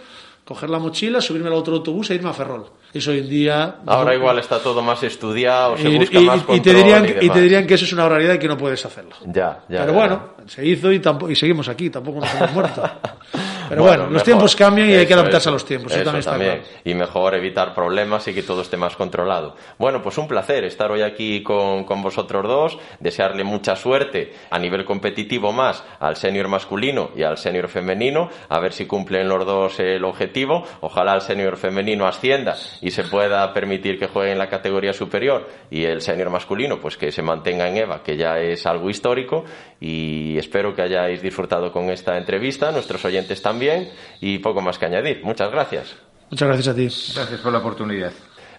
coger 0.45 0.69
la 0.69 0.79
mochila, 0.79 1.19
subirme 1.19 1.47
al 1.47 1.55
otro 1.55 1.75
autobús 1.75 2.09
e 2.09 2.15
irme 2.15 2.29
a 2.29 2.33
Ferrol. 2.33 2.65
Eso 2.93 3.11
hoy 3.11 3.19
en 3.19 3.29
día... 3.29 3.75
Ahora 3.85 4.15
igual 4.15 4.39
está 4.39 4.59
todo 4.59 4.81
más 4.81 5.03
estudiado, 5.03 5.75
se 5.77 5.89
y, 5.89 5.97
busca 5.97 6.19
y- 6.21 6.25
más 6.25 6.43
y 6.47 6.59
te 6.61 6.73
dirían, 6.73 7.05
y 7.21 7.25
y 7.25 7.29
te 7.29 7.41
dirían 7.41 7.67
que 7.67 7.73
eso 7.73 7.83
es 7.83 7.91
una 7.91 8.03
barbaridad 8.03 8.35
y 8.35 8.39
que 8.39 8.47
no 8.47 8.57
puedes 8.57 8.83
hacerlo. 8.85 9.15
Ya, 9.25 9.59
ya. 9.67 9.81
Pero 9.81 9.87
ya, 9.87 9.91
bueno, 9.91 10.21
se 10.45 10.65
hizo 10.65 10.89
y, 10.89 10.99
tampoco, 10.99 11.29
y 11.31 11.35
seguimos 11.35 11.67
aquí, 11.67 11.89
tampoco 11.89 12.21
nos 12.21 12.33
hemos 12.33 12.53
muerto. 12.53 12.81
Pero 13.69 13.81
Bueno, 13.81 13.97
bueno, 13.97 14.03
los 14.05 14.11
mejor. 14.13 14.25
tiempos 14.25 14.55
cambian 14.55 14.89
y 14.89 14.93
hay 14.93 15.05
que 15.05 15.13
adaptarse 15.13 15.37
eso. 15.39 15.49
a 15.49 15.53
los 15.53 15.65
tiempos. 15.65 15.91
Eso, 15.91 16.01
Eso 16.01 16.05
también 16.05 16.19
está 16.19 16.31
también. 16.31 16.59
claro. 16.59 16.81
Y 16.85 16.93
mejor 16.93 17.35
evitar 17.35 17.73
problemas 17.73 18.27
y 18.27 18.33
que 18.33 18.43
todo 18.43 18.61
esté 18.61 18.77
más 18.77 18.95
controlado. 18.95 19.55
Bueno, 19.77 20.01
pues 20.01 20.17
un 20.17 20.27
placer 20.27 20.63
estar 20.63 20.91
hoy 20.91 21.01
aquí 21.01 21.43
con, 21.43 21.83
con 21.83 22.01
vosotros 22.01 22.43
dos. 22.47 22.77
Desearle 22.99 23.43
mucha 23.43 23.75
suerte 23.75 24.33
a 24.49 24.59
nivel 24.59 24.85
competitivo 24.85 25.51
más 25.51 25.83
al 25.99 26.15
senior 26.15 26.47
masculino 26.47 27.11
y 27.15 27.23
al 27.23 27.37
senior 27.37 27.67
femenino. 27.67 28.29
A 28.49 28.59
ver 28.59 28.73
si 28.73 28.85
cumplen 28.85 29.27
los 29.27 29.45
dos 29.45 29.79
el 29.79 30.03
objetivo. 30.05 30.63
Ojalá 30.81 31.15
el 31.15 31.21
senior 31.21 31.57
femenino 31.57 32.07
ascienda 32.07 32.55
y 32.81 32.91
se 32.91 33.03
pueda 33.03 33.53
permitir 33.53 33.99
que 33.99 34.07
juegue 34.07 34.31
en 34.31 34.37
la 34.37 34.47
categoría 34.49 34.93
superior. 34.93 35.47
Y 35.69 35.83
el 35.83 36.01
senior 36.01 36.29
masculino, 36.29 36.79
pues 36.79 36.97
que 36.97 37.11
se 37.11 37.21
mantenga 37.21 37.67
en 37.67 37.77
EVA, 37.77 38.01
que 38.03 38.15
ya 38.17 38.39
es 38.39 38.65
algo 38.65 38.89
histórico. 38.89 39.43
Y 39.79 40.37
espero 40.37 40.73
que 40.73 40.81
hayáis 40.81 41.21
disfrutado 41.21 41.71
con 41.71 41.89
esta 41.89 42.17
entrevista, 42.17 42.71
nuestros 42.71 43.03
oyentes 43.05 43.41
también. 43.41 43.56
Y 44.19 44.39
poco 44.39 44.61
más 44.61 44.77
que 44.77 44.85
añadir. 44.85 45.21
Muchas 45.23 45.51
gracias. 45.51 45.95
Muchas 46.29 46.47
gracias 46.47 46.67
a 46.67 46.75
ti. 46.75 46.87
Gracias 47.15 47.39
por 47.41 47.51
la 47.51 47.59
oportunidad. 47.59 48.11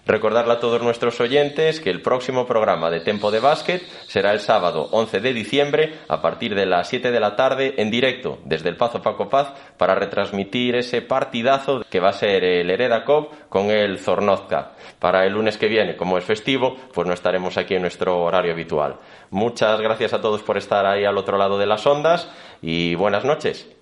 Recordarle 0.09 0.53
a 0.53 0.59
todos 0.59 0.81
nuestros 0.81 1.19
oyentes 1.21 1.79
que 1.79 1.91
el 1.91 2.01
próximo 2.01 2.47
programa 2.47 2.89
de 2.89 3.01
Tempo 3.01 3.29
de 3.29 3.39
Básquet 3.39 3.83
será 4.07 4.31
el 4.31 4.39
sábado 4.39 4.89
11 4.91 5.19
de 5.19 5.33
diciembre 5.33 5.99
a 6.07 6.19
partir 6.19 6.55
de 6.55 6.65
las 6.65 6.87
7 6.87 7.11
de 7.11 7.19
la 7.19 7.35
tarde 7.35 7.75
en 7.77 7.91
directo 7.91 8.39
desde 8.43 8.69
el 8.69 8.75
Pazo 8.75 9.03
Paco 9.03 9.29
Paz 9.29 9.53
para 9.77 9.93
retransmitir 9.93 10.75
ese 10.75 11.03
partidazo 11.03 11.83
que 11.87 11.99
va 11.99 12.09
a 12.09 12.13
ser 12.13 12.43
el 12.43 12.71
Hereda 12.71 13.05
Cup 13.05 13.29
con 13.49 13.69
el 13.69 13.99
Zornozca. 13.99 14.71
Para 14.97 15.27
el 15.27 15.33
lunes 15.33 15.59
que 15.59 15.67
viene, 15.67 15.95
como 15.95 16.17
es 16.17 16.23
festivo, 16.23 16.75
pues 16.91 17.07
no 17.07 17.13
estaremos 17.13 17.57
aquí 17.57 17.75
en 17.75 17.81
nuestro 17.83 18.19
horario 18.19 18.53
habitual. 18.53 18.95
Muchas 19.29 19.79
gracias 19.79 20.13
a 20.13 20.21
todos 20.21 20.41
por 20.41 20.57
estar 20.57 20.87
ahí 20.87 21.05
al 21.05 21.19
otro 21.19 21.37
lado 21.37 21.59
de 21.59 21.67
las 21.67 21.85
ondas 21.85 22.27
y 22.63 22.95
buenas 22.95 23.25
noches. 23.25 23.78